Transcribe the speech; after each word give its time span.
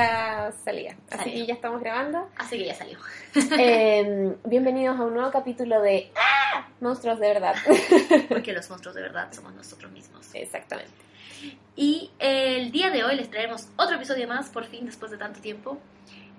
primera 0.00 0.52
salida. 0.64 0.94
Así 1.10 1.18
Salió. 1.18 1.32
que 1.34 1.46
ya 1.46 1.54
estamos 1.54 1.80
grabando. 1.80 2.28
Así 2.36 2.58
que 2.58 2.64
ya 2.66 2.74
salió. 2.74 2.98
Eh, 3.58 4.34
bienvenidos 4.44 4.98
a 4.98 5.04
un 5.04 5.14
nuevo 5.14 5.30
capítulo 5.30 5.80
de 5.82 6.10
¡Ah! 6.16 6.66
Monstruos 6.80 7.18
de 7.20 7.28
verdad. 7.28 7.54
Porque 8.28 8.52
los 8.52 8.68
monstruos 8.70 8.94
de 8.94 9.02
verdad 9.02 9.28
somos 9.32 9.54
nosotros 9.54 9.90
mismos. 9.92 10.34
Exactamente. 10.34 10.92
Y 11.76 12.10
el 12.18 12.70
día 12.72 12.90
de 12.90 13.04
hoy 13.04 13.16
les 13.16 13.30
traemos 13.30 13.68
otro 13.76 13.96
episodio 13.96 14.26
más, 14.28 14.50
por 14.50 14.64
fin, 14.66 14.86
después 14.86 15.10
de 15.10 15.18
tanto 15.18 15.40
tiempo, 15.40 15.78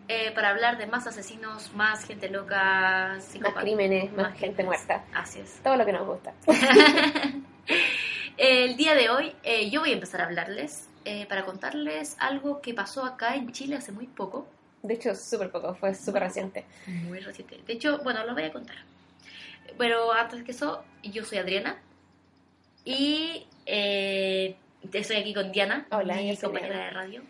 eh, 0.08 0.32
para 0.32 0.50
hablar 0.50 0.78
de 0.78 0.86
más 0.88 1.08
asesinos, 1.08 1.74
más 1.74 2.06
gente 2.06 2.30
loca, 2.30 3.14
Más 3.16 3.24
psicópata. 3.24 3.62
crímenes, 3.62 4.12
más, 4.14 4.30
Más 4.32 4.40
gente 4.40 4.64
muerta. 4.64 5.04
Así 5.14 5.40
es. 5.40 5.60
Todo 5.64 5.76
lo 5.78 5.86
que 5.86 5.94
nos 5.94 6.06
gusta. 6.08 6.34
El 8.38 8.76
día 8.76 8.96
de 8.96 9.10
hoy 9.10 9.36
eh, 9.44 9.70
yo 9.70 9.82
voy 9.82 9.92
a 9.92 9.94
empezar 9.94 10.22
a 10.22 10.26
hablarles 10.26 10.88
eh, 11.06 11.26
para 11.28 11.46
contarles 11.46 12.16
algo 12.20 12.62
que 12.62 12.74
pasó 12.74 13.06
acá 13.06 13.36
en 13.36 13.52
Chile 13.52 13.76
hace 13.76 13.92
muy 13.92 14.08
poco, 14.08 14.48
De 14.84 14.94
hecho, 14.96 15.14
súper 15.16 15.52
poco, 15.52 15.76
fue 15.76 15.94
súper 15.94 16.24
reciente. 16.24 16.66
muy 16.88 17.20
reciente. 17.20 17.60
De 17.68 17.74
hecho, 17.74 18.00
bueno, 18.04 18.26
lo 18.26 18.34
voy 18.34 18.44
a 18.44 18.52
contar. 18.52 18.76
Pero 19.78 20.12
antes 20.12 20.44
que 20.44 20.52
eso, 20.52 20.84
yo 21.04 21.24
soy 21.24 21.38
Adriana 21.38 21.78
y 22.84 23.46
eh, 23.66 24.56
estoy 24.92 25.18
aquí 25.18 25.34
con 25.34 25.52
Diana, 25.52 25.86
Hola, 25.92 26.16
mi 26.16 26.36
compañera 26.38 26.74
Diana. 26.76 26.86
de 26.86 26.92
radio. 26.92 27.22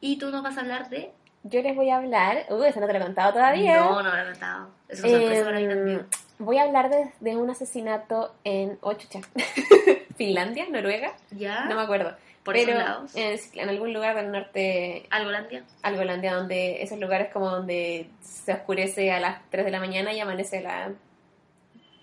Y 0.00 0.18
tú 0.18 0.30
nos 0.30 0.42
vas 0.42 0.56
a 0.56 0.60
hablar 0.60 0.88
de... 0.88 1.10
Yo 1.42 1.62
les 1.62 1.74
voy 1.74 1.90
a 1.90 1.96
hablar. 1.96 2.46
Uh, 2.50 2.62
eso 2.64 2.78
no 2.80 2.86
te 2.86 2.92
lo 2.92 2.98
he 2.98 3.02
contado 3.02 3.32
todavía. 3.32 3.80
No, 3.80 4.02
no 4.02 4.14
lo 4.14 4.22
he 4.22 4.30
contado. 4.32 4.70
Es 4.88 5.00
una 5.02 5.10
sorpresa 5.18 5.44
para 5.44 5.56
mí 5.58 5.62
Em, 5.64 5.68
también. 5.70 6.06
voy 6.38 6.58
a 6.58 6.62
hablar 6.62 6.90
de, 6.90 7.10
de 7.20 7.36
un 7.36 7.50
asesinato 7.50 8.34
en 8.44 8.78
Ochucha. 8.80 9.20
Finlandia, 10.16 10.66
Noruega, 10.70 11.14
¿Ya? 11.30 11.64
no 11.66 11.74
me 11.76 11.82
acuerdo. 11.82 12.14
Por 12.48 12.54
pero 12.54 12.70
esos 12.72 12.82
lados. 12.82 13.10
En, 13.14 13.60
en 13.60 13.68
algún 13.68 13.92
lugar 13.92 14.16
del 14.16 14.32
norte, 14.32 15.06
Algolandia. 15.10 15.64
Algolandia, 15.82 16.34
donde 16.34 16.82
esos 16.82 16.98
lugares 16.98 17.30
como 17.30 17.50
donde 17.50 18.08
se 18.22 18.54
oscurece 18.54 19.12
a 19.12 19.20
las 19.20 19.42
3 19.50 19.66
de 19.66 19.70
la 19.70 19.80
mañana 19.80 20.14
y 20.14 20.20
amanece 20.20 20.58
a 20.58 20.62
las 20.62 20.92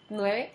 9. 0.10 0.52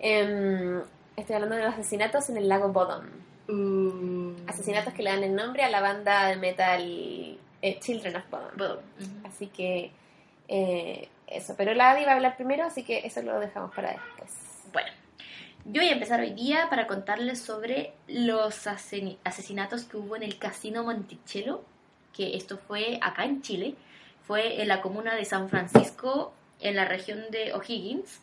Em, 0.00 0.82
estoy 1.16 1.36
hablando 1.36 1.54
de 1.54 1.62
los 1.62 1.74
asesinatos 1.74 2.30
en 2.30 2.38
el 2.38 2.48
lago 2.48 2.70
Bodom. 2.70 3.04
Uh. 3.46 4.34
Asesinatos 4.48 4.92
que 4.92 5.04
le 5.04 5.10
dan 5.10 5.22
el 5.22 5.36
nombre 5.36 5.62
a 5.62 5.70
la 5.70 5.80
banda 5.80 6.26
de 6.26 6.34
metal 6.34 7.38
eh, 7.62 7.78
Children 7.78 8.16
of 8.16 8.24
Bodom. 8.28 8.80
Así 9.24 9.46
que 9.46 9.92
eh, 10.48 11.08
eso. 11.28 11.54
Pero 11.56 11.74
la 11.74 11.92
Adi 11.92 12.04
va 12.04 12.10
a 12.10 12.14
hablar 12.16 12.36
primero, 12.36 12.64
así 12.64 12.82
que 12.82 13.06
eso 13.06 13.22
lo 13.22 13.38
dejamos 13.38 13.72
para 13.72 13.92
después. 13.92 14.32
Bueno, 14.72 14.90
yo 15.64 15.80
voy 15.80 15.88
a 15.88 15.92
empezar 15.92 16.20
hoy 16.20 16.32
día 16.32 16.68
para 16.68 16.86
contarles 16.86 17.40
sobre 17.40 17.94
los 18.08 18.66
asesinatos 18.66 19.84
que 19.84 19.96
hubo 19.96 20.16
en 20.16 20.22
el 20.22 20.38
Casino 20.38 20.82
Monticello, 20.82 21.64
que 22.12 22.36
esto 22.36 22.58
fue 22.58 22.98
acá 23.00 23.24
en 23.24 23.42
Chile, 23.42 23.76
fue 24.26 24.60
en 24.60 24.68
la 24.68 24.80
comuna 24.80 25.14
de 25.14 25.24
San 25.24 25.48
Francisco, 25.48 26.32
en 26.60 26.76
la 26.76 26.84
región 26.84 27.30
de 27.30 27.52
O'Higgins, 27.54 28.20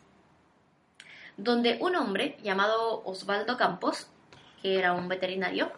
donde 1.38 1.78
un 1.80 1.96
hombre 1.96 2.38
llamado 2.44 3.02
Osvaldo 3.06 3.58
Campos, 3.58 4.08
que 4.62 4.78
era 4.78 4.94
un 4.94 5.08
veterinario, 5.08 5.72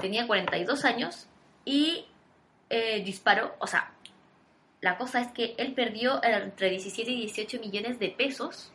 tenía 0.00 0.26
42 0.26 0.84
años 0.84 1.28
y 1.64 2.06
eh, 2.70 3.02
disparó, 3.04 3.54
o 3.60 3.66
sea, 3.68 3.92
la 4.80 4.98
cosa 4.98 5.20
es 5.20 5.28
que 5.28 5.54
él 5.58 5.74
perdió 5.74 6.22
entre 6.22 6.70
17 6.70 7.10
y 7.10 7.16
18 7.22 7.60
millones 7.60 7.98
de 7.98 8.08
pesos. 8.08 8.70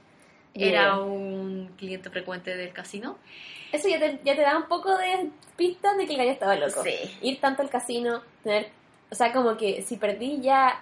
Era 0.54 0.96
Bien. 0.96 1.12
un 1.12 1.68
cliente 1.78 2.10
frecuente 2.10 2.56
del 2.56 2.74
casino. 2.74 3.18
Eso 3.72 3.88
ya 3.88 4.00
te, 4.00 4.20
ya 4.24 4.36
te 4.36 4.42
da 4.42 4.58
un 4.58 4.68
poco 4.68 4.98
de 4.98 5.30
pistas 5.56 5.96
de 5.98 6.06
que 6.06 6.14
el 6.14 6.18
gallo 6.18 6.32
estaba 6.32 6.56
loco. 6.56 6.84
Sí. 6.84 6.96
Ir 7.22 7.40
tanto 7.40 7.62
al 7.62 7.70
casino, 7.70 8.22
tener. 8.44 8.70
O 9.12 9.16
sea, 9.16 9.32
como 9.32 9.58
que 9.58 9.82
si 9.84 9.98
perdí 9.98 10.42
ya. 10.42 10.82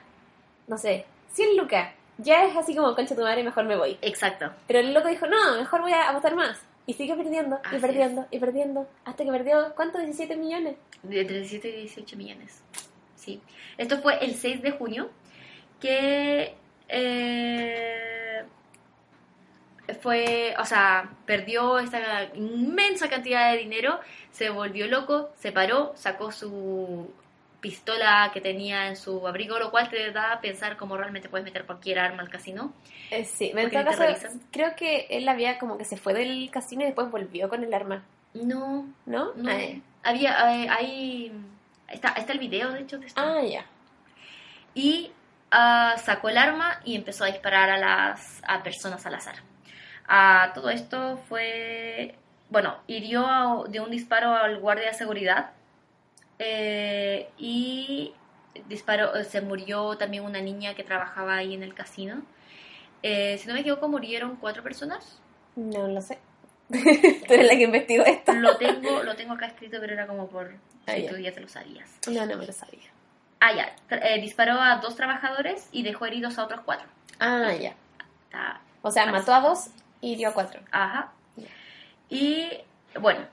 No 0.68 0.78
sé, 0.78 1.06
100 1.34 1.58
lucas. 1.58 1.94
Ya 2.18 2.46
es 2.46 2.56
así 2.56 2.76
como, 2.76 2.96
concha 2.96 3.16
tu 3.16 3.22
madre, 3.22 3.44
mejor 3.44 3.66
me 3.66 3.78
voy. 3.78 3.98
Exacto. 4.02 4.52
Pero 4.68 4.80
el 4.80 4.94
loco 4.94 5.08
dijo, 5.08 5.28
no, 5.28 5.58
mejor 5.58 5.82
voy 5.82 5.92
a 5.92 6.10
apostar 6.10 6.36
más. 6.36 6.58
Y 6.88 6.94
sigue 6.94 7.16
perdiendo, 7.16 7.60
Así 7.64 7.76
y 7.76 7.80
perdiendo, 7.80 8.26
y 8.32 8.40
perdiendo. 8.40 8.88
Hasta 9.06 9.24
que 9.24 9.32
perdió, 9.32 9.74
¿cuánto? 9.76 10.00
17 10.00 10.36
millones. 10.38 10.78
De 11.04 11.22
entre 11.22 11.40
17 11.40 11.70
y 11.70 11.82
18 11.82 12.18
millones. 12.18 12.64
Sí. 13.16 13.42
Esto 13.78 14.00
fue 14.00 14.24
el 14.24 14.34
6 14.34 14.62
de 14.62 14.72
junio, 14.72 15.10
que 15.80 16.56
eh, 16.88 18.17
fue, 20.02 20.54
o 20.60 20.66
sea, 20.66 21.10
perdió 21.26 21.80
esta 21.80 22.26
inmensa 22.36 23.10
cantidad 23.10 23.52
de 23.52 23.58
dinero, 23.58 24.00
se 24.32 24.50
volvió 24.50 24.88
loco, 24.88 25.30
se 25.38 25.52
paró, 25.52 25.94
sacó 25.96 26.32
su 26.32 27.12
pistola 27.60 28.30
que 28.34 28.42
tenía 28.42 28.88
en 28.88 28.96
su 28.96 29.28
abrigo, 29.28 29.58
lo 29.60 29.72
cual 29.72 29.90
te 29.90 30.12
da 30.12 30.34
a 30.34 30.42
pensar 30.42 30.78
cómo 30.78 30.96
realmente 30.96 31.30
puedes 31.30 31.46
meter 31.46 31.66
cualquier 31.66 32.00
arma 32.00 32.22
al 32.22 32.30
casino. 32.30 32.74
Eh, 33.10 33.26
sí, 33.26 33.52
en 33.56 33.72
todo 33.72 33.86
caso, 33.86 34.04
creo 34.52 34.76
que 34.76 35.08
él 35.10 35.28
había 35.28 35.58
como 35.58 35.78
que 35.78 35.86
se 35.86 35.98
fue 35.98 36.14
del 36.14 36.50
casino 36.52 36.84
y 36.84 36.86
después 36.86 37.10
volvió 37.10 37.50
con 37.50 37.64
el 37.64 37.74
arma, 37.74 38.04
No, 38.34 38.88
¿no? 39.06 39.34
no. 39.36 39.52
Ah. 39.52 39.82
Había, 40.04 40.56
eh, 40.56 40.70
ahí, 40.70 41.32
está, 41.90 42.10
está 42.10 42.32
el 42.32 42.40
video, 42.40 42.72
de 42.72 42.82
hecho, 42.82 42.98
de 42.98 43.08
esto. 43.08 43.22
Ah, 43.22 43.42
ya. 43.44 43.66
y 44.74 45.12
ah, 45.52 45.96
sacó 46.04 46.30
el 46.30 46.38
arma 46.38 46.80
y 46.86 46.96
empezó 46.96 47.24
a 47.24 47.28
disparar 47.28 47.70
a 47.70 47.78
las 47.78 48.42
a 48.48 48.62
personas 48.64 49.06
al 49.06 49.16
azar. 49.16 49.36
Ah, 50.08 50.52
todo 50.54 50.70
esto 50.70 51.18
fue, 51.28 52.16
bueno, 52.50 52.78
hirió 52.88 53.26
a- 53.26 53.64
de 53.68 53.80
un 53.80 53.92
disparo 53.92 54.34
al 54.36 54.60
guardia 54.60 54.88
de 54.88 54.94
seguridad 54.94 55.52
eh, 56.40 57.30
y 57.38 58.14
disparó, 58.68 59.16
eh, 59.16 59.24
se 59.24 59.42
murió 59.42 59.98
también 59.98 60.24
una 60.24 60.42
niña 60.42 60.74
que 60.76 60.84
trabajaba 60.84 61.36
ahí 61.36 61.54
en 61.54 61.64
el 61.64 61.74
casino. 61.74 62.22
Eh, 63.04 63.38
si 63.38 63.48
no 63.48 63.54
me 63.54 63.62
equivoco, 63.62 63.88
murieron 63.90 64.36
cuatro 64.38 64.64
personas. 64.64 65.20
No 65.56 65.88
lo 65.88 66.02
sé. 66.02 66.20
Tú 66.70 66.78
eres 67.34 67.48
la 67.48 67.56
que 67.56 67.64
investigó 67.64 68.04
esto. 68.06 68.34
Lo 68.34 68.58
tengo, 68.58 69.04
lo 69.04 69.16
tengo 69.16 69.34
acá 69.34 69.48
escrito, 69.48 69.78
pero 69.80 69.94
era 69.94 70.06
como 70.08 70.28
por 70.28 70.54
Ah, 70.86 70.94
si 70.94 71.04
ya. 71.04 71.10
tú 71.10 71.18
ya 71.18 71.32
te 71.34 71.42
lo 71.42 71.48
sabías. 71.50 71.90
No, 72.08 72.26
no 72.26 72.38
me 72.38 72.46
lo 72.46 72.54
sabía. 72.54 72.90
Ah, 73.40 73.54
ya. 73.54 73.76
Eh, 73.90 74.20
disparó 74.22 74.60
a 74.60 74.78
dos 74.78 74.96
trabajadores 74.96 75.70
y 75.72 75.84
dejó 75.84 76.06
heridos 76.06 76.38
a 76.40 76.44
otros 76.46 76.62
cuatro. 76.66 76.88
Ah, 77.20 77.52
ya. 77.54 77.76
Está- 78.26 78.62
O 78.82 78.92
sea, 78.92 79.06
mató 79.08 79.34
a 79.34 79.42
dos 79.42 79.68
y 80.02 80.16
dio 80.16 80.30
a 80.30 80.34
cuatro. 80.34 80.62
Ajá. 80.72 81.12
Y 82.10 82.50
bueno, 83.00 83.26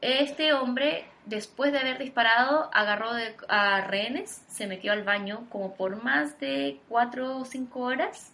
este 0.00 0.52
hombre, 0.52 1.06
después 1.26 1.72
de 1.72 1.78
haber 1.78 1.98
disparado, 1.98 2.70
agarró 2.74 3.14
de- 3.14 3.34
a 3.48 3.80
rehenes, 3.82 4.42
se 4.48 4.66
metió 4.66 4.92
al 4.92 5.02
baño 5.04 5.46
como 5.50 5.74
por 5.74 6.02
más 6.02 6.38
de 6.40 6.80
cuatro 6.88 7.38
o 7.38 7.44
cinco 7.44 7.80
horas, 7.80 8.30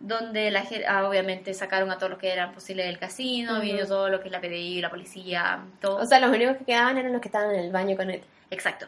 donde 0.00 0.50
la 0.52 0.64
ah, 0.88 1.04
obviamente 1.08 1.52
sacaron 1.54 1.90
a 1.90 1.96
todos 1.98 2.10
los 2.10 2.18
que 2.20 2.32
eran 2.32 2.52
posibles 2.52 2.86
del 2.86 2.98
casino, 2.98 3.54
Ujú. 3.54 3.62
vino 3.62 3.86
todo 3.86 4.08
lo 4.08 4.20
que 4.20 4.26
es 4.28 4.32
la 4.32 4.40
PDI, 4.40 4.80
la 4.80 4.90
policía, 4.90 5.60
todo. 5.80 5.96
O 5.96 6.06
sea, 6.06 6.20
los 6.20 6.30
únicos 6.30 6.56
que 6.56 6.64
quedaban 6.64 6.96
eran 6.98 7.12
los 7.12 7.20
que 7.20 7.28
estaban 7.28 7.52
en 7.54 7.60
el 7.60 7.72
baño 7.72 7.96
con 7.96 8.08
él. 8.10 8.22
Exacto. 8.50 8.86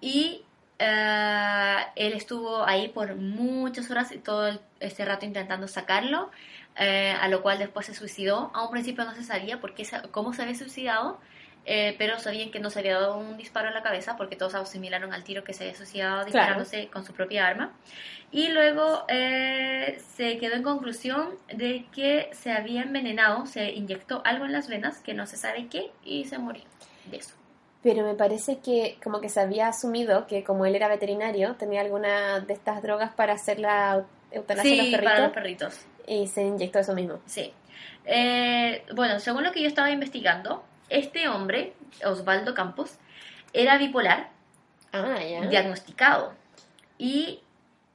Y 0.00 0.42
eh, 0.80 1.76
él 1.94 2.12
estuvo 2.14 2.64
ahí 2.66 2.88
por 2.88 3.14
muchas 3.14 3.88
horas 3.90 4.10
y 4.12 4.18
todo 4.18 4.58
este 4.80 5.04
rato 5.04 5.24
intentando 5.24 5.68
sacarlo, 5.68 6.30
eh, 6.76 7.14
a 7.20 7.28
lo 7.28 7.42
cual 7.42 7.58
después 7.58 7.86
se 7.86 7.94
suicidó. 7.94 8.50
A 8.54 8.64
un 8.64 8.70
principio 8.70 9.04
no 9.04 9.14
se 9.14 9.24
sabía 9.24 9.60
por 9.60 9.74
qué, 9.74 9.86
cómo 10.10 10.32
se 10.32 10.42
había 10.42 10.54
suicidado, 10.54 11.18
eh, 11.66 11.94
pero 11.96 12.18
sabían 12.18 12.50
que 12.50 12.60
no 12.60 12.68
se 12.68 12.80
había 12.80 12.94
dado 12.94 13.16
un 13.16 13.36
disparo 13.36 13.68
en 13.68 13.74
la 13.74 13.82
cabeza 13.82 14.16
porque 14.16 14.36
todos 14.36 14.54
asimilaron 14.54 15.14
al 15.14 15.24
tiro 15.24 15.44
que 15.44 15.54
se 15.54 15.64
había 15.64 15.76
suicidado 15.76 16.24
disparándose 16.24 16.88
con 16.88 17.04
su 17.04 17.12
propia 17.12 17.46
arma. 17.46 17.72
Y 18.30 18.48
luego 18.48 19.04
eh, 19.08 20.02
se 20.14 20.38
quedó 20.38 20.54
en 20.56 20.62
conclusión 20.62 21.30
de 21.54 21.86
que 21.92 22.30
se 22.32 22.52
había 22.52 22.82
envenenado, 22.82 23.46
se 23.46 23.70
inyectó 23.72 24.22
algo 24.24 24.44
en 24.44 24.52
las 24.52 24.68
venas, 24.68 24.98
que 24.98 25.14
no 25.14 25.26
se 25.26 25.36
sabe 25.36 25.68
qué, 25.68 25.92
y 26.04 26.24
se 26.24 26.38
murió 26.38 26.64
de 27.10 27.18
eso. 27.18 27.34
Pero 27.82 28.02
me 28.02 28.14
parece 28.14 28.58
que 28.58 28.98
como 29.04 29.20
que 29.20 29.28
se 29.28 29.40
había 29.40 29.68
asumido 29.68 30.26
que 30.26 30.42
como 30.42 30.66
él 30.66 30.74
era 30.74 30.88
veterinario, 30.88 31.54
tenía 31.56 31.82
alguna 31.82 32.40
de 32.40 32.54
estas 32.54 32.82
drogas 32.82 33.12
para 33.12 33.34
hacer 33.34 33.60
la 33.60 34.04
eutanasia 34.34 34.72
a 34.72 34.76
los 34.76 34.84
Sí, 34.86 34.90
perritos 34.92 35.12
para 35.12 35.24
los 35.26 35.32
perritos. 35.34 35.80
y 36.06 36.26
se 36.26 36.42
inyectó 36.42 36.78
eso 36.80 36.94
mismo. 36.94 37.20
Sí. 37.26 37.52
Eh, 38.04 38.84
bueno, 38.94 39.18
según 39.20 39.44
lo 39.44 39.52
que 39.52 39.62
yo 39.62 39.68
estaba 39.68 39.90
investigando, 39.90 40.64
este 40.88 41.28
hombre, 41.28 41.72
Osvaldo 42.04 42.54
Campos, 42.54 42.98
era 43.52 43.78
bipolar, 43.78 44.30
Ah, 44.92 45.18
ya. 45.22 45.40
diagnosticado. 45.48 46.34
Y 46.98 47.40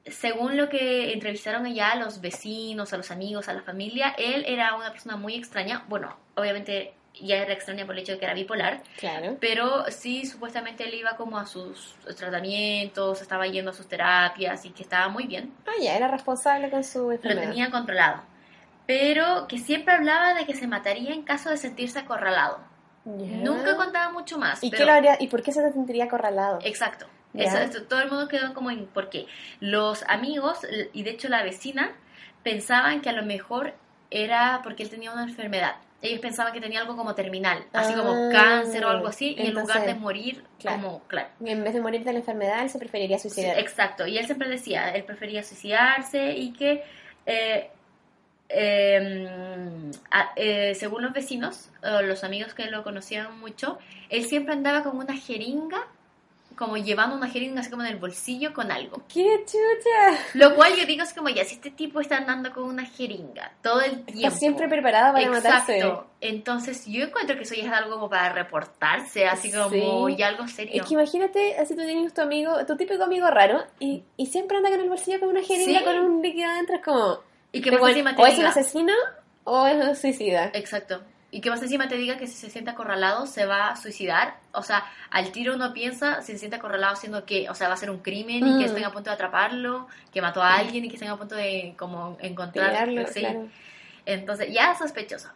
según 0.06 0.58
lo 0.58 0.70
que 0.70 1.14
entrevistaron 1.14 1.66
allá 1.66 1.92
a 1.92 1.96
los 1.96 2.20
vecinos, 2.22 2.92
a 2.94 2.98
los 2.98 3.12
amigos, 3.12 3.48
a 3.48 3.54
la 3.54 3.62
familia, 3.62 4.16
él 4.18 4.44
era 4.48 4.76
una 4.76 4.92
persona 4.92 5.16
muy 5.16 5.36
extraña. 5.36 5.86
Bueno, 5.88 6.18
obviamente 6.36 6.94
ya 7.14 7.38
era 7.38 7.54
extraña 7.54 7.86
por 7.86 7.96
el 7.96 8.02
hecho 8.02 8.14
de 8.14 8.20
que 8.20 8.26
era 8.26 8.34
bipolar, 8.34 8.82
Claro. 8.98 9.38
pero 9.42 9.86
sí, 9.90 10.26
supuestamente 10.26 10.86
él 10.86 10.94
iba 10.94 11.16
como 11.18 11.38
a 11.38 11.46
sus 11.46 11.96
tratamientos, 12.18 13.22
estaba 13.22 13.46
yendo 13.48 13.72
a 13.72 13.74
sus 13.74 13.88
terapias 13.88 14.64
y 14.66 14.70
que 14.72 14.84
estaba 14.84 15.10
muy 15.10 15.26
bien. 15.28 15.54
Ah, 15.68 15.72
ya, 15.82 15.96
era 15.98 16.08
responsable 16.08 16.70
con 16.70 16.84
su 16.84 17.00
lo 17.08 17.12
enfermedad. 17.14 17.50
tenía 17.50 17.72
controlado. 17.72 18.22
Pero 18.86 19.48
que 19.48 19.58
siempre 19.60 19.94
hablaba 19.94 20.34
de 20.34 20.46
que 20.46 20.56
se 20.56 20.66
mataría 20.68 21.14
en 21.14 21.24
caso 21.24 21.50
de 21.50 21.58
sentirse 21.58 22.00
acorralado. 22.00 22.60
Ya. 23.06 23.38
Nunca 23.38 23.76
contaba 23.76 24.12
mucho 24.12 24.38
más. 24.40 24.64
¿Y 24.64 24.70
pero- 24.72 24.80
qué 24.80 24.86
lo 24.86 24.94
haría? 24.94 25.18
¿Y 25.20 25.28
por 25.28 25.44
qué 25.44 25.52
se 25.52 25.62
sentiría 25.72 26.06
acorralado? 26.06 26.60
Exacto. 26.64 27.06
Ya. 27.34 27.44
Eso, 27.44 27.58
esto, 27.60 27.84
todo 27.84 28.02
el 28.02 28.10
mundo 28.10 28.28
quedó 28.28 28.54
como 28.56 28.72
en... 28.72 28.88
Porque 28.88 29.28
los 29.60 30.04
amigos, 30.08 30.60
y 30.94 31.04
de 31.04 31.12
hecho 31.12 31.30
la 31.30 31.44
vecina, 31.44 31.92
pensaban 32.44 33.02
que 33.02 33.10
a 33.10 33.14
lo 33.14 33.24
mejor 33.24 33.74
era 34.10 34.62
porque 34.64 34.82
él 34.84 34.90
tenía 34.90 35.12
una 35.12 35.24
enfermedad. 35.24 35.76
Ellos 36.02 36.20
pensaban 36.22 36.54
que 36.54 36.62
tenía 36.62 36.80
algo 36.80 36.96
como 36.96 37.14
terminal, 37.14 37.66
así 37.74 37.94
como 37.94 38.12
Ah, 38.12 38.30
cáncer 38.32 38.86
o 38.86 38.90
algo 38.90 39.08
así, 39.08 39.36
y 39.38 39.48
en 39.48 39.54
lugar 39.54 39.86
de 39.86 39.96
morir, 39.96 40.44
claro. 40.60 40.82
como, 40.82 41.00
claro. 41.08 41.28
Y 41.44 41.50
en 41.50 41.64
vez 41.64 41.74
de 41.74 41.82
morir 41.82 42.04
de 42.06 42.14
la 42.14 42.20
enfermedad, 42.20 42.62
él 42.64 42.70
se 42.70 42.80
preferiría 42.80 43.18
Sí, 43.20 43.30
suicidar. 43.30 43.60
exacto, 43.60 44.08
y 44.08 44.18
él 44.18 44.26
siempre 44.26 44.48
decía, 44.48 44.92
él 44.96 45.04
prefería 45.04 45.44
suicidarse 45.44 46.32
y 46.38 46.54
que, 46.54 46.84
eh, 47.26 47.70
eh, 48.48 49.92
a- 50.12 50.32
eh, 50.36 50.74
según 50.76 51.04
los 51.04 51.14
vecinos, 51.14 51.70
o 51.84 52.02
los 52.02 52.24
amigos 52.24 52.54
que 52.54 52.66
lo 52.66 52.84
conocían 52.84 53.40
mucho, 53.40 53.78
él 54.10 54.26
siempre 54.26 54.54
andaba 54.54 54.84
con 54.84 54.98
una 54.98 55.16
jeringa, 55.16 55.86
como 56.60 56.76
llevando 56.76 57.16
una 57.16 57.30
jeringa 57.30 57.62
así 57.62 57.70
como 57.70 57.84
en 57.84 57.90
el 57.90 57.96
bolsillo 57.96 58.54
con 58.54 58.70
algo. 58.70 59.02
¡Qué 59.08 59.46
chucha! 59.46 60.20
Lo 60.34 60.54
cual 60.56 60.76
yo 60.76 60.86
digo 60.86 61.04
es 61.04 61.14
como, 61.14 61.30
ya, 61.30 61.46
si 61.46 61.56
este 61.56 61.72
tipo 61.72 62.02
está 62.02 62.18
andando 62.18 62.52
con 62.52 62.66
una 62.66 62.86
jeringa 62.86 63.54
todo 63.64 63.80
el 63.80 64.04
tiempo. 64.04 64.28
Está 64.28 64.32
siempre 64.32 64.68
preparada 64.68 65.14
para 65.14 65.30
matarse. 65.30 65.78
Exacto. 65.78 66.08
Entonces 66.20 66.86
yo 66.86 67.06
encuentro 67.06 67.38
que 67.38 67.44
eso 67.44 67.56
ya 67.56 67.64
es 67.64 67.72
algo 67.72 67.92
como 67.96 68.10
para 68.10 68.34
reportarse, 68.34 69.26
así 69.26 69.50
como 69.54 70.08
Sí. 70.10 70.16
ya 70.18 70.28
algo 70.28 70.46
serio. 70.50 70.82
Es 70.82 70.86
que 70.88 70.96
imagínate, 70.96 71.58
así 71.58 71.76
tú 71.78 71.82
tienes 71.86 72.14
tu 72.14 72.22
amigo, 72.22 72.66
tu 72.66 72.76
típico 72.76 73.04
amigo 73.04 73.28
raro, 73.32 73.64
y, 73.80 74.04
y 74.18 74.26
siempre 74.26 74.58
anda 74.58 74.70
con 74.70 74.82
el 74.82 74.90
bolsillo 74.90 75.20
con 75.22 75.30
una 75.30 75.42
jeringa 75.42 75.80
Sí. 75.80 75.86
con 75.86 75.98
un 75.98 76.22
líquido 76.22 76.50
adentro, 76.50 76.76
es 76.76 76.84
como... 76.84 77.20
y 77.54 77.62
que 77.62 77.70
que 77.70 77.72
más 77.72 77.80
bueno, 77.80 77.96
encima 77.96 78.16
te 78.18 78.22
o 78.22 78.26
es 78.26 78.38
un 78.38 78.46
asesino 78.46 78.94
o 79.46 79.66
es 79.66 79.88
un 79.88 79.96
suicida. 79.96 80.52
Exacto. 80.54 81.02
Y 81.32 81.42
que 81.42 81.50
más 81.52 81.62
encima 81.62 81.88
te 81.88 81.96
diga 81.96 82.18
que 82.18 82.26
si 82.26 82.34
se 82.34 82.50
siente 82.50 82.72
acorralado 82.72 83.28
se 83.28 83.46
va 83.46 83.70
a 83.70 83.76
suicidar. 83.76 84.38
O 84.52 84.64
sea, 84.64 84.84
al 85.12 85.32
tiro 85.32 85.54
uno 85.54 85.74
piensa 85.74 86.22
si 86.24 86.32
se 86.32 86.40
siente 86.40 86.56
acorralado 86.58 86.94
haciendo 86.94 87.24
que, 87.26 87.50
o 87.50 87.54
sea, 87.56 87.68
va 87.68 87.76
a 87.76 87.78
ser 87.78 87.92
un 87.92 88.00
crimen 88.00 88.38
y 88.48 88.58
que 88.58 88.66
Mm. 88.66 88.70
estén 88.70 88.84
a 88.86 88.92
punto 88.92 89.10
de 89.12 89.14
atraparlo, 89.14 89.88
que 90.12 90.22
mató 90.24 90.42
a 90.42 90.56
alguien 90.56 90.86
y 90.86 90.90
que 90.90 90.96
estén 90.96 91.10
a 91.10 91.18
punto 91.18 91.36
de 91.36 91.76
como 91.78 92.18
encontrar. 92.22 92.88
Pillarlo, 92.88 93.08
sí. 93.14 93.20
claro. 93.20 93.48
Entonces, 94.06 94.52
ya 94.52 94.76
sospechoso. 94.76 95.30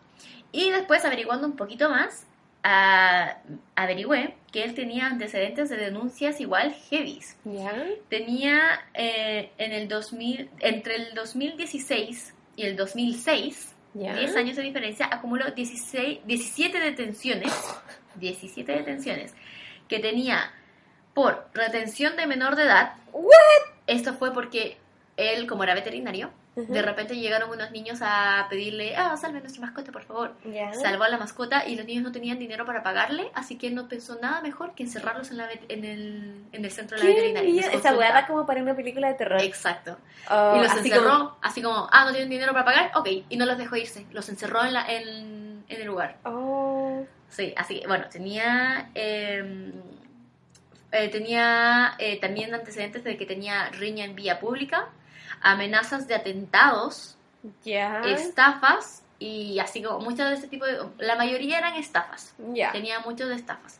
Y 0.52 0.72
después, 0.72 1.06
averiguando 1.06 1.46
un 1.46 1.56
poquito 1.56 1.90
más, 1.90 2.26
ah, 2.64 3.38
averigüé 3.76 4.36
que 4.52 4.64
él 4.64 4.74
tenía 4.74 5.08
antecedentes 5.08 5.70
de 5.70 5.78
denuncias 5.78 6.40
igual 6.40 6.74
heavies. 6.90 7.38
¿Ya? 7.46 7.74
Tenía 8.10 8.82
eh, 8.96 9.52
en 9.60 9.74
el 9.74 9.88
2000, 9.88 10.50
entre 10.60 10.96
el 10.96 11.14
2016 11.14 12.34
y 12.56 12.64
el 12.64 12.76
2006, 12.76 13.76
¿Ya? 13.94 14.16
10 14.16 14.36
años 14.36 14.56
de 14.56 14.64
diferencia, 14.64 15.08
acumuló 15.12 15.52
16, 15.52 16.22
17 16.26 16.80
detenciones, 16.80 17.52
17 18.16 18.72
detenciones, 18.72 19.34
que 19.88 20.00
tenía 20.00 20.52
por 21.14 21.48
retención 21.54 22.16
de 22.16 22.28
menor 22.28 22.56
de 22.56 22.64
edad. 22.64 22.94
Esto 23.86 24.14
fue 24.14 24.34
porque 24.34 24.78
él, 25.18 25.46
como 25.48 25.64
era 25.64 25.74
veterinario, 25.74 26.32
De 26.56 26.82
repente 26.84 27.16
llegaron 27.18 27.50
unos 27.50 27.72
niños 27.72 28.00
a 28.04 28.46
pedirle, 28.48 28.96
ah, 28.96 29.18
salve 29.18 29.40
a 29.40 29.42
nuestra 29.42 29.62
mascota, 29.62 29.92
por 29.92 30.04
favor. 30.04 30.36
Salvó 30.74 31.04
a 31.04 31.10
la 31.10 31.18
mascota 31.18 31.68
y 31.68 31.76
los 31.76 31.86
niños 31.86 32.04
no 32.04 32.12
tenían 32.12 32.38
dinero 32.38 32.64
para 32.64 32.84
pagarle, 32.84 33.32
así 33.34 33.58
que 33.58 33.68
él 33.68 33.76
no 33.76 33.88
pensó 33.88 34.20
nada 34.22 34.40
mejor 34.42 34.76
que 34.76 34.84
encerrarlos 34.84 35.32
en, 35.32 35.38
la 35.38 35.48
en, 35.68 35.84
el, 35.84 36.44
en 36.52 36.64
el 36.66 36.72
centro 36.72 36.96
de 36.98 37.04
la 37.04 37.10
¿Qué 37.10 37.16
veterinaria. 37.16 37.72
Esa 37.72 38.28
como 38.28 38.46
para 38.46 38.62
una 38.62 38.76
película 38.76 39.08
de 39.08 39.16
terror. 39.16 39.42
Exacto. 39.42 39.98
Oh, 40.30 40.56
y 40.58 40.62
los 40.62 40.72
así 40.72 40.90
encerró, 40.90 41.10
como- 41.18 41.38
así 41.42 41.62
como, 41.64 41.90
ah, 41.92 42.06
no 42.06 42.12
tienen 42.12 42.30
dinero 42.30 42.54
para 42.54 42.66
pagar, 42.66 42.92
ok, 42.96 43.08
y 43.30 43.36
no 43.38 43.46
los 43.48 43.58
dejó 43.58 43.76
irse, 43.76 44.06
los 44.12 44.30
encerró 44.30 44.64
en, 44.64 44.74
la, 44.74 44.86
en, 44.88 45.64
en 45.68 45.82
el 45.82 45.88
lugar. 45.88 46.18
Oh, 46.24 47.04
Sí, 47.30 47.52
así 47.58 47.80
que, 47.80 47.88
bueno, 47.88 48.06
tenía, 48.12 48.92
eh, 48.94 49.72
eh, 50.92 51.10
tenía 51.10 51.96
eh, 51.98 52.20
también 52.20 52.54
antecedentes 52.54 53.04
de 53.04 53.18
que 53.18 53.26
tenía 53.26 53.70
riña 53.70 54.06
en 54.06 54.16
vía 54.16 54.40
pública, 54.40 54.90
amenazas 55.44 56.08
de 56.08 56.16
atentados, 56.16 57.18
estafas 57.64 59.04
y 59.20 59.60
así 59.60 59.84
como 59.84 60.00
muchas 60.00 60.30
de 60.30 60.36
ese 60.38 60.48
tipo 60.48 60.66
de... 60.66 60.80
La 60.98 61.16
mayoría 61.16 61.60
eran 61.60 61.76
estafas, 61.76 62.34
tenía 62.72 63.00
muchos 63.02 63.30
de 63.30 63.36
estafas. 63.36 63.80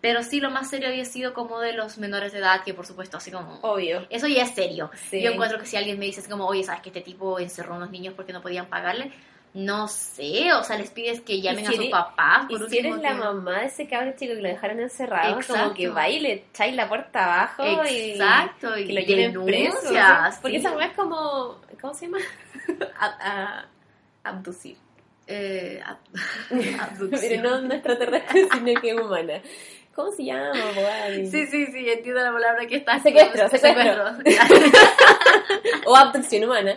Pero 0.00 0.24
sí, 0.24 0.40
lo 0.40 0.50
más 0.50 0.68
serio 0.68 0.88
había 0.88 1.04
sido 1.04 1.32
como 1.32 1.60
de 1.60 1.74
los 1.74 1.96
menores 1.98 2.32
de 2.32 2.40
edad, 2.40 2.64
que 2.64 2.74
por 2.74 2.86
supuesto, 2.86 3.18
así 3.18 3.30
como... 3.30 3.60
Obvio. 3.62 4.04
Eso 4.10 4.26
ya 4.26 4.42
es 4.42 4.50
serio. 4.52 4.90
Sí. 5.08 5.22
Yo 5.22 5.30
encuentro 5.30 5.60
que 5.60 5.66
si 5.66 5.76
alguien 5.76 5.98
me 5.98 6.06
dice 6.06 6.20
así 6.20 6.28
como, 6.28 6.46
oye, 6.46 6.64
¿sabes 6.64 6.82
que 6.82 6.88
este 6.88 7.02
tipo 7.02 7.38
encerró 7.38 7.74
a 7.74 7.76
unos 7.76 7.90
niños 7.90 8.14
porque 8.14 8.32
no 8.32 8.42
podían 8.42 8.66
pagarle? 8.66 9.12
No 9.54 9.86
sé, 9.86 10.50
o 10.54 10.64
sea, 10.64 10.78
les 10.78 10.90
pides 10.90 11.20
que 11.20 11.42
llamen 11.42 11.66
si 11.66 11.74
a 11.74 11.76
sus 11.76 11.86
papás. 11.88 12.46
Y 12.48 12.56
Por 12.56 12.70
si 12.70 12.78
eres 12.78 12.96
la 13.02 13.12
mamá 13.12 13.60
de 13.60 13.66
ese 13.66 13.86
cabro 13.86 14.12
chico 14.16 14.34
que 14.34 14.40
lo 14.40 14.48
dejaron 14.48 14.80
encerrado, 14.80 15.38
Exacto. 15.38 15.62
como 15.64 15.74
que 15.74 15.88
va 15.88 16.08
y 16.08 16.20
le 16.20 16.32
echáis 16.32 16.74
la 16.74 16.88
puerta 16.88 17.24
abajo 17.24 17.62
Exacto, 17.84 18.78
y 18.78 18.82
y 18.82 18.86
que 18.86 18.92
lo 18.94 19.00
lleven 19.02 19.44
preso. 19.44 19.92
Porque 20.40 20.56
esa 20.56 20.72
weá 20.72 20.86
es 20.86 20.94
como. 20.94 21.60
¿Cómo 21.82 21.92
se 21.92 22.06
llama? 22.06 22.18
a, 22.98 23.06
a- 23.06 23.66
abducir. 24.24 24.76
Eh, 25.26 25.82
ab- 25.84 26.80
abducción. 26.80 27.20
Pero 27.20 27.42
no, 27.42 27.60
no 27.60 27.74
extraterrestre, 27.74 28.48
sino 28.54 28.80
que 28.80 28.94
humana. 28.94 29.34
¿Cómo 29.94 30.10
se 30.12 30.24
llama? 30.24 30.50
Sí, 31.30 31.46
sí, 31.46 31.66
sí, 31.66 31.90
entiendo 31.90 32.22
la 32.22 32.32
palabra 32.32 32.66
que 32.66 32.76
está. 32.76 32.98
Secuestro, 33.00 33.48
secuestro. 33.50 34.16
Secuestro, 34.16 34.80
O 35.84 35.94
abducción 35.96 36.44
humana. 36.44 36.76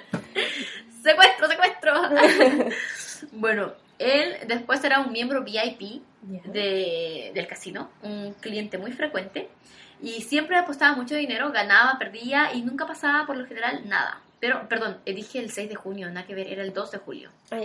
secuestro. 1.01 1.47
secuestro. 1.47 1.54
bueno, 3.33 3.73
él 3.99 4.35
después 4.47 4.83
era 4.83 4.99
un 4.99 5.11
miembro 5.11 5.43
VIP 5.43 6.01
de, 6.21 7.31
del 7.33 7.47
casino, 7.47 7.89
un 8.03 8.33
cliente 8.39 8.77
muy 8.77 8.91
frecuente, 8.91 9.49
y 10.01 10.21
siempre 10.21 10.57
apostaba 10.57 10.95
mucho 10.95 11.15
dinero, 11.15 11.51
ganaba, 11.51 11.97
perdía 11.97 12.53
y 12.53 12.61
nunca 12.61 12.85
pasaba 12.85 13.25
por 13.25 13.37
lo 13.37 13.45
general 13.45 13.87
nada. 13.87 14.21
Pero, 14.39 14.67
perdón, 14.67 14.97
eh, 15.05 15.13
dije 15.13 15.39
el 15.39 15.49
6 15.49 15.69
de 15.69 15.75
junio, 15.75 16.09
nada 16.09 16.27
que 16.27 16.35
ver, 16.35 16.47
era 16.47 16.61
el 16.63 16.73
2 16.73 16.91
de 16.91 16.97
julio. 16.97 17.31
Ah. 17.51 17.61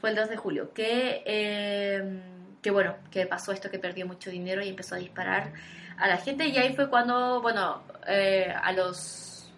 Fue 0.00 0.10
el 0.10 0.16
2 0.16 0.28
de 0.30 0.36
julio, 0.36 0.72
que, 0.74 1.22
eh, 1.24 2.20
que 2.60 2.70
bueno, 2.70 2.96
que 3.10 3.26
pasó 3.26 3.52
esto, 3.52 3.70
que 3.70 3.78
perdió 3.78 4.06
mucho 4.06 4.30
dinero 4.30 4.62
y 4.62 4.68
empezó 4.68 4.96
a 4.96 4.98
disparar 4.98 5.52
a 5.96 6.08
la 6.08 6.16
gente. 6.16 6.46
Y 6.48 6.56
ahí 6.58 6.74
fue 6.74 6.90
cuando, 6.90 7.40
bueno, 7.40 7.82
eh, 8.08 8.52
a 8.52 8.72
los 8.72 9.50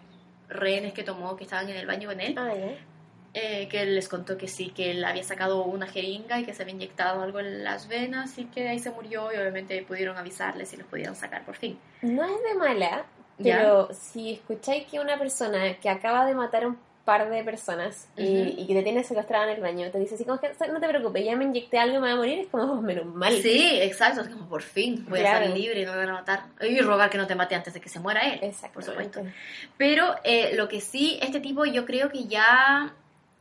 rehenes 0.47 0.93
que 0.93 1.03
tomó, 1.03 1.35
que 1.35 1.45
estaban 1.45 1.67
en 1.69 1.77
el 1.77 1.87
baño 1.87 2.09
con 2.09 2.21
él, 2.21 2.35
Ah. 2.37 2.53
Eh, 3.37 3.67
que 3.67 3.85
les 3.85 4.07
contó 4.07 4.37
que 4.37 4.47
sí, 4.47 4.69
que 4.69 4.91
él 4.91 5.03
había 5.03 5.23
sacado 5.23 5.63
una 5.65 5.87
jeringa 5.87 6.39
y 6.39 6.45
que 6.45 6.53
se 6.53 6.61
había 6.63 6.73
inyectado 6.73 7.21
algo 7.21 7.39
en 7.41 7.65
las 7.65 7.89
venas 7.89 8.37
y 8.37 8.45
que 8.45 8.69
ahí 8.69 8.79
se 8.79 8.91
murió 8.91 9.29
y 9.33 9.35
obviamente 9.35 9.81
pudieron 9.83 10.17
avisarles 10.17 10.71
y 10.71 10.77
los 10.77 10.87
pudieron 10.87 11.15
sacar 11.17 11.43
por 11.43 11.55
fin. 11.57 11.77
No 12.01 12.23
es 12.23 12.41
de 12.43 12.53
mala, 12.57 13.05
Ya. 13.37 13.57
pero 13.57 13.89
si 13.93 14.31
escucháis 14.31 14.85
que 14.87 15.01
una 15.01 15.19
persona 15.19 15.73
que 15.81 15.89
acaba 15.89 16.25
de 16.25 16.33
matar 16.33 16.63
a 16.63 16.67
un 16.69 16.77
par 17.03 17.29
de 17.29 17.43
personas 17.43 18.07
y, 18.17 18.23
Ujú. 18.41 18.53
y 18.61 18.65
que 18.67 18.73
te 18.73 18.81
tiene 18.83 19.03
secuestrada 19.03 19.43
en 19.51 19.57
el 19.57 19.61
baño 19.61 19.91
te 19.91 19.99
dice 19.99 20.15
así 20.15 20.23
como 20.25 20.39
que 20.39 20.49
no 20.71 20.79
te 20.79 20.87
preocupes, 20.87 21.23
ya 21.23 21.35
me 21.35 21.43
inyecté 21.43 21.77
algo 21.77 21.97
y 21.97 21.99
me 21.99 22.07
voy 22.07 22.11
a 22.13 22.15
morir, 22.15 22.39
es 22.39 22.47
como 22.47 22.63
oh, 22.63 22.81
menos 22.81 23.05
mal. 23.05 23.33
Sí, 23.43 23.77
exacto, 23.81 24.21
es 24.21 24.29
como 24.29 24.47
por 24.49 24.61
fin 24.63 25.05
voy 25.09 25.19
a 25.19 25.23
Claro. 25.23 25.45
salir 25.45 25.61
libre 25.61 25.81
y 25.81 25.85
no 25.85 25.91
me 25.91 25.97
van 25.99 26.09
a 26.09 26.13
matar. 26.13 26.45
Y 26.61 26.79
rogar 26.79 27.09
que 27.11 27.17
no 27.19 27.27
te 27.27 27.35
mate 27.35 27.53
antes 27.53 27.73
de 27.75 27.81
que 27.81 27.89
se 27.89 27.99
muera 27.99 28.21
él, 28.21 28.39
por 28.73 28.81
supuesto. 28.83 29.21
Pero 29.77 30.15
eh, 30.23 30.55
lo 30.55 30.67
que 30.67 30.79
sí, 30.81 31.19
este 31.21 31.41
tipo 31.41 31.65
yo 31.65 31.85
creo 31.85 32.09
que 32.09 32.23
ya, 32.23 32.91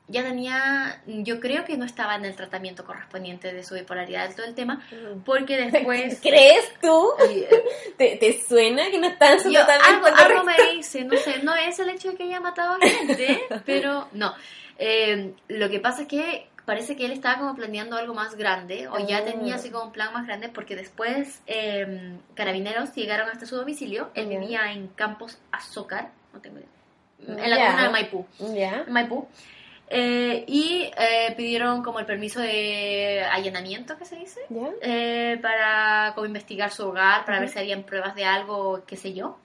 ya 0.07 0.23
tenía, 0.23 1.03
yo 1.07 1.41
creo 1.41 1.65
que 1.65 1.77
no 1.79 1.85
estaba 1.85 2.15
en 2.15 2.25
el 2.27 2.37
tratamiento 2.37 2.85
correspondiente 2.85 3.53
de 3.53 3.63
su 3.65 3.75
bipolaridad 3.75 4.35
todo 4.35 4.45
el 4.47 4.55
tema, 4.55 4.83
Mm. 4.91 5.21
porque 5.25 5.57
después... 5.71 6.21
¿Crees 6.21 6.73
tú? 6.83 7.11
¿Te, 7.97 8.17
te 8.17 8.43
suena 8.47 8.91
que 8.91 8.99
no 8.99 9.07
está 9.09 9.33
en 9.33 9.41
su 9.41 9.51
yo- 9.51 9.65
tratamiento 9.65 10.07
algo, 10.07 10.17
algo 10.19 10.45
me 10.45 10.77
dice, 10.77 11.05
no 11.05 11.17
sé, 11.17 11.43
no 11.43 11.55
es 11.55 11.79
el 11.79 11.89
hecho 11.89 12.11
de 12.11 12.17
que 12.17 12.25
haya 12.25 12.41
matado 12.41 12.75
a 12.81 12.87
gente, 12.87 13.41
pero 13.67 14.09
no. 14.13 14.35
Eh, 14.79 15.33
lo 15.49 15.71
que 15.71 15.81
pasa 15.81 16.03
es 16.03 16.09
que 16.09 16.49
parece 16.67 16.97
que 16.97 17.05
él 17.07 17.13
estaba 17.13 17.39
como 17.39 17.55
planeando 17.55 17.97
algo 17.97 18.13
más 18.15 18.35
grande, 18.37 18.89
o 18.89 18.99
ya 19.07 19.19
Ah. 19.19 19.25
tenía 19.25 19.55
así 19.57 19.71
como 19.71 19.85
un 19.85 19.93
plan 19.93 20.13
más 20.13 20.27
grande, 20.27 20.49
porque 20.49 20.77
después 20.77 21.41
eh, 21.47 22.17
carabineros 22.35 22.93
llegaron 22.95 23.29
hasta 23.31 23.47
su 23.47 23.57
domicilio, 23.57 24.11
él 24.15 24.27
vivía 24.29 24.73
en 24.73 24.89
Campos 24.89 25.39
Azócar, 25.53 26.11
no 26.33 26.41
tengo 26.41 26.59
idea, 26.59 26.69
en 27.45 27.51
la 27.51 27.57
comuna 27.57 27.83
de 27.85 27.89
Maipú. 27.91 28.27
Ya. 28.55 28.85
Maipú. 28.89 29.29
Eh, 29.97 30.45
y 30.49 30.91
eh, 30.99 31.33
pidieron 31.37 31.83
como 31.85 32.01
el 32.01 32.07
permiso 32.07 32.41
de 32.41 33.23
allanamiento, 33.31 33.97
que 33.97 34.05
se 34.05 34.17
dice, 34.17 34.41
¿Ya? 34.49 34.69
eh, 34.83 35.39
para 35.41 36.13
como 36.15 36.27
investigar 36.27 36.73
su 36.73 36.89
hogar, 36.89 37.25
para 37.25 37.39
ver 37.39 37.47
Ujú. 37.49 37.53
si 37.55 37.59
habían 37.61 37.85
pruebas 37.85 38.15
de 38.17 38.25
algo, 38.25 38.83
qué 38.87 38.97
sé 38.97 39.13
yo. 39.15 39.39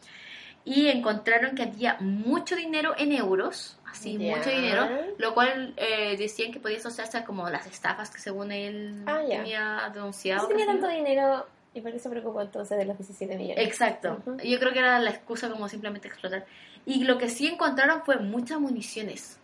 Y 0.66 0.88
encontraron 0.88 1.56
que 1.56 1.64
había 1.64 1.98
mucho 2.00 2.56
dinero 2.56 2.94
en 2.98 3.12
euros, 3.12 3.78
así, 3.90 4.18
Ya. 4.18 4.38
mucho 4.38 4.50
dinero, 4.50 4.88
lo 5.18 5.34
cual 5.34 5.74
eh, 5.78 6.16
decían 6.18 6.52
que 6.52 6.60
podía 6.60 6.78
asociarse 6.78 7.18
a 7.20 7.26
como 7.26 7.50
las 7.50 7.66
estafas 7.68 8.10
que 8.10 8.20
según 8.20 8.52
él 8.52 9.04
Ah, 9.08 9.22
ya. 9.28 9.38
tenía 9.38 9.92
denunciado. 9.94 10.48
Tenía 10.48 10.66
tanto 10.66 10.88
dinero 10.88 11.48
y 11.74 11.82
por 11.82 11.92
qué 11.92 12.00
se 12.00 12.10
preocupó 12.10 12.42
entonces 12.42 12.78
de 12.78 12.86
los 12.86 12.98
17 12.98 13.36
millones. 13.38 13.66
Exacto. 13.68 14.18
Ujú. 14.26 14.38
Yo 14.44 14.60
creo 14.60 14.74
que 14.74 14.80
era 14.80 14.98
la 15.00 15.12
excusa 15.12 15.50
como 15.50 15.70
simplemente 15.70 16.08
explotar. 16.08 16.46
Y 16.86 17.04
lo 17.04 17.18
que 17.18 17.30
sí 17.30 17.48
encontraron 17.48 18.02
fue 18.04 18.18
muchas 18.18 18.60
municiones 18.60 19.39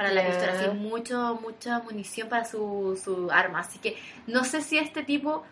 para 0.00 0.14
la 0.14 0.26
pistola, 0.26 0.52
así, 0.52 0.66
mucho, 0.68 1.38
mucha 1.42 1.78
munición 1.80 2.28
para 2.30 2.46
su, 2.46 2.98
su 3.04 3.30
arma. 3.30 3.60
Así 3.60 3.78
que 3.78 3.98
no 4.26 4.44
sé 4.44 4.62
si 4.62 4.78
este 4.78 5.02
tipo 5.02 5.44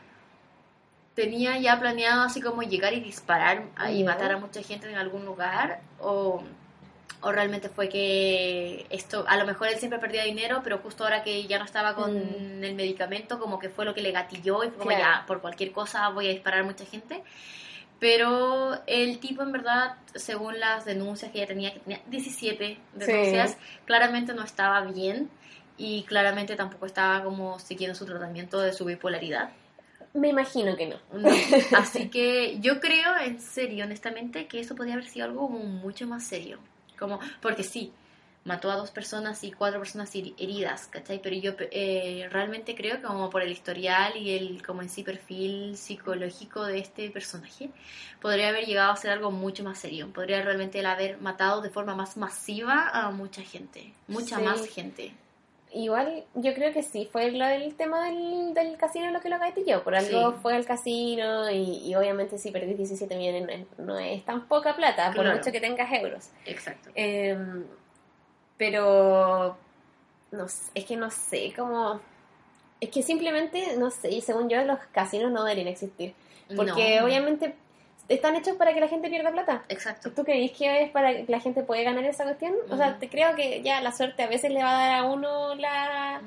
tenía 1.14 1.58
ya 1.58 1.78
planeado 1.78 2.22
así 2.22 2.40
como 2.40 2.62
llegar 2.62 2.94
y 2.94 3.00
disparar 3.00 3.64
y 3.90 4.04
matar 4.04 4.32
a 4.32 4.38
mucha 4.38 4.62
gente 4.62 4.88
en 4.88 4.96
algún 4.96 5.26
lugar 5.26 5.80
o, 6.00 6.42
o 7.20 7.32
realmente 7.32 7.68
fue 7.68 7.88
que 7.90 8.86
esto, 8.88 9.24
a 9.28 9.36
lo 9.36 9.44
mejor 9.44 9.68
él 9.68 9.78
siempre 9.78 9.98
perdía 9.98 10.22
dinero, 10.24 10.60
pero 10.64 10.78
justo 10.78 11.04
ahora 11.04 11.22
que 11.22 11.46
ya 11.46 11.58
no 11.58 11.64
estaba 11.66 11.94
con 11.94 12.14
Mm. 12.14 12.64
el 12.64 12.74
medicamento, 12.74 13.38
como 13.38 13.58
que 13.58 13.68
fue 13.68 13.84
lo 13.84 13.92
que 13.94 14.00
le 14.00 14.12
gatilló 14.12 14.64
y 14.64 14.68
fue 14.68 14.78
como 14.78 14.90
Claro. 14.90 15.04
ya, 15.20 15.26
por 15.26 15.40
cualquier 15.42 15.72
cosa 15.72 16.08
voy 16.08 16.26
a 16.28 16.30
disparar 16.30 16.60
a 16.60 16.64
mucha 16.64 16.84
gente. 16.86 17.22
Pero 18.00 18.80
el 18.86 19.18
tipo 19.18 19.42
en 19.42 19.52
verdad, 19.52 19.96
según 20.14 20.60
las 20.60 20.84
denuncias 20.84 21.32
que 21.32 21.38
ella 21.38 21.48
tenía, 21.48 21.72
que 21.72 21.80
tenía 21.80 22.00
17 22.06 22.78
denuncias, 22.94 23.56
claramente 23.86 24.34
no 24.34 24.44
estaba 24.44 24.80
bien 24.82 25.28
y 25.76 26.04
claramente 26.04 26.54
tampoco 26.54 26.86
estaba 26.86 27.24
como 27.24 27.58
siguiendo 27.58 27.96
su 27.96 28.06
tratamiento 28.06 28.60
de 28.60 28.72
su 28.72 28.84
bipolaridad. 28.84 29.50
Me 30.14 30.28
imagino 30.28 30.76
que 30.76 30.86
no. 30.86 30.96
No. 31.12 31.28
Así 31.76 32.08
que 32.08 32.58
yo 32.60 32.80
creo, 32.80 33.16
en 33.18 33.40
serio, 33.40 33.84
honestamente, 33.84 34.46
que 34.46 34.60
eso 34.60 34.74
podría 34.74 34.94
haber 34.94 35.06
sido 35.06 35.26
algo 35.26 35.48
como 35.48 35.58
mucho 35.58 36.06
más 36.06 36.24
serio. 36.24 36.58
Como, 36.98 37.20
porque 37.40 37.62
sí, 37.62 37.92
mató 38.48 38.70
a 38.72 38.76
dos 38.76 38.90
personas 38.90 39.44
y 39.44 39.52
cuatro 39.52 39.78
personas 39.78 40.12
heri- 40.16 40.34
heridas, 40.38 40.88
¿cachai? 40.88 41.20
Pero 41.22 41.36
yo 41.36 41.52
eh, 41.70 42.26
realmente 42.32 42.74
creo 42.74 42.96
que 42.96 43.02
como 43.02 43.30
por 43.30 43.42
el 43.42 43.52
historial 43.52 44.16
y 44.16 44.36
el 44.36 44.62
como 44.66 44.82
en 44.82 44.88
sí 44.88 45.04
perfil 45.04 45.76
psicológico 45.76 46.64
de 46.64 46.78
este 46.78 47.10
personaje, 47.10 47.70
podría 48.20 48.48
haber 48.48 48.64
llegado 48.66 48.90
a 48.90 48.96
ser 48.96 49.12
algo 49.12 49.30
mucho 49.30 49.62
más 49.62 49.78
serio. 49.78 50.08
Podría 50.12 50.42
realmente 50.42 50.84
haber 50.84 51.18
matado 51.20 51.60
de 51.60 51.70
forma 51.70 51.94
más 51.94 52.16
masiva 52.16 52.88
a 52.88 53.10
mucha 53.12 53.42
gente, 53.42 53.92
mucha 54.08 54.36
Sí. 54.38 54.42
más 54.42 54.66
gente. 54.66 55.12
Igual, 55.70 56.24
yo 56.34 56.54
creo 56.54 56.72
que 56.72 56.82
sí, 56.82 57.06
fue 57.12 57.30
lo 57.30 57.44
del 57.44 57.74
tema 57.74 58.06
del, 58.06 58.54
del 58.54 58.78
casino 58.78 59.10
lo 59.10 59.20
que 59.20 59.28
lo 59.28 59.38
gatilló. 59.38 59.84
Por 59.84 59.94
algo 59.94 60.30
Sí. 60.32 60.36
fue 60.40 60.54
al 60.56 60.64
casino 60.64 61.50
y, 61.50 61.86
y 61.86 61.94
obviamente 61.94 62.38
si 62.38 62.50
perdís 62.50 62.78
17 62.78 63.14
millones 63.16 63.66
no- 63.76 63.84
no 63.84 63.98
es 63.98 64.24
tan 64.24 64.48
poca 64.48 64.74
plata, 64.74 65.12
por 65.14 65.30
mucho 65.30 65.52
que 65.52 65.60
tengas 65.60 65.92
euros. 65.92 66.30
Exacto. 66.46 66.88
Em, 66.94 67.64
pero 68.58 69.56
no 70.32 70.44
es 70.74 70.84
que 70.84 70.96
no 70.96 71.10
sé 71.10 71.52
cómo... 71.56 72.00
Es 72.80 72.90
que 72.90 73.02
simplemente, 73.02 73.76
no 73.76 73.90
sé, 73.90 74.10
y 74.10 74.20
según 74.20 74.48
yo 74.48 74.62
los 74.64 74.78
casinos 74.92 75.32
no 75.32 75.42
deberían 75.44 75.68
existir. 75.68 76.14
Porque 76.54 76.98
No. 76.98 77.06
obviamente 77.06 77.54
están 78.08 78.36
hechos 78.36 78.56
para 78.56 78.72
que 78.72 78.80
la 78.80 78.88
gente 78.88 79.10
pierda 79.10 79.32
plata. 79.32 79.64
Exacto. 79.68 80.12
¿Tú 80.12 80.24
creís 80.24 80.52
que 80.52 80.82
es 80.84 80.90
para 80.90 81.12
que 81.12 81.24
la 81.28 81.40
gente 81.40 81.62
pueda 81.62 81.82
ganar 81.82 82.04
esa 82.04 82.24
cuestión? 82.24 82.54
O 82.70 82.76
sea, 82.76 82.90
Ujú. 82.90 82.98
te 83.00 83.08
creo 83.08 83.34
que 83.34 83.62
ya 83.62 83.80
la 83.80 83.90
suerte 83.92 84.22
a 84.22 84.28
veces 84.28 84.52
le 84.52 84.62
va 84.62 84.70
a 84.70 84.88
dar 84.88 84.98
a 85.00 85.04
uno 85.04 85.54
la... 85.56 86.20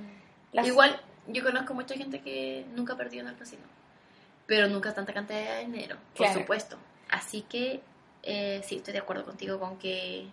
la- 0.51 0.67
Igual, 0.67 0.99
yo 1.27 1.43
conozco 1.43 1.73
mucha 1.73 1.95
gente 1.95 2.19
que 2.21 2.65
nunca 2.75 2.95
perdió 2.97 3.21
en 3.21 3.27
el 3.29 3.37
casino, 3.37 3.63
pero 4.45 4.67
nunca 4.67 4.93
tanta 4.93 5.13
cantidad 5.13 5.55
de 5.57 5.65
dinero, 5.65 5.95
por 6.15 6.25
Claro. 6.27 6.41
supuesto. 6.41 6.77
Así 7.09 7.43
que 7.43 7.79
eh, 8.23 8.61
sí, 8.65 8.75
estoy 8.77 8.93
de 8.93 8.99
acuerdo 8.99 9.23
contigo 9.25 9.57
con 9.59 9.77
que... 9.77 10.27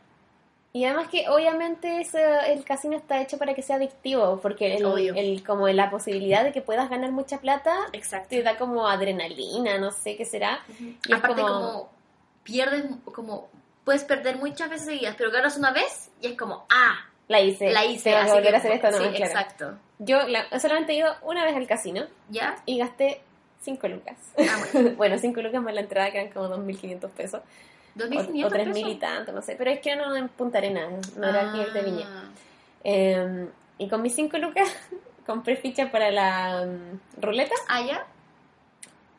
Y 0.73 0.85
además 0.85 1.09
que 1.09 1.29
obviamente 1.29 2.01
eso- 2.01 2.19
el 2.47 2.63
casino 2.65 2.97
está 2.97 3.21
hecho 3.23 3.39
para 3.39 3.55
que 3.55 3.63
sea 3.63 3.77
adictivo, 3.77 4.39
porque 4.43 4.77
el, 4.77 4.85
Obvio. 4.85 5.15
el- 5.17 5.43
como 5.45 5.67
la 5.69 5.91
posibilidad 5.91 6.45
de 6.45 6.53
que 6.53 6.61
puedas 6.61 6.91
ganar 6.91 7.11
mucha 7.11 7.39
plata 7.39 7.75
Exacto. 7.93 8.29
te 8.31 8.43
da 8.43 8.57
como 8.59 8.87
adrenalina, 8.87 9.79
no 9.79 9.91
sé 9.91 10.17
qué 10.17 10.25
será. 10.25 10.61
Y 11.07 11.13
Aparte 11.13 11.41
como- 11.43 11.55
como... 11.55 11.91
pierdes, 12.45 12.85
como 13.05 13.49
puedes 13.85 14.05
perder 14.05 14.37
muchas 14.37 14.69
veces 14.69 14.87
seguidas, 14.87 15.15
pero 15.17 15.31
ganas 15.31 15.57
una 15.57 15.73
vez 15.73 16.11
y 16.21 16.27
es 16.29 16.37
como, 16.37 16.67
ah, 16.71 16.97
La 17.29 17.41
hice. 17.41 17.71
la 17.73 17.85
hice. 17.87 18.11
Tengo 18.11 18.17
que 18.19 18.23
así 18.25 18.31
volver 18.33 18.49
que- 18.51 18.55
a 18.55 18.59
hacer 18.59 18.73
esto, 18.73 18.91
no 18.91 18.99
sí, 18.99 19.05
más 19.05 19.15
claro. 19.17 19.33
exacto. 19.33 19.79
Yo 19.99 20.29
la- 20.29 20.61
solamente 20.61 20.93
he 20.93 20.97
ido 20.97 21.15
una 21.23 21.45
vez 21.45 21.57
al 21.57 21.67
casino 21.67 22.05
¿Ya? 22.29 22.57
y 22.67 22.79
gasté 22.79 23.23
5 23.63 23.89
lucas. 23.89 24.17
Ah, 24.39 24.59
bueno. 24.73 24.91
bueno, 24.99 25.19
5 25.19 25.41
lucas 25.41 25.63
más 25.63 25.75
la 25.75 25.81
entrada 25.81 26.11
que 26.13 26.19
eran 26.21 26.33
como 26.33 26.49
2.500 26.49 27.11
pesos. 27.11 27.41
O, 28.05 28.09
2.500 28.09 28.45
o 28.47 28.51
3.000 28.51 28.69
y 28.79 28.83
pesos. 28.85 28.99
tanto, 29.01 29.33
no 29.33 29.43
sé. 29.43 29.55
Pero 29.57 29.71
es 29.71 29.81
que 29.81 29.97
no 29.97 30.15
en 30.17 30.29
Punta 30.29 30.59
Arenas, 30.59 31.17
no 31.17 31.27
era 31.29 31.51
aquí 31.51 31.65
de 31.73 31.83
Viña. 31.83 32.07
Eh, 32.85 33.47
y 33.79 33.89
con 33.89 34.03
mis 34.03 34.15
5 34.15 34.39
lucas 34.39 34.69
compré 35.27 35.57
fichas 35.57 35.91
para 35.91 36.11
la 36.11 36.65
mm, 36.67 37.21
ruleta 37.21 37.55
¿Ah, 37.69 37.83
ya? 37.83 38.07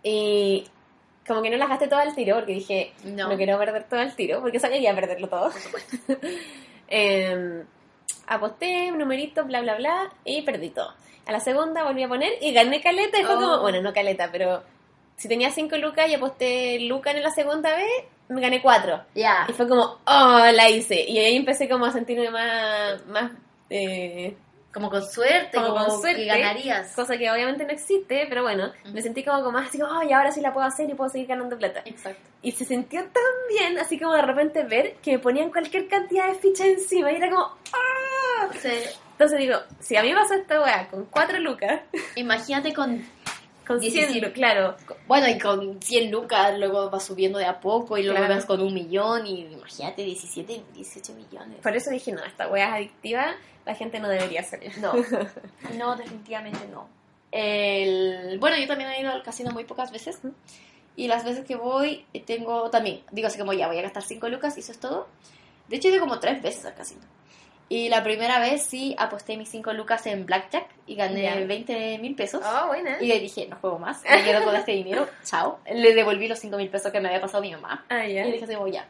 y 0.03 0.65
como 1.27 1.41
que 1.41 1.49
no 1.49 1.57
las 1.57 1.69
gasté 1.69 1.87
todo 1.87 1.99
al 1.99 2.15
tiro 2.15 2.35
porque 2.37 2.53
dije, 2.53 2.93
No. 3.03 3.27
no, 3.29 3.37
quiero 3.37 3.57
perder 3.59 3.83
todo 3.83 3.99
al 3.99 4.15
tiro 4.15 4.41
porque 4.41 4.59
sabía 4.59 4.95
perderlo 4.95 5.27
todo. 5.29 5.51
Eh, 6.87 7.63
aposté, 8.27 8.91
numerito, 8.91 9.43
bla, 9.45 9.61
bla, 9.61 9.75
bla 9.75 10.11
y 10.25 10.41
perdí 10.41 10.69
todo. 10.69 10.93
A 11.25 11.31
la 11.31 11.39
segunda 11.39 11.83
volví 11.83 12.01
a 12.03 12.07
poner 12.07 12.33
y 12.41 12.51
gané 12.53 12.81
caleta 12.81 13.19
y 13.19 13.23
fue 13.23 13.35
Oh. 13.35 13.39
como, 13.39 13.59
bueno, 13.61 13.81
no 13.81 13.93
caleta, 13.93 14.29
pero 14.31 14.63
si 15.17 15.27
tenía 15.27 15.51
5 15.51 15.77
lucas 15.77 16.09
y 16.09 16.15
aposté 16.15 16.79
lucas 16.81 17.13
en 17.15 17.21
la 17.23 17.29
segunda 17.31 17.75
vez, 17.75 17.87
me 18.29 18.41
gané 18.41 18.61
4. 18.61 19.03
Ya. 19.15 19.45
Y 19.49 19.53
fue 19.53 19.67
como, 19.67 19.99
oh, 20.05 20.41
la 20.53 20.69
hice. 20.69 21.03
Y 21.07 21.17
ahí 21.19 21.35
empecé 21.35 21.67
como 21.67 21.85
a 21.85 21.91
sentirme 21.91 22.29
más, 22.29 23.05
más 23.07 23.31
eh, 23.69 24.35
Como 24.73 24.89
con 24.89 25.03
suerte, 25.03 25.49
Como 25.57 25.69
como, 25.73 25.85
con 25.87 26.01
suerte. 26.01 26.21
que 26.21 26.25
ganarías. 26.27 26.93
cosa 26.95 27.17
que 27.17 27.29
obviamente 27.31 27.65
no 27.65 27.71
existe, 27.71 28.25
pero 28.29 28.43
bueno, 28.43 28.71
me 28.93 29.01
sentí 29.01 29.23
como, 29.23 29.39
como 29.39 29.53
más 29.53 29.69
así 29.69 29.79
como, 29.79 29.91
ay, 29.99 30.13
ahora 30.13 30.31
sí 30.31 30.41
la 30.41 30.53
puedo 30.53 30.65
hacer 30.67 30.89
y 30.89 30.93
puedo 30.93 31.09
seguir 31.09 31.27
ganando 31.27 31.57
plata. 31.57 31.81
Exacto. 31.85 32.21
Y 32.41 32.51
se 32.51 32.65
sintió 32.65 33.01
tan 33.01 33.23
bien, 33.49 33.77
así 33.79 33.99
como 33.99 34.13
de 34.13 34.21
repente 34.21 34.63
ver 34.63 34.95
que 35.01 35.13
me 35.13 35.19
ponían 35.19 35.49
cualquier 35.51 35.87
cantidad 35.87 36.27
de 36.27 36.35
fichas 36.35 36.67
encima 36.67 37.11
y 37.11 37.15
era 37.15 37.29
como, 37.29 37.43
¡ah! 37.73 38.47
Sí. 38.61 38.69
Entonces 39.11 39.39
digo, 39.39 39.57
si 39.81 39.97
a 39.97 40.01
mí 40.01 40.13
me 40.13 40.15
pasa 40.21 40.35
esta 40.35 40.61
weá 40.61 40.87
con 40.89 41.03
4 41.07 41.39
lucas, 41.39 41.81
Imagínate 42.15 42.73
con 42.73 43.05
con 43.69 43.79
100 43.79 43.93
17. 43.93 44.19
lucas, 44.19 44.33
claro, 44.33 44.75
Bueno, 45.07 45.27
y 45.29 45.37
con 45.37 45.79
100 45.79 46.09
lucas 46.09 46.57
luego 46.57 46.89
va 46.89 46.99
subiendo 46.99 47.37
de 47.37 47.45
a 47.45 47.59
poco 47.59 47.97
y 47.99 48.03
luego 48.03 48.17
Claro. 48.17 48.33
vas 48.33 48.45
con 48.45 48.61
un 48.61 48.73
millón 48.73 49.27
y 49.27 49.41
imagínate 49.41 50.03
17, 50.03 50.63
18 50.73 51.13
millones. 51.13 51.59
por 51.61 51.75
eso 51.75 51.91
dije, 51.91 52.11
no, 52.11 52.23
esta 52.23 52.47
weá 52.47 52.69
es 52.69 52.73
adictiva, 52.73 53.35
la 53.67 53.75
gente 53.75 53.99
no 53.99 54.09
debería 54.09 54.41
hacerla. 54.41 54.71
No, 54.81 54.93
no, 55.77 55.95
definitivamente 55.95 56.67
no. 56.71 56.89
El... 57.31 58.39
Bueno, 58.39 58.57
yo 58.57 58.65
también 58.65 58.89
he 58.89 59.01
ido 59.01 59.11
al 59.11 59.21
casino 59.21 59.51
muy 59.51 59.65
pocas 59.65 59.91
veces 59.91 60.19
y 60.95 61.07
las 61.07 61.23
veces 61.23 61.45
que 61.45 61.55
voy 61.55 62.05
tengo 62.25 62.71
también, 62.71 63.01
digo 63.11 63.27
así 63.27 63.37
como 63.37 63.53
ya 63.53 63.67
voy 63.67 63.77
a 63.77 63.83
gastar 63.83 64.01
5 64.03 64.27
lucas 64.29 64.57
y 64.57 64.61
eso 64.61 64.71
es 64.71 64.79
todo. 64.79 65.07
De 65.67 65.75
hecho, 65.75 65.89
he 65.89 65.91
ido 65.91 65.99
como 65.99 66.19
tres 66.19 66.41
veces 66.41 66.65
al 66.65 66.73
casino. 66.73 67.01
Y 67.69 67.87
la 67.89 68.03
primera 68.03 68.39
vez 68.39 68.63
sí 68.63 68.95
aposté 68.97 69.37
mis 69.37 69.47
5 69.49 69.73
lucas 69.73 70.05
en 70.07 70.25
Blackjack 70.25 70.65
y 70.87 70.95
gané 70.95 71.21
Ya. 71.21 71.35
20 71.35 71.99
mil 71.99 72.15
pesos. 72.15 72.41
Oh, 72.43 72.67
buena. 72.67 72.97
Y 72.99 73.05
le 73.05 73.19
dije, 73.19 73.47
no 73.47 73.57
juego 73.57 73.77
más, 73.77 74.01
me 74.03 74.23
quedo 74.23 74.43
con 74.43 74.55
este 74.55 74.71
dinero, 74.71 75.07
chao. 75.23 75.59
Le 75.71 75.93
devolví 75.93 76.27
los 76.27 76.39
5 76.39 76.57
mil 76.57 76.69
pesos 76.69 76.91
que 76.91 76.99
me 76.99 77.09
había 77.09 77.21
pasado 77.21 77.41
mi 77.41 77.51
mamá. 77.51 77.85
Ah, 77.89 78.05
ya. 78.07 78.25
Y 78.25 78.31
le 78.31 78.39
dije 78.39 78.47
ya, 78.71 78.87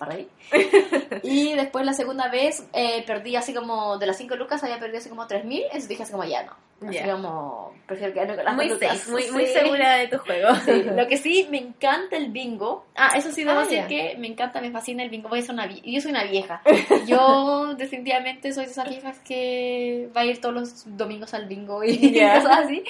ahí. 0.00 0.28
y 1.22 1.54
después 1.54 1.84
la 1.84 1.92
segunda 1.94 2.28
vez 2.28 2.66
eh, 2.72 3.04
perdí 3.06 3.36
así 3.36 3.54
como, 3.54 3.98
de 3.98 4.06
las 4.06 4.16
5 4.16 4.36
lucas 4.36 4.62
había 4.62 4.78
perdido 4.78 4.98
así 4.98 5.08
como 5.08 5.26
3 5.26 5.44
mil, 5.44 5.62
entonces 5.64 5.88
dije 5.88 6.02
así 6.02 6.12
como, 6.12 6.24
ya 6.24 6.42
no. 6.44 6.52
Así 6.88 6.98
como, 7.08 7.72
prefiero 7.86 8.12
quedarme 8.12 8.34
con 8.34 8.44
las 8.44 8.54
Muy 8.56 8.68
lucas. 8.68 8.98
safe, 8.98 9.30
muy, 9.30 9.46
segura 9.46 9.96
de 9.98 10.08
tu 10.08 10.18
juego. 10.18 10.54
Sí, 10.64 10.82
Lo 10.82 11.06
que 11.06 11.16
sí, 11.16 11.46
me 11.48 11.58
encanta 11.58 12.16
el 12.16 12.30
bingo. 12.32 12.86
Ah, 12.96 13.12
eso 13.16 13.30
sí, 13.30 13.44
debo 13.44 13.60
Ah, 13.60 13.62
decir 13.62 13.86
que 13.86 14.16
me 14.18 14.26
encanta, 14.26 14.60
me 14.60 14.70
fascina 14.72 15.04
el 15.04 15.10
bingo. 15.10 15.28
Voy 15.28 15.38
a 15.38 15.42
ser 15.42 15.54
una 15.54 15.70
Yo 15.70 16.00
soy 16.00 16.10
una 16.10 16.24
vieja. 16.24 16.60
Yo 17.06 17.74
definitivamente 17.76 18.52
soy 18.52 18.64
de 18.64 18.72
esas 18.72 18.88
viejas 18.88 19.20
que 19.20 20.10
va 20.16 20.22
a 20.22 20.24
ir 20.24 20.40
todos 20.40 20.54
los 20.54 20.96
domingos 20.96 21.34
al 21.34 21.46
bingo 21.46 21.84
y 21.84 21.98
cosas 22.20 22.64
así. 22.64 22.82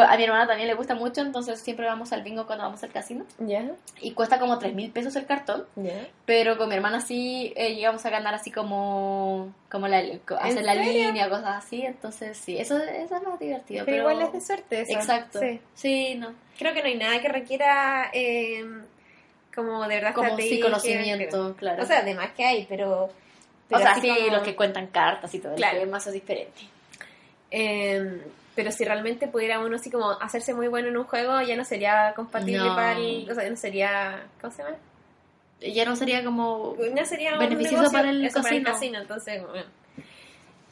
A 0.00 0.16
mi 0.16 0.24
hermana 0.24 0.46
también 0.46 0.68
le 0.68 0.74
gusta 0.74 0.94
mucho, 0.94 1.20
entonces 1.20 1.60
siempre 1.60 1.86
vamos 1.86 2.12
al 2.12 2.22
bingo 2.22 2.46
cuando 2.46 2.64
vamos 2.64 2.82
al 2.82 2.90
casino. 2.90 3.24
Ya, 3.38 3.64
Y 4.00 4.12
cuesta 4.12 4.38
como 4.38 4.58
3 4.58 4.74
mil 4.74 4.90
pesos 4.90 5.14
el 5.16 5.26
cartón. 5.26 5.64
ya. 5.76 6.06
Pero 6.24 6.58
con 6.58 6.68
mi 6.68 6.74
hermana 6.74 7.00
sí 7.00 7.52
eh, 7.56 7.74
llegamos 7.74 8.04
a 8.06 8.10
ganar 8.10 8.34
así 8.34 8.50
como, 8.50 9.52
como 9.70 9.88
la, 9.88 9.98
hacer 10.40 10.64
la 10.64 10.74
serio? 10.74 11.06
línea, 11.08 11.28
cosas 11.28 11.64
así. 11.64 11.82
Entonces 11.82 12.36
sí, 12.36 12.58
eso, 12.58 12.76
eso 12.78 13.16
es 13.16 13.22
más 13.22 13.38
divertido. 13.38 13.84
Pero, 13.84 13.96
Pero, 14.04 14.10
igual 14.10 14.26
es 14.26 14.32
de 14.32 14.40
suerte 14.40 14.80
eso. 14.82 14.92
Exacto. 14.92 15.38
Sí. 15.40 15.60
Sí, 15.74 16.14
no. 16.16 16.32
Creo 16.58 16.72
que 16.74 16.80
no 16.82 16.88
hay 16.88 16.96
nada 16.96 17.20
que 17.20 17.28
requiera 17.28 18.10
eh, 18.12 18.64
como 19.54 19.82
de 19.88 19.94
verdad 19.94 20.14
Como 20.14 20.36
sí 20.36 20.60
conocimiento, 20.60 21.54
claro. 21.56 21.82
O 21.82 21.86
sea, 21.86 21.98
además 22.00 22.30
que 22.36 22.44
hay, 22.44 22.66
pero... 22.68 23.04
O 23.04 23.10
pero 23.68 23.80
sea, 23.80 23.92
así 23.92 24.02
sí, 24.02 24.08
como- 24.08 24.30
los 24.36 24.42
que 24.42 24.54
cuentan 24.54 24.86
cartas 24.88 25.34
y 25.34 25.38
todo 25.40 25.54
Claro. 25.56 25.78
el 25.78 25.84
tema, 25.84 25.98
eso 25.98 26.10
es 26.10 26.14
diferente. 26.14 26.60
eh, 27.50 28.20
pero 28.56 28.72
si 28.72 28.84
realmente 28.84 29.28
pudiera 29.28 29.60
uno 29.60 29.76
así 29.76 29.90
como 29.90 30.10
hacerse 30.10 30.54
muy 30.54 30.66
bueno 30.66 30.88
en 30.88 30.96
un 30.96 31.04
juego, 31.04 31.40
ya 31.42 31.54
no 31.54 31.64
sería 31.64 32.12
compatible 32.16 32.58
No. 32.66 32.74
para 32.74 32.98
el... 32.98 33.28
O 33.30 33.34
sea, 33.34 33.44
ya 33.44 33.50
no 33.50 33.56
sería... 33.56 34.26
¿Cómo 34.40 34.52
se 34.52 34.62
llama? 34.64 34.76
Ya 35.60 35.84
no 35.84 35.94
sería 35.94 36.24
como... 36.24 36.74
No 36.92 37.04
sería 37.04 37.36
Beneficioso 37.36 37.76
negocio, 37.82 37.98
para 37.98 38.10
el 38.10 38.24
eso, 38.24 38.42
casino. 38.42 38.72
casino, 38.72 38.98
entonces... 39.00 39.42
bueno. 39.46 39.66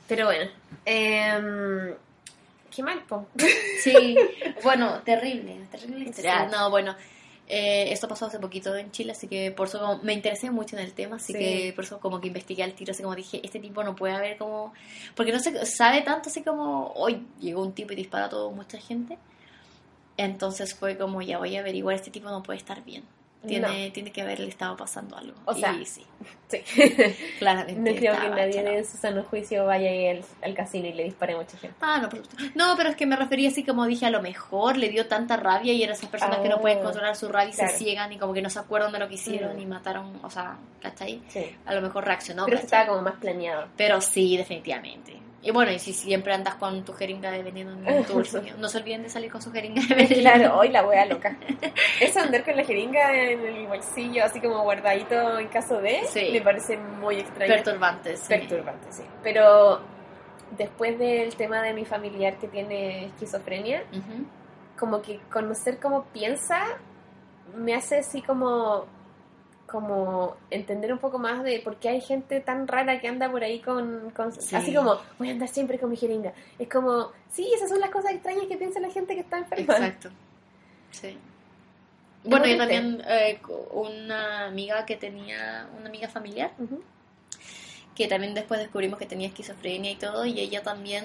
Pero 0.08 0.26
bueno. 0.26 0.50
Eh, 0.86 1.94
qué 2.74 2.82
mal, 2.82 3.02
po. 3.08 3.26
Sí, 3.82 4.16
bueno, 4.62 5.00
terrible, 5.04 5.60
terrible 5.70 6.04
historia. 6.06 6.46
Sí. 6.48 6.56
No, 6.56 6.70
bueno, 6.70 6.96
eh, 7.48 7.92
esto 7.92 8.08
pasó 8.08 8.26
hace 8.26 8.38
poquito 8.38 8.74
en 8.76 8.90
Chile, 8.90 9.12
así 9.12 9.28
que 9.28 9.50
por 9.50 9.68
eso 9.68 9.78
como 9.78 9.98
me 10.02 10.12
interesé 10.14 10.50
mucho 10.50 10.76
en 10.76 10.82
el 10.84 10.92
tema, 10.94 11.16
así 11.16 11.32
Sí. 11.32 11.38
que 11.38 11.72
por 11.74 11.84
eso 11.84 12.00
como 12.00 12.20
que 12.20 12.28
investigué 12.28 12.62
al 12.62 12.72
tiro, 12.74 12.92
así 12.92 13.02
como 13.02 13.14
dije, 13.14 13.40
este 13.44 13.60
tipo 13.60 13.82
no 13.84 13.94
puede 13.94 14.14
haber 14.14 14.38
como... 14.38 14.72
Porque 15.14 15.32
no 15.32 15.38
se 15.40 15.64
sabe 15.66 16.00
tanto 16.02 16.28
así 16.30 16.42
como, 16.42 16.92
hoy 16.94 17.26
llegó 17.40 17.62
un 17.62 17.72
tipo 17.72 17.92
y 17.92 17.96
disparó 17.96 18.24
a 18.26 18.28
toda 18.30 18.50
mucha 18.54 18.78
gente. 18.78 19.18
Entonces 20.16 20.74
fue 20.74 20.96
como, 20.96 21.22
ya 21.22 21.38
voy 21.38 21.56
a 21.56 21.60
averiguar, 21.60 21.96
este 21.96 22.10
tipo 22.10 22.30
no 22.30 22.42
puede 22.42 22.58
estar 22.58 22.84
bien. 22.84 23.04
Tiene, 23.46 23.90
tiene 23.90 24.10
que 24.12 24.22
haberle 24.22 24.48
estado 24.48 24.76
pasando 24.76 25.16
algo. 25.16 25.34
O 25.44 25.54
sea, 25.54 25.72
y 25.74 25.84
sí, 25.86 26.04
Sí. 26.48 26.58
claramente. 27.38 27.90
no 27.92 27.96
creo 27.96 28.20
que 28.20 28.28
nadie 28.28 28.78
en 28.78 28.84
su 28.86 28.96
sano 28.96 29.22
juicio 29.24 29.64
vaya 29.66 29.90
ahí 29.90 30.08
al, 30.08 30.24
al 30.42 30.54
casino 30.54 30.86
y 30.88 30.92
le 30.92 31.04
dispare 31.04 31.34
a 31.34 31.36
mucha 31.36 31.56
gente. 31.58 31.76
Ah, 31.80 31.98
no, 32.00 32.08
por 32.08 32.24
supuesto. 32.24 32.52
No, 32.54 32.74
pero 32.76 32.90
es 32.90 32.96
que 32.96 33.06
me 33.06 33.16
refería 33.16 33.48
así 33.48 33.64
como 33.64 33.86
dije, 33.86 34.06
a 34.06 34.10
lo 34.10 34.22
mejor 34.22 34.76
le 34.76 34.88
dio 34.88 35.06
tanta 35.06 35.36
rabia 35.36 35.72
y 35.72 35.82
eran 35.82 35.94
esas 35.96 36.08
personas 36.10 36.38
que 36.38 36.48
no 36.48 36.56
Ah, 36.56 36.60
pueden 36.60 36.80
controlar 36.82 37.16
su 37.16 37.28
rabia 37.28 37.50
y 37.50 37.52
se 37.52 37.68
ciegan 37.68 38.12
y 38.12 38.18
como 38.18 38.32
que 38.32 38.42
no 38.42 38.50
se 38.50 38.58
acuerdan 38.58 38.92
de 38.92 38.98
lo 38.98 39.08
que 39.08 39.14
hicieron 39.14 39.56
Mm. 39.56 39.60
y 39.60 39.66
mataron, 39.66 40.20
o 40.22 40.30
sea, 40.30 40.56
¿cachai? 40.80 41.20
Sí. 41.28 41.44
A 41.66 41.74
lo 41.74 41.80
mejor 41.82 42.04
reaccionó. 42.04 42.44
Pero 42.46 42.56
¿cachai? 42.58 42.64
estaba 42.66 42.86
como 42.88 43.02
más 43.02 43.14
planeado. 43.20 43.66
Pero 43.76 44.00
sí, 44.00 44.36
definitivamente. 44.36 45.14
Y 45.46 45.50
bueno, 45.50 45.70
y 45.70 45.78
si 45.78 45.92
siempre 45.92 46.32
andas 46.32 46.54
con 46.54 46.84
tu 46.86 46.94
jeringa 46.94 47.30
de 47.30 47.42
veneno 47.42 47.72
en 47.86 48.04
tu 48.06 48.14
bolsillo, 48.14 48.56
no 48.58 48.68
se 48.68 48.78
olviden 48.78 49.02
de 49.02 49.10
salir 49.10 49.30
con 49.30 49.42
su 49.42 49.52
jeringa 49.52 49.82
de 49.86 49.94
veneno. 49.94 50.20
Claro, 50.22 50.58
hoy 50.58 50.70
la 50.70 50.86
wea 50.86 51.04
loca. 51.04 51.36
Eso 52.00 52.20
andar 52.20 52.44
con 52.44 52.56
la 52.56 52.64
jeringa 52.64 53.14
en 53.14 53.40
el 53.40 53.66
bolsillo, 53.66 54.24
así 54.24 54.40
como 54.40 54.62
guardadito 54.62 55.38
en 55.38 55.48
caso 55.48 55.80
de, 55.82 56.00
Sí. 56.08 56.30
me 56.32 56.40
parece 56.40 56.78
muy 56.78 57.16
extraño. 57.16 57.52
Perturbantes. 57.54 58.20
sí. 58.20 58.28
Perturbante, 58.28 58.90
sí. 58.90 59.02
Pero 59.22 59.80
después 60.56 60.98
del 60.98 61.34
tema 61.36 61.60
de 61.62 61.74
mi 61.74 61.84
familiar 61.84 62.38
que 62.38 62.48
tiene 62.48 63.06
esquizofrenia, 63.06 63.84
como 64.78 65.02
que 65.02 65.20
conocer 65.30 65.78
cómo 65.78 66.04
piensa 66.06 66.58
me 67.54 67.74
hace 67.74 67.98
así 67.98 68.22
como 68.22 68.86
como 69.74 70.36
entender 70.50 70.92
un 70.92 71.00
poco 71.00 71.18
más 71.18 71.42
de 71.42 71.58
por 71.58 71.76
qué 71.76 71.88
hay 71.88 72.00
gente 72.00 72.38
tan 72.40 72.68
rara 72.68 73.00
que 73.00 73.08
anda 73.08 73.28
por 73.28 73.42
ahí 73.42 73.58
con, 73.60 74.10
con- 74.10 74.30
Sí. 74.32 74.54
así 74.54 74.72
como 74.72 74.98
voy 75.18 75.28
a 75.28 75.32
andar 75.32 75.48
siempre 75.48 75.78
con 75.80 75.90
mi 75.90 75.96
jeringa 75.96 76.32
es 76.58 76.68
como 76.68 77.10
sí 77.32 77.50
esas 77.56 77.68
son 77.68 77.80
las 77.80 77.90
cosas 77.90 78.12
extrañas 78.12 78.46
que 78.46 78.56
piensa 78.56 78.78
la 78.78 78.90
gente 78.90 79.14
que 79.14 79.20
está 79.22 79.38
enferma 79.38 79.74
Exacto. 79.74 80.10
Sí. 80.92 81.18
Bueno, 82.22 82.46
yo 82.46 82.56
también, 82.56 83.02
eh, 83.06 83.38
una 83.72 84.46
amiga 84.46 84.86
que 84.86 84.96
tenía, 84.96 85.68
una 85.76 85.88
amiga 85.88 86.08
familiar, 86.08 86.52
que 87.94 88.06
también 88.08 88.32
después 88.32 88.60
descubrimos 88.60 88.98
que 88.98 89.06
tenía 89.06 89.28
esquizofrenia 89.28 89.90
y 89.90 89.96
todo, 89.96 90.24
y 90.24 90.38
ella 90.40 90.62
también 90.62 91.04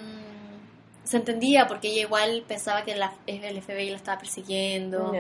se 1.04 1.18
entendía 1.18 1.68
porque 1.68 1.90
ella 1.90 2.02
igual 2.04 2.44
pensaba 2.48 2.84
que 2.84 2.96
la, 2.96 3.14
el 3.28 3.62
FBI 3.62 3.90
la 3.90 3.98
estaba 3.98 4.20
persiguiendo. 4.20 5.12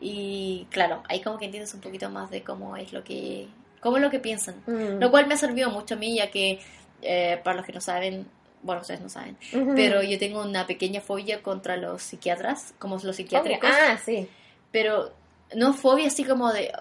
Y 0.00 0.66
claro, 0.70 1.02
ahí 1.08 1.20
como 1.20 1.38
que 1.38 1.44
entiendes 1.44 1.74
un 1.74 1.80
poquito 1.80 2.08
más 2.10 2.30
de 2.30 2.42
cómo 2.42 2.76
es 2.76 2.92
lo 2.92 3.04
que, 3.04 3.48
cómo 3.80 3.98
es 3.98 4.02
lo 4.02 4.10
que 4.10 4.18
piensan. 4.18 4.56
Mm. 4.66 5.00
Lo 5.00 5.10
cual 5.10 5.26
me 5.26 5.34
ha 5.34 5.36
servido 5.36 5.70
mucho 5.70 5.94
a 5.94 5.98
mí, 5.98 6.16
ya 6.16 6.30
que, 6.30 6.60
eh, 7.02 7.40
para 7.44 7.58
los 7.58 7.66
que 7.66 7.72
no 7.72 7.80
saben, 7.80 8.26
bueno, 8.62 8.80
ustedes 8.80 9.00
no 9.00 9.08
saben, 9.08 9.38
pero 9.74 10.02
yo 10.02 10.18
tengo 10.18 10.42
una 10.42 10.66
pequeña 10.66 11.00
fobia 11.00 11.42
contra 11.42 11.78
los 11.78 12.02
psiquiatras, 12.02 12.74
como 12.78 12.98
los 13.02 13.16
psiquiátricos, 13.16 13.70
ah 13.72 13.98
sí 14.04 14.28
pero 14.70 15.12
no 15.54 15.72
fobia 15.72 16.08
así 16.08 16.24
como 16.24 16.52
de... 16.52 16.72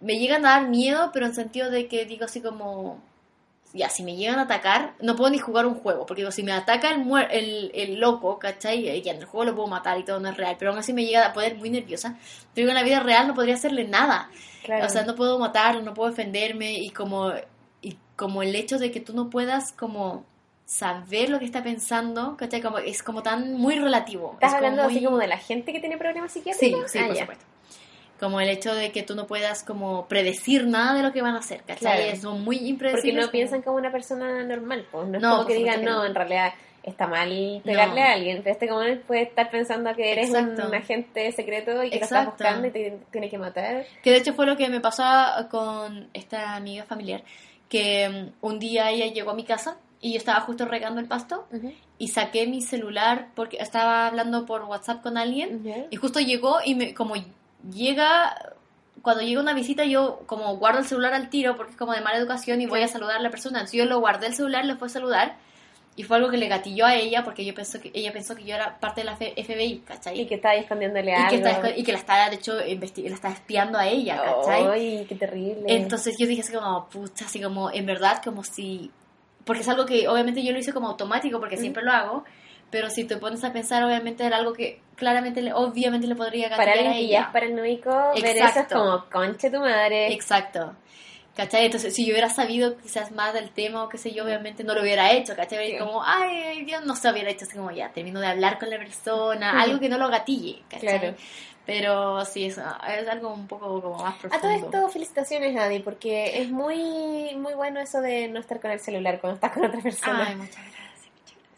Me 0.00 0.18
llegan 0.18 0.46
a 0.46 0.50
dar 0.50 0.68
miedo, 0.68 1.10
pero 1.12 1.26
en 1.26 1.34
sentido 1.34 1.70
de 1.70 1.88
que 1.88 2.04
digo 2.04 2.24
así 2.24 2.40
como... 2.40 3.02
Ya, 3.74 3.90
si 3.90 4.02
me 4.02 4.16
llegan 4.16 4.38
a 4.38 4.42
atacar, 4.42 4.94
no 5.00 5.14
puedo 5.14 5.30
ni 5.30 5.38
jugar 5.38 5.66
un 5.66 5.74
juego, 5.74 6.06
porque 6.06 6.22
digo, 6.22 6.30
si 6.32 6.42
me 6.42 6.52
ataca 6.52 6.90
el, 6.90 7.04
muer- 7.04 7.28
el, 7.30 7.70
el 7.74 8.00
loco, 8.00 8.38
¿cachai? 8.38 9.02
Ya 9.02 9.12
en 9.12 9.18
el 9.18 9.24
juego 9.26 9.44
lo 9.44 9.54
puedo 9.54 9.68
matar 9.68 9.98
y 9.98 10.04
todo 10.04 10.20
no 10.20 10.30
es 10.30 10.36
real, 10.36 10.56
pero 10.58 10.70
aún 10.70 10.80
así 10.80 10.92
me 10.94 11.04
llega 11.04 11.26
a 11.26 11.32
poner 11.34 11.56
muy 11.56 11.68
nerviosa. 11.70 12.16
Pero 12.54 12.66
digo, 12.66 12.68
en 12.70 12.74
la 12.76 12.82
vida 12.82 13.00
real 13.00 13.28
no 13.28 13.34
podría 13.34 13.54
hacerle 13.56 13.84
nada. 13.84 14.30
claro 14.64 14.86
O 14.86 14.88
sea, 14.88 15.04
no 15.04 15.14
puedo 15.14 15.38
matarlo, 15.38 15.82
no 15.82 15.92
puedo 15.92 16.08
defenderme 16.10 16.72
y 16.78 16.90
como, 16.90 17.32
y 17.82 17.96
como 18.16 18.42
el 18.42 18.54
hecho 18.56 18.78
de 18.78 18.90
que 18.90 19.00
tú 19.00 19.12
no 19.14 19.28
puedas 19.28 19.72
como 19.72 20.24
saber 20.64 21.30
lo 21.30 21.38
que 21.38 21.44
está 21.44 21.62
pensando, 21.62 22.36
¿cachai? 22.36 22.60
Como, 22.62 22.78
es 22.78 23.02
como 23.02 23.22
tan 23.22 23.52
muy 23.54 23.78
relativo. 23.78 24.32
estás 24.34 24.48
Es 24.50 24.54
como 24.54 24.66
hablando 24.66 24.82
así 24.82 25.04
como 25.04 25.18
de 25.18 25.26
la 25.26 25.38
gente 25.38 25.72
que 25.72 25.80
tiene 25.80 25.98
problemas 25.98 26.30
Sí, 26.32 26.38
psiquiátricos 26.38 26.90
sí, 26.90 26.98
Ah, 26.98 27.06
por 27.06 27.16
ya. 27.16 27.20
supuesto. 27.22 27.44
Como 28.18 28.40
el 28.40 28.48
hecho 28.48 28.74
de 28.74 28.90
que 28.92 29.02
tú 29.02 29.14
no 29.14 29.26
puedas 29.26 29.62
como 29.62 30.06
predecir 30.08 30.66
nada 30.66 30.94
de 30.94 31.02
lo 31.02 31.12
que 31.12 31.22
van 31.22 31.34
a 31.34 31.38
hacer, 31.38 31.62
¿cachai? 31.62 32.02
Claro. 32.06 32.20
Son 32.20 32.44
muy 32.44 32.56
porque 32.56 32.68
impredecibles. 32.68 33.14
no 33.14 33.20
como- 33.22 33.32
piensan 33.32 33.62
como 33.62 33.76
una 33.76 33.92
persona 33.92 34.42
normal 34.44 34.86
pues 34.90 35.06
no 35.08 35.16
es 35.18 35.22
No, 35.22 35.30
como 35.36 35.46
que 35.46 35.54
digan 35.54 35.84
no 35.84 35.98
no. 35.98 36.04
en 36.06 36.14
realidad 36.14 36.52
está 36.82 37.06
mal 37.06 37.28
pegarle 37.64 38.00
No. 38.00 38.06
a 38.06 38.12
alguien 38.12 38.38
pero 38.42 38.52
este 38.54 38.66
como 38.68 38.82
él 38.82 38.98
puede 39.00 39.22
estar 39.22 39.50
pensando 39.50 39.94
que 39.94 40.12
eres 40.12 40.28
Exacto. 40.30 40.66
un 40.66 40.74
agente 40.74 41.30
secreto 41.32 41.82
y 41.84 41.90
que 41.90 41.98
lo 41.98 42.02
estás 42.04 42.24
Exacto. 42.26 42.30
buscando 42.32 42.66
y 42.68 42.70
te 42.70 42.98
tiene 43.12 43.28
que 43.28 43.38
matar 43.38 43.84
Que 44.02 44.10
de 44.10 44.16
hecho 44.16 44.32
fue 44.32 44.46
lo 44.46 44.56
que 44.56 44.68
me 44.68 44.80
pasó 44.80 45.04
con 45.50 46.08
esta 46.14 46.56
amiga 46.56 46.84
familiar, 46.84 47.22
que 47.68 48.08
mm, 48.08 48.44
un 48.46 48.58
día 48.58 48.90
ella 48.90 49.06
llegó 49.12 49.30
a 49.30 49.34
mi 49.34 49.44
casa 49.44 49.76
y 50.00 50.12
yo 50.12 50.18
estaba 50.18 50.40
justo 50.40 50.64
regando 50.64 51.00
el 51.00 51.06
pasto 51.06 51.46
y 51.98 52.08
saqué 52.08 52.46
mi 52.46 52.62
celular 52.62 53.28
porque 53.34 53.58
estaba 53.58 54.06
hablando 54.06 54.46
por 54.46 54.62
WhatsApp 54.64 55.02
con 55.02 55.18
alguien 55.18 55.62
Ya. 55.64 55.86
y 55.90 55.96
justo 55.96 56.20
llegó 56.20 56.58
y 56.64 56.74
me, 56.76 56.94
como 56.94 57.14
llega, 57.72 58.54
cuando 59.02 59.22
llega 59.22 59.40
una 59.40 59.54
visita 59.54 59.84
yo 59.84 60.20
como 60.26 60.56
guardo 60.56 60.80
el 60.80 60.86
celular 60.86 61.14
al 61.14 61.30
tiro 61.30 61.56
porque 61.56 61.72
es 61.72 61.78
como 61.78 61.92
de 61.92 62.00
mala 62.00 62.18
educación 62.18 62.60
y 62.60 62.66
voy 62.66 62.82
a 62.82 62.88
saludar 62.88 63.16
a 63.16 63.20
la 63.22 63.30
persona. 63.30 63.58
Entonces 63.58 63.78
yo 63.78 63.84
lo 63.84 64.00
guardé 64.00 64.26
el 64.26 64.34
celular, 64.34 64.64
le 64.64 64.76
fue 64.76 64.88
a 64.88 64.90
saludar 64.90 65.36
y 65.98 66.04
fue 66.04 66.16
algo 66.16 66.30
que 66.30 66.36
le 66.36 66.46
gatilló 66.46 66.86
a 66.86 66.94
ella 66.94 67.24
porque 67.24 67.44
yo 67.44 67.52
pensó 67.54 67.80
que, 67.80 67.90
ella 67.92 68.12
pensó 68.12 68.36
que 68.36 68.44
yo 68.44 68.54
era 68.54 68.78
parte 68.78 69.00
de 69.00 69.06
la 69.06 69.16
FBI, 69.16 69.82
¿cachai? 69.84 70.20
y 70.20 70.26
que 70.26 70.36
está 70.36 70.50
ahí 70.50 70.60
escondiéndole 70.60 71.10
Y 71.10 71.14
algo 71.14 71.62
que, 71.62 71.74
y 71.76 71.82
que 71.82 71.90
la 71.92 71.98
está, 71.98 72.30
de 72.30 72.36
hecho, 72.36 72.54
la 72.54 73.14
está 73.14 73.30
espiando 73.30 73.78
a 73.78 73.88
ella, 73.88 74.22
¿cachai? 74.22 74.66
Ay, 74.68 75.06
qué 75.08 75.16
terrible 75.16 75.64
Entonces 75.66 76.16
yo 76.16 76.28
dije 76.28 76.42
así 76.42 76.52
como, 76.52 76.88
pucha, 76.88 77.24
así 77.24 77.40
como, 77.42 77.72
en 77.72 77.84
verdad, 77.84 78.22
como 78.22 78.44
si... 78.44 78.92
Porque 79.44 79.62
es 79.62 79.68
algo 79.68 79.86
que 79.86 80.06
obviamente 80.06 80.44
yo 80.44 80.52
lo 80.52 80.60
hice 80.60 80.72
como 80.72 80.86
automático, 80.86 81.40
porque 81.40 81.56
Mm. 81.56 81.60
siempre 81.60 81.82
lo 81.82 81.90
hago, 81.90 82.24
pero 82.70 82.90
si 82.90 83.04
te 83.04 83.16
pones 83.16 83.42
a 83.44 83.52
pensar, 83.52 83.82
obviamente 83.84 84.24
era 84.24 84.36
algo 84.36 84.52
que 84.52 84.80
claramente, 84.96 85.42
le- 85.42 85.52
obviamente 85.52 86.06
le 86.06 86.14
podría 86.16 86.48
para 86.50 86.64
gatillar 86.64 86.78
a 86.86 86.90
alguien 86.90 87.06
que 87.06 87.12
ya 87.12 87.20
es 87.22 87.26
paranoico 87.28 87.90
ver 88.22 88.36
eso 88.36 88.60
es 88.60 88.66
como 88.66 89.04
conche 89.10 89.50
tu 89.50 89.60
madre 89.60 90.12
Exacto. 90.12 90.74
¿Cachai? 91.36 91.66
Entonces, 91.66 91.94
si 91.94 92.04
yo 92.04 92.14
hubiera 92.14 92.28
sabido 92.30 92.76
quizás 92.78 93.12
más 93.12 93.32
del 93.32 93.50
tema 93.50 93.84
o 93.84 93.88
qué 93.88 93.96
sé 93.96 94.10
yo, 94.10 94.24
obviamente 94.24 94.64
no 94.64 94.74
lo 94.74 94.80
hubiera 94.82 95.12
hecho, 95.12 95.36
¿cachai? 95.36 95.70
Sí. 95.70 95.78
Como, 95.78 96.02
ay, 96.04 96.64
Dios, 96.64 96.84
no 96.84 96.96
se 96.96 97.08
hubiera 97.12 97.30
hecho 97.30 97.44
así 97.44 97.56
como 97.56 97.70
ya, 97.70 97.90
termino 97.90 98.18
de 98.18 98.26
hablar 98.26 98.58
con 98.58 98.68
la 98.70 98.76
persona, 98.78 99.52
algo 99.62 99.78
que 99.78 99.88
no 99.88 99.98
lo 99.98 100.08
gatille, 100.08 100.62
¿cachai? 100.68 100.98
Claro. 100.98 101.14
Pero 101.64 102.24
sí, 102.24 102.46
es, 102.46 102.58
es 102.58 103.08
algo 103.08 103.32
un 103.32 103.46
poco 103.46 103.80
como 103.80 103.98
más 104.02 104.16
A 104.16 104.18
profundo. 104.18 104.40
todo 104.48 104.50
esto, 104.80 104.88
felicitaciones, 104.88 105.56
Adi, 105.56 105.78
porque 105.78 106.40
es 106.42 106.50
muy 106.50 107.36
muy 107.36 107.54
bueno 107.54 107.78
eso 107.78 108.00
de 108.00 108.26
no 108.26 108.40
estar 108.40 108.58
con 108.58 108.72
el 108.72 108.80
celular 108.80 109.20
cuando 109.20 109.36
estás 109.36 109.52
con 109.52 109.64
otra 109.64 109.80
persona. 109.80 110.26
Ay, 110.30 110.34
muchas 110.34 110.56
gracias. 110.56 110.87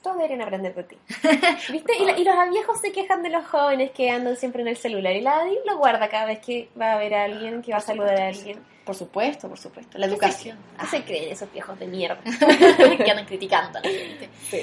Todos 0.03 0.17
deberían 0.17 0.43
aprender 0.43 0.75
de 0.75 0.83
ti. 0.85 0.97
¿Viste? 1.73 1.93
Y, 2.01 2.05
la- 2.07 2.19
y 2.19 2.25
los 2.25 2.35
viejos 2.51 2.81
se 2.81 2.91
quejan 2.91 3.23
de 3.23 3.29
los 3.31 3.45
jóvenes 3.47 3.91
que 3.91 4.11
andan 4.11 4.37
siempre 4.37 4.63
en 4.63 4.69
el 4.69 4.77
celular. 4.77 5.15
Y 5.15 5.21
la 5.21 5.41
Adi 5.41 5.59
lo 5.67 5.77
guarda 5.77 6.09
cada 6.09 6.25
vez 6.27 6.39
que 6.39 6.69
va 6.81 6.95
a 6.95 6.99
ver 6.99 7.15
a 7.15 7.25
alguien, 7.25 7.61
que 7.63 7.73
va 7.73 7.79
a 7.79 7.83
saludar 7.83 8.19
a 8.19 8.29
alguien. 8.29 8.59
Por 8.85 8.95
supuesto, 8.95 9.49
por 9.49 9.59
supuesto. 9.59 9.99
La 9.99 10.07
¿Qué 10.07 10.13
educación. 10.15 10.59
¿Qué 10.81 10.87
se 10.87 11.05
creen 11.05 11.33
esos 11.33 11.53
viejos 11.53 11.79
de 11.79 11.87
mierda? 11.87 12.19
que 13.05 13.11
andan 13.11 13.27
criticando 13.27 13.79
a 13.79 13.83
la 13.83 13.89
gente. 13.91 14.29
Sí. 14.49 14.61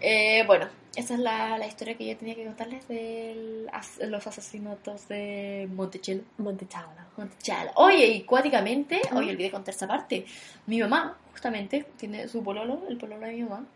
Eh, 0.00 0.44
bueno, 0.46 0.68
esa 0.94 1.14
es 1.14 1.20
la, 1.20 1.58
la 1.58 1.66
historia 1.66 1.96
que 1.96 2.06
yo 2.06 2.16
tenía 2.16 2.36
que 2.36 2.44
contarles 2.44 2.86
de 2.86 3.66
los 4.06 4.26
asesinatos 4.28 5.08
de 5.08 5.68
Monticello. 5.74 6.22
Montechala. 6.38 7.04
Monticello. 7.16 7.72
Oye, 7.74 8.06
y 8.06 8.22
cuáticamente, 8.22 9.00
oye, 9.12 9.30
olvidé 9.30 9.50
contar 9.50 9.74
esa 9.74 9.88
parte. 9.88 10.24
Mi 10.66 10.78
mamá, 10.80 11.18
justamente, 11.32 11.84
tiene 11.96 12.28
su 12.28 12.44
pololo, 12.44 12.82
el 12.88 12.96
pololo 12.96 13.26
de 13.26 13.32
mi 13.32 13.42
mamá, 13.42 13.66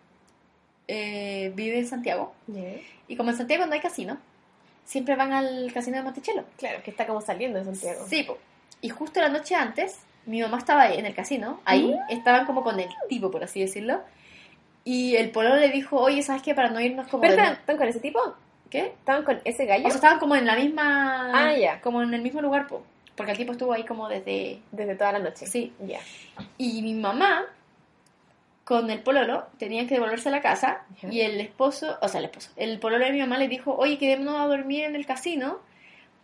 eh, 0.89 1.53
vive 1.55 1.79
en 1.79 1.87
Santiago. 1.87 2.35
Y 3.09 3.17
como 3.17 3.31
en 3.31 3.37
Santiago 3.37 3.67
no 3.67 3.73
hay 3.73 3.81
casino, 3.81 4.19
siempre 4.85 5.17
van 5.17 5.33
al 5.33 5.73
casino 5.73 5.97
de 5.97 6.03
Monticello. 6.03 6.45
Claro, 6.59 6.83
que 6.83 6.91
está 6.91 7.07
como 7.07 7.21
saliendo 7.21 7.59
de 7.59 7.65
Santiago. 7.65 8.07
Sí, 8.09 8.23
po. 8.25 8.39
y 8.81 8.89
justo 8.89 9.21
la 9.21 9.29
noche 9.29 9.55
antes, 9.55 9.99
mi 10.27 10.41
mamá 10.41 10.59
estaba 10.59 10.93
en 10.93 11.07
el 11.07 11.15
casino, 11.15 11.61
ahí, 11.65 11.95
estaban 12.09 12.47
como 12.47 12.63
con 12.63 12.79
el 12.79 12.89
tipo, 13.09 13.31
por 13.31 13.43
así 13.45 13.61
decirlo, 13.61 14.03
y 14.85 15.17
el 15.17 15.31
pololo 15.31 15.57
le 15.57 15.71
dijo, 15.71 15.97
oye, 15.97 16.23
¿sabes 16.23 16.43
qué? 16.43 16.55
Para 16.55 16.71
no 16.71 16.81
irnos 16.81 17.07
como... 17.09 17.23
¿Pero 17.23 17.41
están 17.41 17.77
con 17.77 17.87
ese 17.87 18.01
tipo? 18.01 18.35
¿Qué? 18.69 18.87
¿Estaban 18.87 19.25
con 19.25 19.41
ese 19.45 19.65
gallo? 19.65 19.87
O 19.87 19.91
sea, 19.91 19.97
estaban 19.97 20.19
como 20.19 20.35
en 20.35 20.47
la 20.47 20.57
misma... 20.57 21.31
Ah, 21.33 21.57
ya. 21.57 21.81
Como 21.81 22.03
en 22.03 22.13
el 22.15 22.23
mismo 22.23 22.43
lugar, 22.43 22.67
po. 22.67 22.83
Porque 23.17 23.33
el 23.33 23.39
tipo 23.39 23.53
estuvo 23.53 23.73
ahí 23.73 23.85
como 23.85 24.09
desde... 24.09 24.59
Desde 24.73 24.97
toda 24.97 25.13
la 25.13 25.19
noche. 25.21 25.47
Sí. 25.47 25.73
Ya. 25.87 26.01
Y 26.59 26.83
mi 26.83 26.95
mamá, 26.95 27.45
con 28.81 28.91
el 28.91 29.01
pololo, 29.01 29.45
tenían 29.59 29.87
que 29.87 29.95
devolverse 29.95 30.29
a 30.29 30.33
la 30.33 30.41
casa, 30.41 30.83
y 31.11 31.21
el 31.21 31.41
esposo, 31.41 31.99
o 32.01 32.09
sea, 32.09 32.21
el 32.21 32.27
esposo, 32.27 32.51
el 32.57 32.79
pololo 32.79 33.05
de 33.05 33.13
mi 33.13 33.21
mamá 33.21 33.37
le 33.39 33.49
dijo, 33.49 33.75
oye, 33.77 33.99
quedémonos 33.99 34.41
a 34.41 34.47
dormir 34.47 34.85
en 34.85 34.97
el 34.97 35.05
casino, 35.05 35.59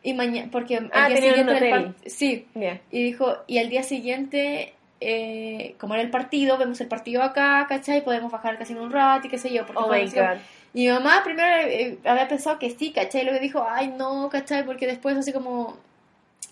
y 0.02 0.14
mañana, 0.14 0.48
porque 0.50 0.76
el 0.76 0.90
Ah, 0.92 1.08
día 1.08 1.16
siguiente... 1.18 1.54
hotel. 1.54 1.70
par- 1.70 1.94
Sí. 2.06 2.46
Y 2.90 3.02
dijo, 3.04 3.36
y 3.46 3.58
al 3.58 3.68
día 3.68 3.82
siguiente, 3.82 4.74
eh, 5.00 5.74
como 5.78 5.94
era 5.94 6.02
el 6.02 6.10
partido, 6.10 6.56
vemos 6.56 6.80
el 6.80 6.88
partido 6.88 7.22
acá, 7.22 7.66
¿cachai? 7.68 8.02
Podemos 8.04 8.30
bajar 8.32 8.52
al 8.52 8.58
casino 8.58 8.82
un 8.82 8.90
rato 8.92 9.26
y 9.26 9.30
qué 9.30 9.38
sé 9.38 9.52
yo. 9.52 9.66
Porque 9.66 9.82
Oh 9.82 9.88
my 9.92 10.04
god. 10.06 10.38
Y 10.74 10.86
mi 10.86 10.88
mamá 10.90 11.22
primero 11.24 11.48
eh, 11.68 11.98
había 12.04 12.28
pensado 12.28 12.58
que 12.58 12.70
sí, 12.70 12.92
¿cachai? 12.92 13.22
Y 13.22 13.24
luego 13.24 13.40
dijo, 13.40 13.66
ay 13.68 13.88
no, 13.88 14.28
¿cachai? 14.30 14.64
Porque 14.64 14.86
después 14.86 15.16
así 15.16 15.32
como... 15.32 15.76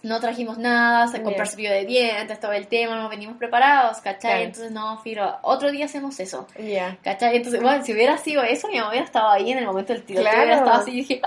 no 0.03 0.21
trajimos 0.21 0.57
nada, 0.59 1.09
se 1.09 1.21
comprar 1.23 1.49
cepillo 1.49 1.71
de 1.73 1.85
dientes, 1.85 2.39
todo 2.39 2.53
el 2.53 2.69
tema, 2.69 2.95
no 2.97 3.09
venimos 3.09 3.37
preparados, 3.39 3.99
¿cachai? 3.99 4.31
Claro. 4.31 4.45
Entonces, 4.45 4.71
no, 4.71 4.99
filo, 4.99 5.37
otro 5.43 5.73
día 5.73 5.87
hacemos 5.87 6.21
eso. 6.21 6.47
Ya. 6.59 6.97
¿Cachai? 7.03 7.37
Entonces, 7.37 7.61
bueno, 7.61 7.83
si 7.85 7.93
hubiera 7.93 8.17
sido 8.19 8.43
eso, 8.45 8.69
mi 8.69 8.77
mamá 8.77 8.91
hubiera 8.91 9.05
estado 9.07 9.31
ahí 9.31 9.51
en 9.51 9.59
el 9.59 9.67
momento 9.67 9.93
del 9.93 10.03
tiroteo, 10.05 10.31
Claro. 10.31 10.45
hubiera 10.45 10.57
estado 10.59 10.81
así 10.81 10.91
y 10.93 10.97
dije, 10.97 11.21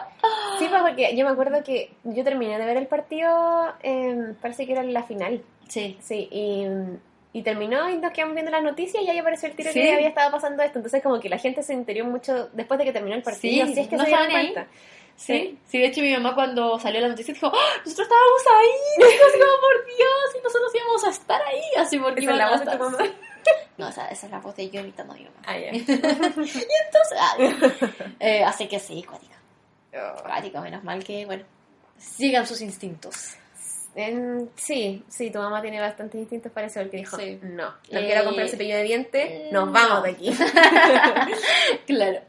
Sí, 0.59 0.67
pues 0.69 0.81
porque 0.81 1.15
yo 1.15 1.25
me 1.25 1.31
acuerdo 1.31 1.61
que 1.63 1.91
yo 2.05 2.23
terminé 2.23 2.57
de 2.57 2.65
ver 2.65 2.77
el 2.77 2.87
partido, 2.87 3.73
eh, 3.83 4.33
parece 4.41 4.65
que 4.65 4.71
era 4.73 4.83
la 4.83 5.03
final. 5.03 5.41
sí, 5.67 5.97
Sí, 6.01 6.27
y, 6.31 6.65
y 7.31 7.41
terminó 7.43 7.89
y 7.89 7.97
nos 7.97 8.11
quedamos 8.11 8.33
viendo 8.33 8.51
las 8.51 8.63
noticias 8.63 9.03
y 9.03 9.09
ahí 9.09 9.19
apareció 9.19 9.49
el 9.49 9.55
tiro 9.55 9.71
Sí. 9.71 9.81
que 9.81 9.93
había 9.93 10.07
estado 10.09 10.31
pasando 10.31 10.63
esto. 10.63 10.79
Entonces, 10.79 11.03
como 11.03 11.19
que 11.19 11.29
la 11.29 11.37
gente 11.37 11.61
se 11.63 11.73
enteró 11.73 12.05
mucho 12.05 12.49
después 12.53 12.77
de 12.79 12.85
que 12.85 12.93
terminó 12.93 13.15
el 13.15 13.21
partido. 13.23 13.67
Sí, 13.67 13.73
si 13.75 13.79
es 13.81 13.87
que 13.87 13.97
no 13.97 14.03
se 14.03 14.09
dieron 14.09 14.25
estaban 14.31 14.45
ahí. 14.57 14.67
Sí, 15.19 15.59
sí, 15.67 15.77
de 15.79 15.87
hecho 15.87 15.99
mi 16.01 16.13
mamá 16.13 16.33
cuando 16.33 16.79
salió 16.79 17.01
la 17.01 17.09
noticia 17.09 17.33
dijo, 17.33 17.47
¡Ah! 17.47 17.77
nosotros 17.85 18.07
estábamos 18.07 18.41
ahí, 18.57 19.11
dijo 19.11 19.25
así 19.27 19.37
como, 19.39 19.51
por 19.59 19.85
Dios, 19.85 20.35
y 20.39 20.43
nosotros 20.43 20.71
íbamos 20.75 21.03
a 21.03 21.09
estar 21.09 21.41
ahí, 21.41 21.61
así 21.77 21.99
porque 21.99 22.21
Esa 22.21 22.31
es 22.31 22.37
la 22.37 22.49
voz 22.49 22.59
de 22.61 22.65
tu 22.71 22.77
mamá. 22.77 22.97
No, 23.77 23.87
esa, 23.89 24.07
esa 24.07 24.25
es 24.27 24.31
la 24.31 24.39
voz 24.39 24.55
de 24.55 24.69
yo 24.69 24.79
imitando 24.79 25.13
a 25.13 25.17
mi 25.17 25.23
mamá. 25.25 25.35
Ah, 25.45 25.57
ya. 25.57 25.69
Entonces, 25.71 27.17
ah, 27.19 27.35
eh, 28.19 28.43
así 28.45 28.67
que 28.67 28.79
sí, 28.79 29.03
cuática, 29.03 29.35
Oh. 29.91 30.61
menos 30.61 30.83
mal 30.83 31.03
que, 31.03 31.25
bueno, 31.25 31.43
sigan 31.97 32.45
sus 32.47 32.61
instintos. 32.61 33.35
Sí, 34.55 35.03
sí, 35.09 35.31
tu 35.31 35.39
mamá 35.39 35.61
tiene 35.61 35.81
bastantes 35.81 36.21
instintos 36.21 36.51
para 36.51 36.67
eso, 36.67 36.79
porque 36.79 36.97
dijo, 36.97 37.17
Sí. 37.17 37.39
no, 37.41 37.65
no 37.91 37.99
Eh, 37.99 38.05
quiero 38.05 38.23
comprar 38.23 38.47
cepillo 38.47 38.75
de 38.77 38.83
dientes, 38.83 39.25
eh, 39.29 39.49
nos 39.51 39.69
vamos 39.71 39.95
no. 39.95 40.01
de 40.03 40.11
aquí. 40.11 40.31
claro. 41.87 42.21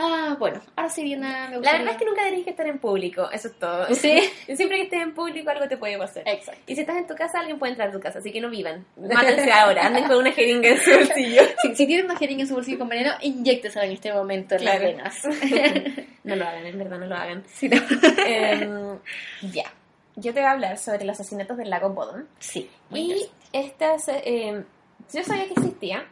Ah, 0.00 0.36
bueno, 0.38 0.60
ahora 0.76 0.88
sí 0.90 1.02
viene, 1.02 1.26
me 1.50 1.60
La 1.60 1.72
verdad 1.72 1.88
es 1.90 1.96
que 1.96 2.04
nunca 2.04 2.22
tenés 2.22 2.44
que 2.44 2.50
estar 2.50 2.66
en 2.68 2.78
público, 2.78 3.28
eso 3.32 3.48
es 3.48 3.58
todo. 3.58 3.86
Sí, 3.94 4.20
Siempre 4.54 4.76
que 4.76 4.82
estés 4.84 5.02
en 5.02 5.12
público 5.12 5.50
algo 5.50 5.66
te 5.66 5.76
puede 5.76 5.98
pasar. 5.98 6.22
exacto. 6.26 6.62
Y 6.66 6.74
si 6.76 6.82
estás 6.82 6.96
en 6.98 7.06
tu 7.08 7.14
casa, 7.16 7.40
alguien 7.40 7.58
puede 7.58 7.72
entrar 7.72 7.88
a 7.88 7.92
tu 7.92 7.98
casa, 8.00 8.20
así 8.20 8.30
que 8.30 8.40
no 8.40 8.48
vivan. 8.48 8.86
Mátense 8.96 9.50
ahora, 9.50 9.86
anden 9.86 10.04
con 10.06 10.18
una 10.18 10.30
jeringa 10.32 10.68
en 10.68 10.78
su 10.78 10.90
bolsillo. 10.92 11.42
Si, 11.62 11.74
si 11.74 11.86
tienen 11.86 12.04
una 12.04 12.16
jeringa 12.16 12.42
en 12.42 12.48
su 12.48 12.54
bolsillo 12.54 12.78
con 12.78 12.88
veneno, 12.88 13.12
inyéctesela 13.22 13.86
en 13.86 13.92
este 13.92 14.12
momento 14.12 14.54
en 14.54 14.60
Claro. 14.60 14.84
las 14.84 15.22
venas. 15.22 15.24
No 16.24 16.36
lo 16.36 16.46
hagan, 16.46 16.66
en 16.66 16.78
verdad 16.78 16.98
no 16.98 17.06
lo 17.06 17.16
hagan. 17.16 17.42
Sí, 17.48 17.68
no. 17.68 17.76
Em, 18.24 18.98
ya, 19.50 19.64
yo 20.16 20.32
te 20.32 20.40
voy 20.40 20.48
a 20.48 20.52
hablar 20.52 20.78
sobre 20.78 21.04
los 21.04 21.18
asesinatos 21.18 21.56
del 21.56 21.70
lago 21.70 21.90
Bodom. 21.90 22.24
Sí, 22.38 22.70
Y 22.92 23.26
estas, 23.52 24.08
eh, 24.08 24.62
yo 25.12 25.24
sabía 25.24 25.46
que 25.46 25.54
existía, 25.54 26.06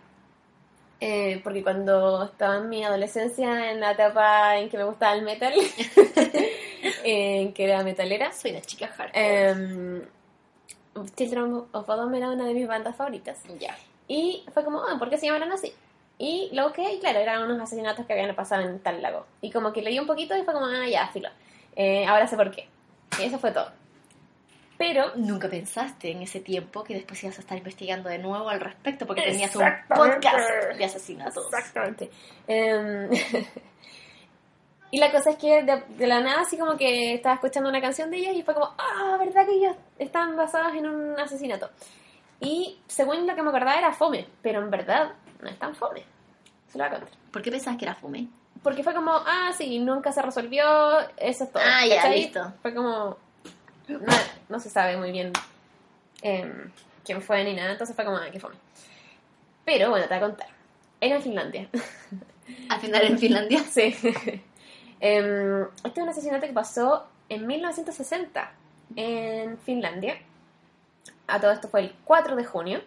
eh, 1.00 1.40
porque 1.44 1.62
cuando 1.62 2.24
estaba 2.24 2.56
en 2.58 2.68
mi 2.68 2.84
adolescencia, 2.84 3.70
en 3.70 3.80
la 3.80 3.92
etapa 3.92 4.58
en 4.58 4.68
que 4.68 4.78
me 4.78 4.84
gustaba 4.84 5.14
el 5.14 5.22
metal, 5.22 5.52
en 7.04 7.52
que 7.52 7.64
era 7.64 7.82
metalera, 7.82 8.32
soy 8.32 8.52
una 8.52 8.60
chica 8.62 8.88
hardcore. 8.88 9.10
eh, 9.14 10.02
Children 11.14 11.64
of 11.72 11.86
Bodom 11.86 12.14
era 12.14 12.30
una 12.30 12.46
de 12.46 12.54
mis 12.54 12.66
bandas 12.66 12.96
favoritas. 12.96 13.38
ya. 13.58 13.76
Y 14.08 14.44
fue 14.54 14.64
como, 14.64 14.80
ah, 14.80 14.96
¿por 14.98 15.10
qué 15.10 15.18
se 15.18 15.26
llamaron 15.26 15.52
así? 15.52 15.72
Y 16.18 16.48
lo 16.52 16.64
busqué 16.64 16.94
y 16.94 17.00
claro, 17.00 17.18
eran 17.18 17.42
unos 17.42 17.60
asesinatos 17.60 18.06
que 18.06 18.12
habían 18.14 18.34
pasado 18.34 18.62
en 18.62 18.78
tal 18.78 19.02
lago. 19.02 19.26
Y 19.42 19.50
como 19.50 19.72
que 19.72 19.82
leí 19.82 19.98
un 19.98 20.06
poquito 20.06 20.36
y 20.36 20.42
fue 20.42 20.54
como, 20.54 20.66
ah, 20.66 20.88
ya, 20.88 21.08
filo. 21.08 21.28
Eh, 21.74 22.06
ahora 22.06 22.26
sé 22.26 22.36
por 22.36 22.50
qué. 22.50 22.68
Y 23.20 23.24
eso 23.24 23.38
fue 23.38 23.50
todo. 23.50 23.70
Pero 24.78 25.16
Nunca 25.16 25.48
pensaste 25.48 26.10
en 26.10 26.22
ese 26.22 26.40
tiempo 26.40 26.84
que 26.84 26.94
después 26.94 27.22
ibas 27.24 27.38
a 27.38 27.40
estar 27.40 27.56
investigando 27.56 28.08
de 28.08 28.18
nuevo 28.18 28.48
al 28.48 28.60
respecto 28.60 29.06
porque 29.06 29.22
tenías 29.22 29.54
un 29.56 29.64
podcast 29.88 30.76
de 30.76 30.84
asesinatos. 30.84 31.46
Exactamente. 31.46 32.10
Em, 32.46 33.10
y 34.90 34.98
la 34.98 35.10
cosa 35.10 35.30
es 35.30 35.36
que 35.36 35.62
de, 35.62 35.82
de 35.96 36.06
la 36.06 36.20
nada, 36.20 36.42
así 36.42 36.58
como 36.58 36.76
que 36.76 37.14
estaba 37.14 37.36
escuchando 37.36 37.70
una 37.70 37.80
canción 37.80 38.10
de 38.10 38.18
ellos 38.18 38.36
y 38.36 38.42
fue 38.42 38.54
como, 38.54 38.74
ah, 38.76 39.16
¿verdad 39.18 39.46
que 39.46 39.52
ellos 39.52 39.76
están 39.98 40.36
basados 40.36 40.74
en 40.74 40.86
un 40.86 41.18
asesinato? 41.18 41.70
Y 42.40 42.78
según 42.86 43.26
lo 43.26 43.34
que 43.34 43.42
me 43.42 43.48
acordaba 43.48 43.78
era 43.78 43.92
fome, 43.92 44.26
pero 44.42 44.60
en 44.60 44.70
verdad 44.70 45.12
no 45.40 45.48
es 45.48 45.58
tan 45.58 45.74
fome. 45.74 46.04
Se 46.68 46.78
lo 46.78 46.84
voy 46.84 46.94
a 46.94 46.98
contar. 46.98 47.18
¿Por 47.30 47.42
qué 47.42 47.50
pensabas 47.50 47.78
que 47.78 47.84
era 47.84 47.94
fume? 47.94 48.28
Porque 48.62 48.82
fue 48.82 48.94
como, 48.94 49.12
ah, 49.12 49.52
sí, 49.56 49.78
nunca 49.78 50.12
se 50.12 50.22
resolvió, 50.22 50.64
eso 51.16 51.44
es 51.44 51.52
todo. 51.52 51.62
Ah, 51.64 51.86
ya, 51.86 52.08
listo. 52.08 52.52
Fue 52.62 52.74
como, 52.74 53.16
no, 53.88 54.12
no 54.48 54.60
se 54.60 54.70
sabe 54.70 54.96
muy 54.96 55.12
bien 55.12 55.32
em, 56.22 56.70
quién 57.04 57.22
fue 57.22 57.44
ni 57.44 57.54
nada, 57.54 57.72
entonces 57.72 57.94
fue 57.94 58.04
como, 58.04 58.16
ah, 58.16 58.28
qué 58.30 58.40
fome. 58.40 58.56
Pero 59.64 59.90
bueno, 59.90 60.06
te 60.06 60.14
voy 60.14 60.24
a 60.24 60.26
contar. 60.28 60.48
Era 61.00 61.16
en 61.16 61.22
Finlandia. 61.22 61.68
Al 62.68 62.80
final 62.80 63.02
en 63.04 63.18
Finlandia. 63.18 63.62
Sí. 63.64 63.94
Em, 64.98 65.66
este 65.84 66.00
es 66.00 66.02
un 66.02 66.08
asesinato 66.08 66.46
que 66.46 66.54
pasó 66.54 67.06
en 67.28 67.46
1960 67.46 68.50
en 68.96 69.58
Finlandia. 69.58 70.18
A 71.26 71.38
todo 71.38 71.50
esto 71.52 71.68
fue 71.68 71.80
el 71.80 71.94
4 72.04 72.34
de 72.34 72.44
junio. 72.46 72.82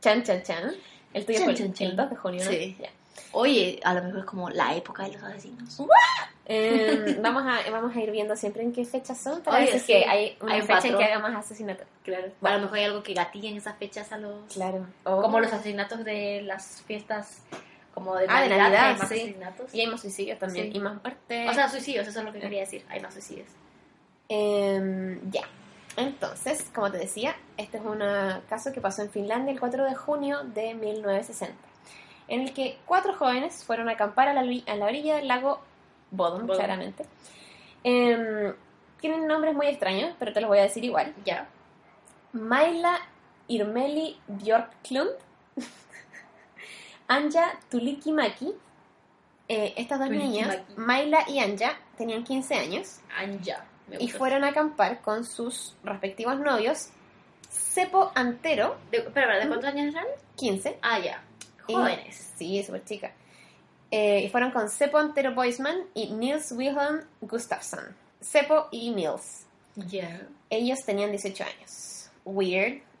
Chan, 0.00 0.22
chan, 0.22 0.42
chan. 0.42 0.72
El 1.12 1.26
tuyo 1.26 1.40
Chan, 1.40 1.44
fue 1.44 1.52
el, 1.52 1.58
chan, 1.58 1.74
chan. 1.74 1.88
el 1.88 1.96
2 1.96 2.10
de 2.10 2.16
junio, 2.16 2.44
¿no? 2.46 2.50
Sí. 2.50 2.76
Ya. 2.80 2.88
Oye, 3.32 3.78
a 3.84 3.94
lo 3.94 4.02
mejor 4.02 4.20
es 4.20 4.24
como 4.24 4.50
la 4.50 4.74
época 4.74 5.04
de 5.04 5.12
los 5.12 5.22
asesinos. 5.22 5.80
Em, 6.46 7.22
vamos, 7.22 7.44
a, 7.46 7.70
vamos 7.70 7.94
a 7.94 8.00
ir 8.00 8.10
viendo 8.10 8.34
siempre 8.34 8.62
en 8.62 8.72
qué 8.72 8.84
fechas 8.84 9.18
son 9.22 9.40
para 9.42 9.58
Oye, 9.58 9.78
sí. 9.78 9.86
que 9.86 10.04
hay 10.04 10.36
una 10.40 10.54
Hay 10.54 10.62
fecha 10.62 10.88
en 10.88 10.96
que 10.98 11.04
haga 11.04 11.18
más 11.20 11.36
asesinatos. 11.44 11.86
Claro. 12.02 12.32
A 12.42 12.54
lo 12.54 12.60
mejor 12.62 12.78
hay 12.78 12.84
algo 12.86 13.02
que 13.04 13.14
gatille 13.14 13.48
en 13.50 13.56
esas 13.56 13.76
fechas 13.78 14.10
a 14.12 14.18
los... 14.18 14.52
Claro. 14.52 14.84
O- 15.04 15.22
Como 15.22 15.38
los 15.38 15.52
asesinatos 15.52 16.04
de 16.04 16.42
las 16.42 16.82
fiestas 16.86 17.42
como 17.94 18.16
de 18.16 18.26
Ah, 18.28 18.42
de 18.42 18.48
Navidad, 18.48 18.88
hay 18.90 18.96
más 18.96 19.08
sí. 19.08 19.14
asesinatos. 19.14 19.74
Y 19.74 19.80
hay 19.80 19.86
más 19.86 20.00
suicidios 20.00 20.38
también. 20.38 20.72
Sí. 20.72 20.78
Y 20.78 20.80
más 20.80 21.00
muertes. 21.02 21.50
O 21.50 21.54
sea, 21.54 21.68
suicidios, 21.68 22.06
eso 22.08 22.18
es 22.20 22.24
lo 22.24 22.32
que 22.32 22.40
quería 22.40 22.60
decir. 22.60 22.84
Hay 22.88 23.00
más 23.00 23.12
suicidios. 23.14 23.48
Em, 24.28 25.20
ya. 25.30 25.42
Entonces, 25.96 26.64
como 26.74 26.90
te 26.90 26.98
decía, 26.98 27.36
este 27.56 27.78
es 27.78 27.84
un 27.84 27.98
caso 28.48 28.72
que 28.72 28.80
pasó 28.80 29.02
en 29.02 29.10
Finlandia 29.10 29.52
el 29.52 29.58
4 29.60 29.84
de 29.84 29.94
junio 29.94 30.38
de 30.44 30.74
1960, 30.74 31.54
en 32.30 32.40
el 32.42 32.54
que 32.54 32.78
cuatro 32.86 33.12
jóvenes 33.14 33.62
fueron 33.64 33.88
a 33.90 33.92
acampar 33.92 34.28
a 34.28 34.32
la, 34.32 34.40
a 34.40 34.74
la 34.76 34.86
orilla 34.86 35.16
del 35.16 35.28
lago 35.28 35.60
Bodom, 36.10 36.42
Bodom. 36.46 36.56
claramente. 36.56 37.04
Em, 37.84 38.54
tienen 39.00 39.26
nombres 39.26 39.54
muy 39.54 39.66
extraños, 39.66 40.14
pero 40.18 40.32
te 40.32 40.40
los 40.40 40.48
voy 40.48 40.58
a 40.58 40.62
decir 40.62 40.84
igual. 40.84 41.14
Ya. 41.24 41.48
Maila 42.32 42.98
Irmeli 43.48 44.18
Björklund, 44.28 45.10
Anja 47.08 47.58
Tulikimaki. 47.70 48.54
Eh, 49.48 49.74
estas 49.76 49.98
dos 49.98 50.10
niñas, 50.10 50.48
Tulikimaki. 50.48 50.80
Maila 50.80 51.24
y 51.28 51.38
Anja, 51.40 51.76
tenían 51.98 52.22
15 52.24 52.54
años 52.54 53.00
Anja. 53.16 53.64
Me 53.88 53.96
y 53.96 54.02
gusta. 54.04 54.18
fueron 54.18 54.44
a 54.44 54.48
acampar 54.48 55.00
con 55.00 55.24
sus 55.24 55.74
respectivos 55.82 56.38
novios, 56.38 56.90
Cepo 57.50 58.12
Antero, 58.14 58.76
De, 58.92 58.98
espera, 58.98 59.36
¿de 59.40 59.48
cuántos 59.48 59.68
años 59.68 59.92
eran? 59.94 60.06
15. 60.36 60.78
Ah, 60.82 61.00
ya. 61.00 61.24
Y- 61.70 61.74
Jóvenes. 61.74 62.32
sí, 62.36 62.62
súper 62.62 62.84
chica. 62.84 63.12
Eh, 63.90 64.20
y 64.24 64.28
fueron 64.28 64.50
con 64.52 64.68
Cepo 64.70 64.98
Antero 64.98 65.34
Boisman 65.34 65.84
y 65.94 66.10
Nils 66.12 66.52
Wilhelm 66.52 67.02
Gustafsson. 67.22 67.80
Cepo 68.22 68.68
y 68.70 68.90
Nils. 68.90 69.46
Ya. 69.74 70.20
Ellos 70.48 70.78
tenían 70.86 71.10
18 71.10 71.44
años. 71.44 72.10
Weird. 72.24 72.82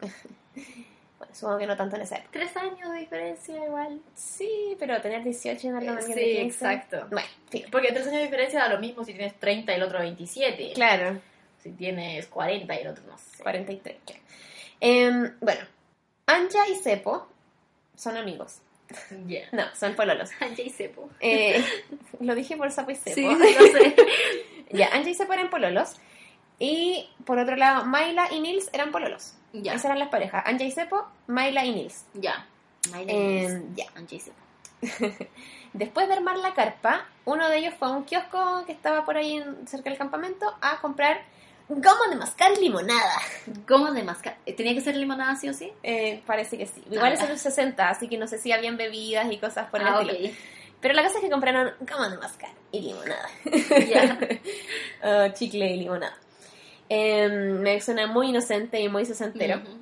bueno, 1.18 1.34
supongo 1.34 1.58
que 1.58 1.66
no 1.66 1.76
tanto 1.76 1.96
en 1.96 2.02
esa 2.02 2.16
época. 2.16 2.30
Tres 2.32 2.56
años 2.56 2.90
de 2.92 2.98
diferencia 3.00 3.64
igual. 3.64 4.00
Sí, 4.14 4.76
pero 4.78 5.00
tener 5.00 5.22
18 5.22 5.68
en 5.68 5.76
algo 5.76 5.92
Eh, 5.98 6.02
sí, 6.02 6.14
de 6.14 6.24
15. 6.24 6.44
exacto. 6.46 7.06
Bueno, 7.10 7.28
sí. 7.50 7.64
Porque 7.70 7.88
tres 7.92 8.06
años 8.06 8.16
de 8.18 8.22
diferencia 8.24 8.60
da 8.60 8.68
lo 8.68 8.80
mismo 8.80 9.04
si 9.04 9.12
tienes 9.14 9.38
30 9.38 9.72
y 9.72 9.76
el 9.76 9.82
otro 9.82 9.98
27. 10.00 10.72
Claro, 10.74 11.20
Si 11.62 11.70
tienes 11.72 12.26
40 12.26 12.74
y 12.74 12.78
el 12.78 12.88
otro 12.88 13.04
no 13.06 13.18
sé. 13.18 13.42
43. 13.42 13.96
claro. 14.06 14.20
Em, 14.80 15.36
bueno, 15.40 15.60
Anja 16.26 16.66
y 16.68 16.74
Cepo 16.76 17.28
son 18.00 18.16
amigos. 18.16 18.58
Ya. 19.26 19.40
No, 19.52 19.62
son 19.78 19.94
pololos. 19.94 20.30
Anja 20.40 20.62
y 20.62 20.70
Cepo. 20.70 21.08
Eh, 21.20 21.64
lo 22.20 22.34
dije 22.34 22.56
por 22.56 22.70
sapo 22.72 22.90
y 22.90 22.96
cepo. 22.96 23.14
Sí, 23.14 23.26
sé. 23.72 23.96
ya, 24.70 24.88
Anja 24.92 25.10
y 25.10 25.14
Cepo 25.14 25.32
eran 25.32 25.50
pololos. 25.50 25.96
Y 26.58 27.08
por 27.24 27.38
otro 27.38 27.56
lado, 27.56 27.84
Maila 27.86 28.28
y 28.32 28.40
Nils 28.40 28.68
eran 28.72 28.90
pololos. 28.90 29.34
ya. 29.52 29.72
Esas 29.72 29.86
eran 29.86 29.98
las 30.00 30.08
parejas. 30.08 30.42
Anja 30.46 30.64
y 30.64 30.70
Cepo, 30.72 31.06
Maila 31.26 31.64
y 31.64 31.72
Nils. 31.72 32.04
Ya. 32.14 32.46
Miley 32.92 33.06
Eh, 33.16 33.46
Cyrus. 33.48 33.76
ya. 33.76 33.84
Anja 33.94 34.14
y 34.16 34.20
Cepo. 34.20 34.36
Después 35.72 36.08
de 36.08 36.14
armar 36.14 36.36
la 36.38 36.52
carpa, 36.54 37.06
uno 37.24 37.48
de 37.48 37.58
ellos 37.58 37.74
fue 37.78 37.88
a 37.88 37.92
un 37.92 38.04
kiosco 38.04 38.64
que 38.66 38.72
estaba 38.72 39.04
por 39.04 39.16
ahí 39.16 39.42
cerca 39.66 39.88
del 39.90 39.98
campamento 39.98 40.52
a 40.60 40.80
comprar 40.80 41.22
goma 41.70 42.08
de 42.10 42.16
mascar 42.16 42.52
y 42.52 42.60
limonada. 42.60 43.16
Goma 43.66 43.92
de 43.92 44.02
mascar. 44.02 44.36
Eh, 44.44 44.54
¿Tenía 44.54 44.74
que 44.74 44.80
ser 44.80 44.96
limonada 44.96 45.36
sí 45.36 45.48
o 45.48 45.54
sí? 45.54 45.72
Eh, 45.82 46.22
parece 46.26 46.58
que 46.58 46.66
sí. 46.66 46.82
Igual 46.90 47.12
Ah, 47.12 47.14
es 47.14 47.20
en 47.20 47.28
los 47.30 47.40
60, 47.40 47.88
así 47.88 48.08
que 48.08 48.18
no 48.18 48.26
sé 48.26 48.38
si 48.38 48.50
habían 48.52 48.76
bebidas 48.76 49.30
y 49.30 49.38
cosas 49.38 49.68
por 49.70 49.80
el 49.80 49.86
ah, 49.86 50.02
estilo. 50.02 50.34
Pero 50.80 50.94
la 50.94 51.02
cosa 51.02 51.18
es 51.18 51.24
que 51.24 51.30
compraron 51.30 51.72
goma 51.80 52.08
de 52.08 52.18
mascar 52.18 52.50
y 52.72 52.80
limonada. 52.80 53.28
Ah, 55.02 55.28
chicle 55.34 55.66
y 55.70 55.76
limonada. 55.78 56.16
Em, 56.88 57.60
me 57.60 57.80
suena 57.80 58.08
muy 58.08 58.30
inocente 58.30 58.80
y 58.80 58.88
muy 58.88 59.04
sesentero. 59.04 59.58
Ujú. 59.58 59.78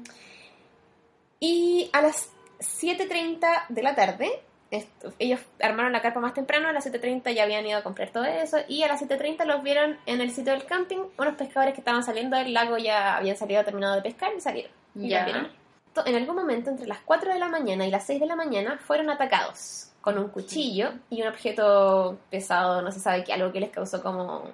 Y 1.41 1.89
a 1.93 2.03
las 2.03 2.29
7.30 2.61 3.67
de 3.69 3.83
la 3.83 3.95
tarde 3.95 4.43
esto- 4.71 5.13
ellos 5.19 5.41
armaron 5.61 5.93
la 5.93 6.03
carpa 6.03 6.21
más 6.21 6.35
temprano, 6.35 6.69
a 6.69 6.73
las 6.73 6.85
7.30 6.85 7.31
ya 7.33 7.45
habían 7.45 7.67
ido 7.67 7.79
a 7.79 7.83
comprar 7.83 8.11
todo 8.11 8.25
eso, 8.25 8.59
y 8.69 8.83
a 8.83 8.89
las 8.89 9.01
7.30 9.01 9.45
los 9.47 9.63
vieron 9.63 9.99
en 10.07 10.21
el 10.21 10.31
sitio 10.31 10.53
del 10.53 10.65
camping, 10.67 10.99
unos 11.19 11.35
pescadores 11.37 11.75
que 11.75 11.81
estaban 11.81 12.03
saliendo 12.03 12.37
del 12.37 12.53
lago 12.53 12.77
ya 12.79 13.17
habían 13.17 13.37
salido, 13.37 13.65
terminado 13.65 13.95
de 13.97 14.03
pescar 14.03 14.31
y 14.37 14.41
salieron. 14.41 14.73
Y 14.95 15.09
Ya. 15.09 15.19
los 15.23 15.33
vieron. 15.33 15.59
En 16.07 16.15
algún 16.15 16.37
momento, 16.37 16.71
entre 16.71 16.87
las 16.87 17.01
4 17.01 17.33
de 17.33 17.39
la 17.41 17.49
mañana 17.49 17.85
y 17.87 17.91
las 17.91 18.05
6 18.07 18.21
de 18.21 18.27
la 18.27 18.37
mañana, 18.37 18.79
fueron 18.79 19.11
atacados 19.11 19.91
con 20.01 20.17
un 20.17 20.29
cuchillo 20.29 20.93
y 21.11 21.23
un 21.23 21.29
objeto 21.29 22.19
pesado, 22.31 22.83
no 22.83 22.93
se 22.93 23.01
sabe 23.01 23.25
qué, 23.25 23.33
algo 23.33 23.51
que 23.53 23.61
les 23.61 23.71
causó 23.71 24.03
como... 24.03 24.45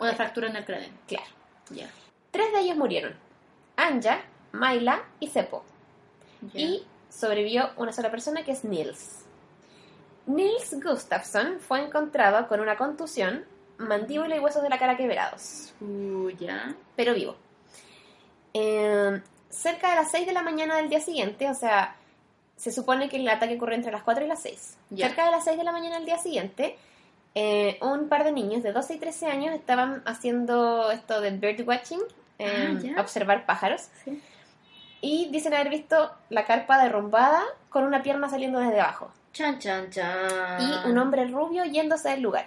Una 0.00 0.14
fractura 0.14 0.48
en 0.48 0.56
el 0.56 0.64
cráneo. 0.64 0.88
Claro. 1.06 1.24
Ya. 1.70 1.88
Tres 2.30 2.52
de 2.52 2.60
ellos 2.60 2.76
murieron. 2.76 3.14
Anja, 3.76 4.20
Maila 4.52 5.04
y 5.20 5.28
Seppo. 5.28 5.64
Ya. 6.52 6.60
Y 6.60 6.86
sobrevivió 7.10 7.70
una 7.76 7.92
sola 7.92 8.10
persona 8.10 8.44
que 8.44 8.52
es 8.52 8.64
Nils. 8.64 9.24
Nils 10.26 10.74
Gustafsson 10.82 11.60
fue 11.60 11.80
encontrado 11.84 12.48
con 12.48 12.60
una 12.60 12.76
contusión, 12.76 13.44
mandíbula 13.78 14.36
y 14.36 14.40
huesos 14.40 14.62
de 14.62 14.68
la 14.70 14.78
cara 14.78 14.96
quebrados, 14.96 15.72
Uh, 15.80 16.30
ya. 16.30 16.74
pero 16.96 17.14
vivo. 17.14 17.36
Eh, 18.54 19.20
cerca 19.50 19.90
de 19.90 19.96
las 19.96 20.10
6 20.10 20.26
de 20.26 20.32
la 20.32 20.42
mañana 20.42 20.76
del 20.76 20.88
día 20.88 21.00
siguiente, 21.00 21.48
o 21.50 21.54
sea, 21.54 21.94
se 22.56 22.72
supone 22.72 23.08
que 23.08 23.16
el 23.16 23.28
ataque 23.28 23.56
ocurrió 23.56 23.76
entre 23.76 23.92
las 23.92 24.02
4 24.02 24.24
y 24.24 24.28
las 24.28 24.42
6. 24.42 24.76
Ya. 24.90 25.08
Cerca 25.08 25.26
de 25.26 25.30
las 25.30 25.44
6 25.44 25.58
de 25.58 25.64
la 25.64 25.72
mañana 25.72 25.96
del 25.96 26.06
día 26.06 26.18
siguiente, 26.18 26.76
eh, 27.34 27.78
un 27.82 28.08
par 28.08 28.24
de 28.24 28.32
niños 28.32 28.62
de 28.62 28.72
12 28.72 28.94
y 28.94 28.98
13 28.98 29.26
años 29.26 29.54
estaban 29.54 30.02
haciendo 30.06 30.90
esto 30.90 31.20
de 31.20 31.30
bird 31.32 31.66
watching, 31.68 32.00
eh, 32.38 32.74
Ah, 32.76 32.80
ya. 32.82 33.00
observar 33.00 33.44
pájaros. 33.46 33.88
Sí. 34.04 34.20
Y 35.00 35.28
dicen 35.30 35.54
haber 35.54 35.68
visto 35.68 36.10
la 36.30 36.44
carpa 36.44 36.82
derrumbada 36.82 37.42
con 37.68 37.84
una 37.84 38.02
pierna 38.02 38.28
saliendo 38.28 38.58
desde 38.58 38.80
abajo. 38.80 39.10
Chan, 39.32 39.58
chan, 39.58 39.90
chan. 39.90 40.60
Y 40.60 40.88
un 40.88 40.98
hombre 40.98 41.26
rubio 41.26 41.64
yéndose 41.64 42.08
del 42.10 42.22
lugar. 42.22 42.46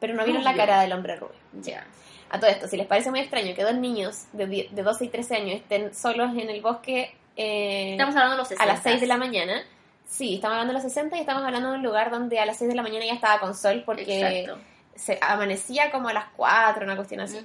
Pero 0.00 0.14
no 0.14 0.24
vieron 0.24 0.44
la 0.44 0.54
cara 0.54 0.80
del 0.80 0.92
hombre 0.92 1.16
rubio. 1.16 1.34
Ya. 1.60 1.84
A 2.30 2.38
todo 2.38 2.50
esto, 2.50 2.68
si 2.68 2.76
les 2.76 2.86
parece 2.86 3.10
muy 3.10 3.20
extraño 3.20 3.54
que 3.54 3.64
dos 3.64 3.74
niños 3.74 4.26
de, 4.32 4.68
de 4.70 4.82
12 4.82 5.06
y 5.06 5.08
13 5.08 5.36
años 5.36 5.56
estén 5.56 5.94
solos 5.94 6.30
en 6.36 6.50
el 6.50 6.60
bosque 6.60 7.14
eh, 7.38 7.92
Estamos 7.92 8.16
hablando 8.16 8.34
de 8.34 8.38
los 8.38 8.48
60. 8.48 8.64
a 8.64 8.66
las 8.66 8.82
6 8.82 9.00
de 9.00 9.06
la 9.06 9.16
mañana, 9.16 9.62
sí, 10.04 10.34
estamos 10.34 10.54
hablando 10.56 10.72
de 10.72 10.82
los 10.82 10.92
60 10.92 11.16
y 11.16 11.20
estamos 11.20 11.44
hablando 11.44 11.70
de 11.70 11.76
un 11.76 11.84
lugar 11.84 12.10
donde 12.10 12.40
a 12.40 12.44
las 12.44 12.58
6 12.58 12.68
de 12.68 12.74
la 12.74 12.82
mañana 12.82 13.06
ya 13.06 13.14
estaba 13.14 13.38
con 13.38 13.54
sol 13.54 13.84
porque 13.86 14.42
Exacto. 14.42 14.60
se 14.96 15.18
amanecía 15.22 15.92
como 15.92 16.08
a 16.08 16.12
las 16.12 16.24
4, 16.36 16.84
una 16.84 16.96
cuestión 16.96 17.20
así. 17.20 17.38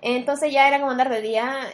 Entonces 0.00 0.50
ya 0.50 0.66
era 0.66 0.78
como 0.80 0.92
andar 0.92 1.10
de 1.10 1.20
día, 1.20 1.68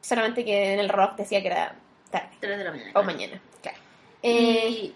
solamente 0.00 0.44
que 0.44 0.72
en 0.74 0.80
el 0.80 0.88
reloj 0.88 1.14
decía 1.16 1.40
que 1.40 1.48
era 1.48 1.74
tarde 2.10 2.28
Tres 2.40 2.58
de 2.58 2.64
la 2.64 2.70
mañana. 2.70 2.90
o 2.94 3.02
mañana, 3.02 3.40
claro. 3.62 3.78
Eh, 4.22 4.68
Y, 4.68 4.94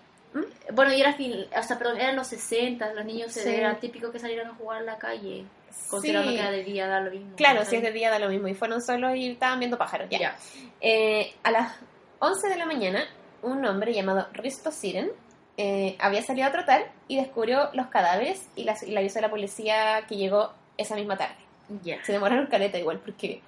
bueno, 0.73 0.93
y 0.93 1.01
era 1.01 1.15
fin, 1.15 1.47
o 1.57 1.63
sea, 1.63 1.79
perdón, 1.79 1.99
eran 2.01 2.15
los 2.17 2.27
60, 2.29 2.93
los 2.95 3.05
niños 3.05 3.33
Sí. 3.33 3.41
era 3.49 3.75
típico 3.79 4.13
que 4.13 4.19
salieran 4.19 4.49
a 4.49 4.55
jugar 4.55 4.79
a 4.83 4.83
la 4.85 4.99
calle, 4.99 5.45
considerando 5.89 6.31
sí. 6.31 6.37
que 6.37 6.43
era 6.43 6.51
de 6.51 6.65
día, 6.65 6.87
da 6.87 7.01
lo 7.01 7.11
mismo. 7.11 7.35
Claro, 7.37 7.65
si 7.65 7.77
es 7.77 7.83
de 7.83 7.93
día 7.93 8.11
da 8.11 8.19
lo 8.19 8.29
mismo. 8.29 8.47
Y 8.49 8.55
fueron 8.55 8.83
solos 8.83 9.17
y 9.17 9.31
estaban 9.31 9.59
viendo 9.59 9.79
pájaros. 9.79 10.09
Ya. 10.11 10.19
Ya. 10.19 10.37
Eh, 10.81 11.35
a 11.43 11.51
las 11.51 11.73
11 12.19 12.49
de 12.49 12.57
la 12.57 12.67
mañana, 12.67 13.05
un 13.43 13.65
hombre 13.65 13.93
llamado 13.95 14.29
Risto 14.33 14.71
Siren 14.71 15.11
eh, 15.57 15.97
había 15.99 16.23
salido 16.23 16.47
a 16.47 16.53
trotar 16.53 16.91
y 17.09 17.17
descubrió 17.17 17.71
los 17.73 17.87
cadáveres 17.89 18.47
y 18.55 18.65
la, 18.65 18.77
y 18.87 18.91
la 18.93 19.01
avisó 19.01 19.19
a 19.19 19.23
la 19.23 19.31
policía 19.31 20.05
que 20.09 20.17
llegó 20.17 20.53
esa 20.77 20.95
misma 20.95 21.17
tarde. 21.17 21.37
Ya. 21.83 22.05
Se 22.05 22.13
demoraron 22.13 22.47
caleta 22.47 22.79
igual 22.79 23.01
porque 23.01 23.41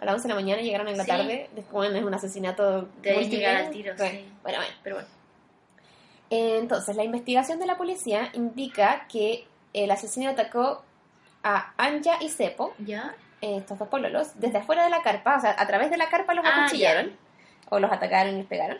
a 0.00 0.04
las 0.04 0.14
11 0.14 0.28
de 0.28 0.34
la 0.34 0.40
mañana 0.40 0.62
llegaron 0.62 0.88
en 0.88 0.96
la 0.96 1.04
Sí. 1.04 1.10
tarde. 1.10 1.50
Después 1.54 1.92
es 1.94 2.02
un 2.02 2.14
asesinato 2.14 2.88
De 3.02 3.10
ahí 3.10 3.16
múltiple. 3.16 3.38
llegar 3.38 3.56
al 3.56 3.70
tiro, 3.70 3.94
Bueno, 3.96 4.12
sí. 4.18 4.32
bueno, 4.42 4.58
bueno. 4.58 4.74
Pero 4.82 4.96
bueno. 4.96 5.08
Entonces, 6.30 6.96
la 6.96 7.04
investigación 7.04 7.58
de 7.58 7.66
la 7.66 7.76
policía 7.76 8.30
indica 8.34 9.06
que 9.08 9.46
el 9.72 9.90
asesino 9.90 10.30
atacó 10.30 10.82
a 11.42 11.72
Anja 11.76 12.18
y 12.20 12.28
Seppo 12.28 12.74
Ya. 12.78 13.14
eh, 13.42 13.56
estos 13.58 13.78
dos 13.78 13.88
pololos, 13.88 14.28
desde 14.38 14.58
afuera 14.58 14.84
de 14.84 14.90
la 14.90 15.02
carpa, 15.02 15.36
o 15.36 15.40
sea, 15.40 15.54
a 15.58 15.66
través 15.66 15.90
de 15.90 15.96
la 15.96 16.08
carpa 16.08 16.34
los 16.34 16.44
Ah, 16.44 16.64
acuchillaron, 16.66 17.16
o 17.70 17.78
los 17.80 17.90
atacaron 17.90 18.34
y 18.34 18.38
les 18.38 18.46
pegaron. 18.46 18.78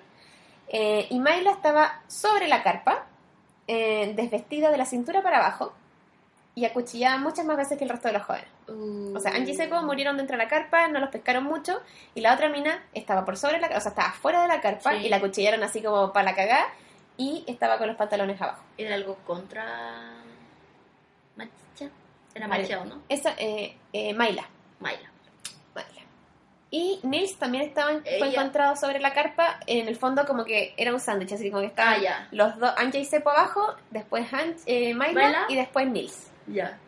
Eh, 0.69 1.07
y 1.11 1.19
Mayla 1.19 1.51
estaba 1.51 2.03
sobre 2.09 2.47
la 2.47 2.63
carpa, 2.63 3.07
eh, 3.67 4.13
desvestida 4.15 4.71
de 4.71 4.77
la 4.79 4.85
cintura 4.85 5.23
para 5.23 5.39
abajo, 5.39 5.73
y 6.61 6.65
acuchillada 6.67 7.17
muchas 7.19 7.47
más 7.47 7.57
veces 7.57 7.79
que 7.79 7.85
el 7.85 7.91
resto 7.91 8.09
de 8.09 8.15
los 8.15 8.23
jóvenes. 8.23 8.47
Uh, 8.69 9.17
O 9.17 9.21
sea, 9.21 9.33
Angie 9.33 9.53
y 9.53 9.57
Seco 9.57 9.81
murieron 9.83 10.17
dentro 10.17 10.37
de 10.37 10.43
la 10.45 10.49
carpa, 10.51 10.89
no 10.89 11.01
los 11.01 11.09
pescaron 11.09 11.45
mucho, 11.45 11.81
y 12.15 12.21
la 12.21 12.35
otra 12.35 12.49
mina 12.51 12.83
estaba 12.93 13.25
por 13.25 13.37
sobre 13.37 13.59
la 13.61 13.69
o 13.69 13.81
sea, 13.81 13.91
estaba 13.91 14.09
afuera 14.09 14.43
de 14.43 14.49
la 14.49 14.61
carpa, 14.61 14.93
Sí. 14.93 15.07
y 15.07 15.09
la 15.09 15.17
acuchillaron 15.17 15.63
así 15.63 15.83
como 15.83 16.13
para 16.13 16.25
la 16.31 16.35
cagada, 16.35 16.67
y 17.17 17.45
estaba 17.47 17.79
con 17.79 17.87
los 17.89 17.97
pantalones 17.97 18.41
abajo. 18.43 18.63
Era 18.79 18.95
algo 18.95 19.17
contra. 19.27 19.65
Macha. 21.37 21.91
Era 22.35 22.47
Vale. 22.47 22.63
machado, 22.63 22.85
¿no? 22.85 23.03
Esa, 23.09 23.35
eh, 23.39 23.77
eh, 23.93 24.13
Mayla. 24.15 24.47
Mayla. 24.81 25.09
Y 26.73 27.01
Nils 27.03 27.37
también 27.37 27.65
estaba 27.65 27.91
fue 28.19 28.29
encontrado 28.29 28.77
sobre 28.77 29.01
la 29.01 29.13
carpa, 29.13 29.59
en 29.67 29.89
el 29.89 29.97
fondo 29.97 30.25
como 30.25 30.45
que 30.45 30.73
era 30.77 30.93
un 30.95 31.01
sándwich, 31.01 31.33
así 31.33 31.51
como 31.51 31.63
que 31.63 31.67
estaban 31.67 32.01
Ah, 32.09 32.29
los 32.31 32.57
dos, 32.61 32.73
Anja 32.77 32.97
y 32.99 33.05
Sepo 33.05 33.31
abajo, 33.31 33.75
después 33.91 34.33
An 34.33 34.55
eh, 34.67 34.95
Mayla 34.95 35.21
Mayla. 35.21 35.47
y 35.49 35.57
después 35.57 35.89
Nils. 35.89 36.30
Ya. 36.47 36.79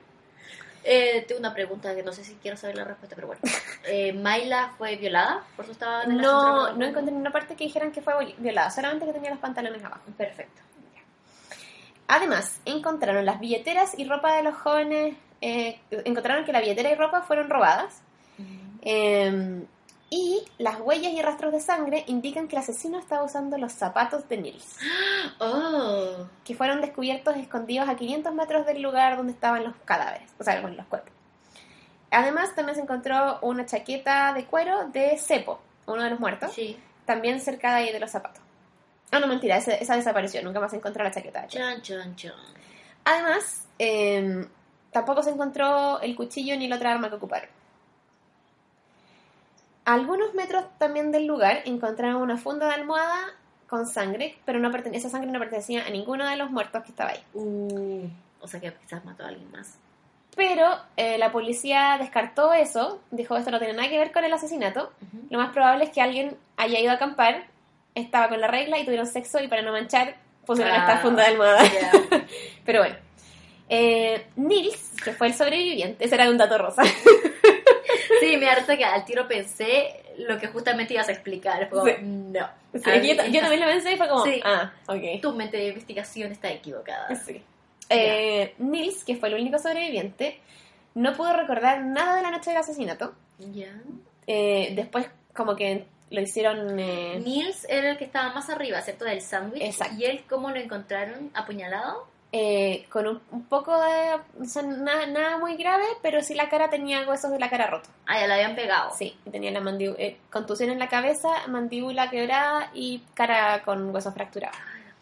Eh, 0.84 1.24
tengo 1.28 1.38
una 1.38 1.54
pregunta 1.54 1.94
que 1.94 2.02
no 2.02 2.12
sé 2.12 2.24
si 2.24 2.34
quiero 2.36 2.56
saber 2.56 2.76
la 2.76 2.84
respuesta, 2.84 3.14
pero 3.14 3.28
bueno. 3.28 3.42
Eh, 3.84 4.12
¿Mayla 4.12 4.74
fue 4.78 4.96
violada? 4.96 5.44
Por 5.56 5.64
eso 5.64 5.72
estaba 5.72 6.04
en 6.04 6.18
No, 6.18 6.72
no 6.74 6.84
encontré 6.84 7.12
ninguna 7.12 7.32
parte 7.32 7.56
que 7.56 7.64
dijeran 7.64 7.90
que 7.90 8.00
fue 8.00 8.14
violada, 8.38 8.70
solamente 8.70 9.06
que 9.06 9.12
tenía 9.12 9.30
los 9.30 9.40
pantalones 9.40 9.82
abajo. 9.84 10.02
Perfecto. 10.16 10.62
Además, 12.06 12.60
encontraron 12.64 13.24
las 13.24 13.40
billeteras 13.40 13.98
y 13.98 14.04
ropa 14.04 14.36
de 14.36 14.42
los 14.42 14.54
jóvenes, 14.54 15.16
eh, 15.40 15.80
encontraron 16.04 16.44
que 16.44 16.52
la 16.52 16.60
billetera 16.60 16.90
y 16.90 16.94
ropa 16.94 17.22
fueron 17.22 17.48
robadas. 17.48 18.02
Y 20.14 20.44
las 20.58 20.78
huellas 20.78 21.10
y 21.14 21.22
rastros 21.22 21.52
de 21.52 21.60
sangre 21.60 22.04
indican 22.06 22.46
que 22.46 22.54
el 22.56 22.60
asesino 22.60 22.98
estaba 22.98 23.22
usando 23.22 23.56
los 23.56 23.72
zapatos 23.72 24.28
de 24.28 24.36
Nils. 24.36 24.76
Oh. 25.40 26.26
que 26.44 26.54
fueron 26.54 26.80
descubiertos 26.82 27.34
escondidos 27.36 27.88
a 27.88 27.96
500 27.96 28.34
metros 28.34 28.66
del 28.66 28.82
lugar 28.82 29.16
donde 29.16 29.32
estaban 29.32 29.64
los 29.64 29.74
cadáveres, 29.86 30.28
o 30.38 30.44
sea, 30.44 30.60
los 30.60 30.86
cuerpos. 30.86 31.10
Además, 32.10 32.54
también 32.54 32.76
se 32.76 32.82
encontró 32.82 33.38
una 33.40 33.64
chaqueta 33.64 34.34
de 34.34 34.44
cuero 34.44 34.88
de 34.88 35.16
Cepo, 35.16 35.60
uno 35.86 36.02
de 36.02 36.10
los 36.10 36.20
muertos, 36.20 36.52
Sí. 36.52 36.78
también 37.06 37.40
cerca 37.40 37.70
de 37.70 37.76
ahí 37.84 37.92
de 37.92 38.00
los 38.00 38.10
zapatos. 38.10 38.42
Ah, 39.10 39.18
no, 39.18 39.26
mentira, 39.26 39.56
esa, 39.56 39.72
esa 39.74 39.96
desapareció, 39.96 40.42
nunca 40.42 40.60
más 40.60 40.70
se 40.72 40.76
encontró 40.76 41.02
la 41.02 41.10
chaqueta. 41.10 41.46
Chan, 41.46 41.80
chan, 41.80 42.14
chan. 42.16 42.32
Además, 43.04 43.66
eh, 43.78 44.46
tampoco 44.90 45.22
se 45.22 45.30
encontró 45.30 46.00
el 46.00 46.14
cuchillo 46.14 46.54
ni 46.58 46.68
la 46.68 46.76
otra 46.76 46.92
arma 46.92 47.08
que 47.08 47.14
ocuparon. 47.16 47.48
A 49.84 49.94
algunos 49.94 50.34
metros 50.34 50.64
también 50.78 51.10
del 51.10 51.26
lugar 51.26 51.62
encontraron 51.64 52.22
una 52.22 52.36
funda 52.36 52.66
de 52.68 52.74
almohada 52.74 53.34
con 53.66 53.86
sangre, 53.86 54.36
pero 54.44 54.58
no 54.58 54.70
esa 54.92 55.08
sangre 55.08 55.30
no 55.30 55.38
pertenecía 55.38 55.86
a 55.86 55.90
ninguno 55.90 56.28
de 56.28 56.36
los 56.36 56.50
muertos 56.50 56.82
que 56.84 56.90
estaba 56.90 57.10
ahí. 57.10 57.22
Uh. 57.34 58.06
O 58.40 58.46
sea 58.46 58.60
que 58.60 58.72
quizás 58.74 59.04
mató 59.04 59.24
a 59.24 59.28
alguien 59.28 59.50
más. 59.50 59.78
Pero 60.36 60.66
eh, 60.96 61.18
la 61.18 61.30
policía 61.30 61.96
descartó 61.98 62.52
eso, 62.52 63.00
dijo 63.10 63.36
esto 63.36 63.50
no 63.50 63.58
tiene 63.58 63.74
nada 63.74 63.88
que 63.88 63.98
ver 63.98 64.12
con 64.12 64.24
el 64.24 64.32
asesinato. 64.32 64.92
Lo 65.30 65.38
más 65.38 65.52
probable 65.52 65.84
es 65.84 65.90
que 65.90 66.00
alguien 66.00 66.36
haya 66.56 66.80
ido 66.80 66.90
a 66.90 66.94
acampar, 66.94 67.44
estaba 67.94 68.28
con 68.28 68.40
la 68.40 68.46
regla 68.46 68.78
y 68.78 68.84
tuvieron 68.84 69.06
sexo 69.06 69.40
y 69.40 69.48
para 69.48 69.62
no 69.62 69.72
manchar 69.72 70.16
pusieron 70.46 70.72
Ah, 70.74 70.78
esta 70.78 70.98
funda 70.98 71.22
de 71.22 71.28
almohada. 71.28 71.62
Pero 72.64 72.80
bueno. 72.80 72.96
Eh, 73.68 74.26
Nils, 74.36 74.92
que 75.02 75.12
fue 75.12 75.28
el 75.28 75.34
sobreviviente, 75.34 76.04
ese 76.04 76.14
era 76.14 76.28
un 76.28 76.36
dato 76.36 76.58
rosa. 76.58 76.82
Sí, 78.26 78.36
me 78.36 78.48
harta 78.48 78.76
que 78.76 78.84
al 78.84 79.04
tiro 79.04 79.26
pensé 79.28 80.02
lo 80.18 80.38
que 80.38 80.46
justamente 80.48 80.94
ibas 80.94 81.08
a 81.08 81.12
explicar. 81.12 81.68
Fue 81.68 81.78
como, 81.78 81.84
Sí. 81.86 81.96
no. 82.02 82.48
Sí, 82.74 83.08
yo, 83.08 83.16
también 83.40 83.60
lo 83.60 83.66
pensé 83.66 83.92
y 83.92 83.96
fue 83.96 84.08
como, 84.08 84.24
Sí. 84.24 84.40
ah, 84.44 84.72
ok. 84.86 85.20
Tu 85.20 85.32
mente 85.34 85.56
de 85.56 85.68
investigación 85.68 86.32
está 86.32 86.50
equivocada. 86.50 87.14
Sí. 87.16 87.42
Eh, 87.88 88.54
Nils, 88.58 89.04
que 89.04 89.16
fue 89.16 89.28
el 89.28 89.34
único 89.34 89.58
sobreviviente, 89.58 90.40
no 90.94 91.14
pudo 91.14 91.32
recordar 91.34 91.82
nada 91.82 92.16
de 92.16 92.22
la 92.22 92.30
noche 92.30 92.50
del 92.50 92.60
asesinato. 92.60 93.14
Ya. 93.38 93.72
Eh, 94.26 94.72
después, 94.74 95.06
como 95.34 95.56
que 95.56 95.84
lo 96.10 96.20
hicieron. 96.20 96.78
eh, 96.78 97.20
Niels 97.24 97.66
era 97.68 97.90
el 97.90 97.96
que 97.98 98.04
estaba 98.04 98.32
más 98.34 98.48
arriba, 98.50 98.80
¿cierto? 98.82 99.04
Del 99.04 99.20
sándwich. 99.22 99.62
Exacto. 99.62 99.94
¿Y 99.98 100.04
él 100.04 100.24
cómo 100.28 100.50
lo 100.50 100.56
encontraron? 100.56 101.30
¿Apuñalado? 101.34 102.06
Eh, 102.32 102.86
con 102.90 103.06
un, 103.06 103.20
un 103.30 103.44
poco 103.44 103.78
de. 103.80 104.14
O 104.40 104.44
sea, 104.46 104.62
nada, 104.62 105.06
nada 105.06 105.38
muy 105.38 105.56
grave, 105.56 105.84
pero 106.02 106.22
sí 106.22 106.34
la 106.34 106.48
cara 106.48 106.70
tenía 106.70 107.06
huesos 107.08 107.30
de 107.30 107.38
la 107.38 107.50
cara 107.50 107.66
rotos. 107.66 107.90
Ah, 108.06 108.18
ya 108.20 108.26
la 108.26 108.34
habían 108.36 108.56
pegado. 108.56 108.90
Sí, 108.96 109.16
tenía 109.30 109.50
la 109.50 109.60
mandíbula. 109.60 109.98
contusión 110.30 110.70
en 110.70 110.78
la 110.78 110.88
cabeza, 110.88 111.28
mandíbula 111.48 112.08
quebrada 112.10 112.70
y 112.74 113.02
cara 113.14 113.62
con 113.64 113.94
huesos 113.94 114.14
fracturados. 114.14 114.56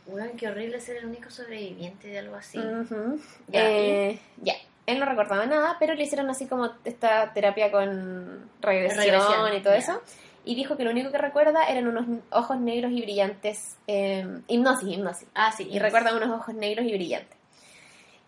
Weón, 0.06 0.30
qué 0.36 0.48
horrible 0.48 0.80
ser 0.80 0.96
el 0.96 1.06
único 1.06 1.30
sobreviviente 1.30 2.08
de 2.08 2.18
algo 2.18 2.34
así. 2.34 2.58
Ujú. 2.58 3.20
Ya, 3.48 3.60
Eh, 3.70 4.18
ya. 4.42 4.54
Él 4.86 4.98
no 4.98 5.06
recordaba 5.06 5.46
nada, 5.46 5.76
pero 5.78 5.94
le 5.94 6.02
hicieron 6.02 6.28
así 6.30 6.46
como 6.48 6.68
esta 6.84 7.32
terapia 7.32 7.70
con 7.70 8.50
regresión, 8.60 9.04
Regresión, 9.04 9.54
y 9.56 9.60
todo 9.62 9.74
ya. 9.74 9.78
eso. 9.78 10.02
Y 10.44 10.54
dijo 10.54 10.76
que 10.76 10.84
lo 10.84 10.90
único 10.90 11.10
que 11.10 11.18
recuerda 11.18 11.64
eran 11.68 11.86
unos 11.88 12.06
ojos 12.30 12.58
negros 12.58 12.92
y 12.92 13.02
brillantes. 13.02 13.76
eh, 13.86 14.26
hipnosis, 14.48 14.88
hipnosis. 14.88 15.28
Ah, 15.34 15.52
sí. 15.52 15.68
Y 15.70 15.78
recuerda 15.78 16.16
unos 16.16 16.30
ojos 16.30 16.54
negros 16.54 16.86
y 16.86 16.92
brillantes. 16.92 17.36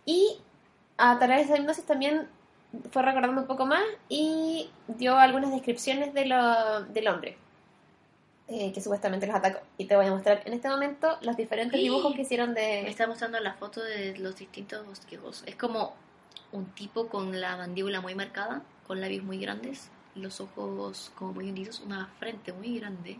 Y 0.04 0.38
a 0.98 1.18
través 1.18 1.46
de 1.48 1.54
esa 1.54 1.58
hipnosis 1.58 1.84
también 1.84 2.28
fue 2.90 3.02
recordando 3.02 3.40
un 3.40 3.46
poco 3.46 3.66
más 3.66 3.82
y 4.08 4.70
dio 4.88 5.16
algunas 5.18 5.50
descripciones 5.52 6.14
de 6.14 6.26
lo- 6.26 6.84
del 6.84 7.08
hombre 7.08 7.36
eh, 8.48 8.72
que 8.72 8.80
supuestamente 8.80 9.26
los 9.26 9.36
atacó. 9.36 9.60
Y 9.78 9.86
te 9.86 9.96
voy 9.96 10.06
a 10.06 10.10
mostrar 10.10 10.42
en 10.44 10.52
este 10.52 10.68
momento 10.68 11.16
los 11.22 11.36
diferentes 11.36 11.78
Sí. 11.78 11.84
dibujos 11.84 12.14
que 12.14 12.22
hicieron 12.22 12.52
Me 12.52 12.60
de... 12.60 12.88
está 12.90 13.06
mostrando 13.06 13.38
la 13.40 13.54
foto 13.54 13.82
de 13.82 14.18
los 14.18 14.36
distintos 14.36 14.84
bosquejos. 14.86 15.42
Es 15.46 15.54
como 15.56 15.94
un 16.50 16.66
tipo 16.72 17.08
con 17.08 17.40
la 17.40 17.56
mandíbula 17.56 18.00
muy 18.02 18.14
marcada, 18.14 18.62
con 18.86 19.00
labios 19.00 19.24
muy 19.24 19.38
grandes, 19.38 19.88
los 20.14 20.40
ojos 20.40 21.12
como 21.16 21.32
muy 21.32 21.48
hundidos, 21.48 21.80
una 21.80 22.06
frente 22.18 22.52
muy 22.52 22.78
grande. 22.78 23.18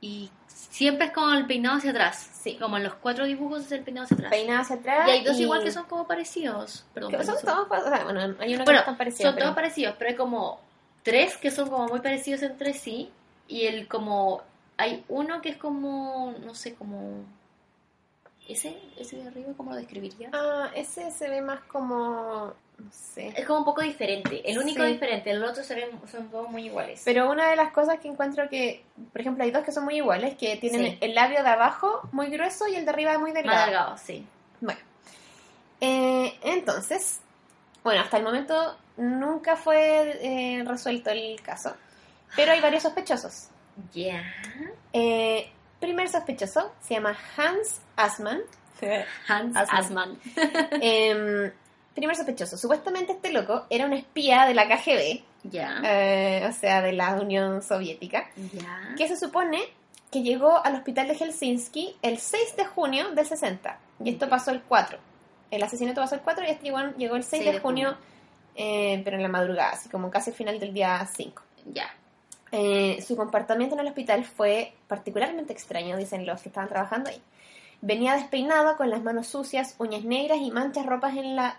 Y 0.00 0.30
siempre 0.48 1.06
es 1.06 1.12
como 1.12 1.32
el 1.32 1.46
peinado 1.46 1.76
hacia 1.78 1.90
atrás. 1.92 2.28
Sí. 2.42 2.56
Como 2.58 2.76
en 2.76 2.82
los 2.82 2.94
cuatro 2.94 3.24
dibujos 3.24 3.62
es 3.66 3.72
el 3.72 3.82
peinado 3.84 4.04
hacia 4.06 4.16
atrás. 4.16 4.30
Peinado 4.32 4.60
hacia 4.62 4.76
atrás. 4.76 5.08
Y 5.08 5.10
hay 5.12 5.24
dos 5.24 5.38
igual 5.38 5.62
que 5.62 5.70
son 5.70 5.84
como 5.86 6.08
parecidos. 6.08 6.84
Perdón, 6.92 7.12
que 7.12 7.24
son 7.24 7.36
todos, 7.40 7.68
o 7.70 7.88
sea, 7.88 8.02
bueno, 8.04 8.20
hay 8.20 8.26
uno 8.26 8.36
que 8.38 8.46
Bueno, 8.64 8.72
no 8.72 8.78
es 8.80 8.84
tan 8.84 8.96
parecido. 8.98 9.28
son 9.28 9.34
pero- 9.36 9.44
todos 9.46 9.54
parecidos, 9.54 9.94
pero 9.98 10.10
hay 10.10 10.16
como 10.16 10.60
tres 11.04 11.36
que 11.36 11.50
son 11.52 11.70
como 11.70 11.86
muy 11.86 12.00
parecidos 12.00 12.42
entre 12.42 12.74
sí. 12.74 13.10
Y 13.46 13.66
el 13.66 13.86
como. 13.86 14.42
Hay 14.76 15.04
uno 15.08 15.40
que 15.40 15.50
es 15.50 15.56
como. 15.56 16.34
No 16.44 16.54
sé, 16.56 16.74
como. 16.74 17.24
Ese, 18.48 18.76
ese 18.98 19.18
de 19.18 19.28
arriba, 19.28 19.52
¿cómo 19.56 19.70
lo 19.70 19.76
describiría? 19.76 20.30
Ah, 20.32 20.68
ese 20.74 21.12
se 21.12 21.30
ve 21.30 21.40
más 21.40 21.60
como... 21.60 22.52
No 22.82 22.90
sé. 22.92 23.32
Es 23.36 23.46
como 23.46 23.60
un 23.60 23.64
poco 23.64 23.80
diferente. 23.82 24.42
El 24.50 24.58
único 24.58 24.82
Sí. 24.82 24.92
diferente, 24.94 25.30
el 25.30 25.42
otro 25.44 25.62
ven, 25.70 25.90
son 26.10 26.28
todos 26.30 26.48
muy 26.50 26.64
iguales. 26.66 27.02
Pero 27.04 27.30
una 27.30 27.48
de 27.48 27.56
las 27.56 27.70
cosas 27.72 28.00
que 28.00 28.08
encuentro 28.08 28.48
que, 28.48 28.84
por 29.12 29.20
ejemplo, 29.20 29.44
hay 29.44 29.50
dos 29.52 29.62
que 29.64 29.70
son 29.72 29.84
muy 29.84 29.96
iguales, 29.96 30.36
que 30.36 30.56
tienen 30.56 30.92
Sí. 30.92 30.98
el 31.00 31.14
labio 31.14 31.42
de 31.42 31.48
abajo 31.48 32.00
muy 32.12 32.26
grueso 32.28 32.66
y 32.66 32.74
el 32.74 32.84
de 32.84 32.90
arriba 32.90 33.18
muy 33.18 33.30
delgado. 33.32 33.56
Más 33.56 33.66
delgado, 33.66 33.98
sí. 33.98 34.26
Bueno, 34.60 34.80
eh, 35.80 36.34
entonces, 36.42 37.20
bueno, 37.84 38.00
hasta 38.00 38.16
el 38.16 38.24
momento 38.24 38.76
nunca 38.96 39.56
fue 39.56 40.18
eh, 40.22 40.64
resuelto 40.66 41.10
el 41.10 41.40
caso, 41.42 41.74
pero 42.36 42.52
hay 42.52 42.60
varios 42.60 42.82
sospechosos. 42.82 43.48
Ya. 43.92 44.22
Eh, 44.92 45.50
primer 45.80 46.08
sospechoso 46.08 46.72
se 46.80 46.94
llama 46.94 47.16
Hans 47.36 47.80
Assmann. 47.96 48.40
Hans 49.28 49.56
Asman. 49.56 50.18
Asman. 50.18 50.18
Em, 50.80 51.52
primer 51.94 52.16
sospechoso, 52.16 52.56
supuestamente 52.56 53.12
este 53.12 53.32
loco 53.32 53.66
era 53.70 53.86
un 53.86 53.92
espía 53.92 54.46
de 54.46 54.54
la 54.54 54.66
KGB, 54.68 55.22
Ya. 55.44 55.80
eh, 55.84 56.46
o 56.48 56.52
sea, 56.52 56.80
de 56.82 56.92
la 56.92 57.14
Unión 57.14 57.62
Soviética, 57.62 58.28
Ya. 58.52 58.94
que 58.96 59.08
se 59.08 59.16
supone 59.16 59.60
que 60.10 60.22
llegó 60.22 60.62
al 60.64 60.74
hospital 60.74 61.08
de 61.08 61.14
Helsinki 61.14 61.96
el 62.02 62.18
6 62.18 62.56
de 62.56 62.64
junio 62.66 63.10
del 63.12 63.26
60. 63.26 63.78
Y 64.04 64.10
esto 64.10 64.28
pasó 64.28 64.50
el 64.50 64.60
4. 64.62 64.98
El 65.50 65.62
asesinato 65.62 66.00
pasó 66.00 66.14
el 66.14 66.20
4 66.22 66.44
y 66.46 66.50
este 66.50 66.66
igual 66.68 66.94
llegó 66.96 67.16
el 67.16 67.24
6 67.24 67.44
de, 67.44 67.58
junio, 67.60 67.96
eh, 68.54 69.00
pero 69.04 69.16
en 69.16 69.22
la 69.22 69.28
madrugada, 69.28 69.70
así 69.72 69.88
como 69.88 70.10
casi 70.10 70.30
al 70.30 70.36
final 70.36 70.58
del 70.60 70.74
día 70.74 71.06
5. 71.14 71.42
Ya. 71.72 71.86
Eh, 72.50 73.02
su 73.06 73.16
comportamiento 73.16 73.74
en 73.74 73.80
el 73.80 73.86
hospital 73.88 74.24
fue 74.24 74.74
particularmente 74.86 75.54
extraño, 75.54 75.96
dicen 75.96 76.26
los 76.26 76.42
que 76.42 76.50
estaban 76.50 76.68
trabajando 76.68 77.08
ahí. 77.08 77.20
Venía 77.84 78.14
despeinado 78.14 78.76
con 78.76 78.90
las 78.90 79.02
manos 79.02 79.26
sucias, 79.26 79.74
uñas 79.78 80.04
negras 80.04 80.38
y 80.40 80.50
manchas, 80.52 80.86
ropas 80.86 81.16
en 81.16 81.34
la, 81.36 81.58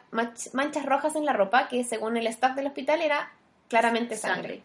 manchas 0.53 0.85
rojas 0.85 1.15
en 1.15 1.25
la 1.25 1.33
ropa, 1.33 1.67
que 1.67 1.83
según 1.83 2.15
el 2.17 2.25
staff 2.27 2.55
del 2.55 2.67
hospital 2.67 3.01
era 3.01 3.31
claramente 3.67 4.15
sangre. 4.15 4.61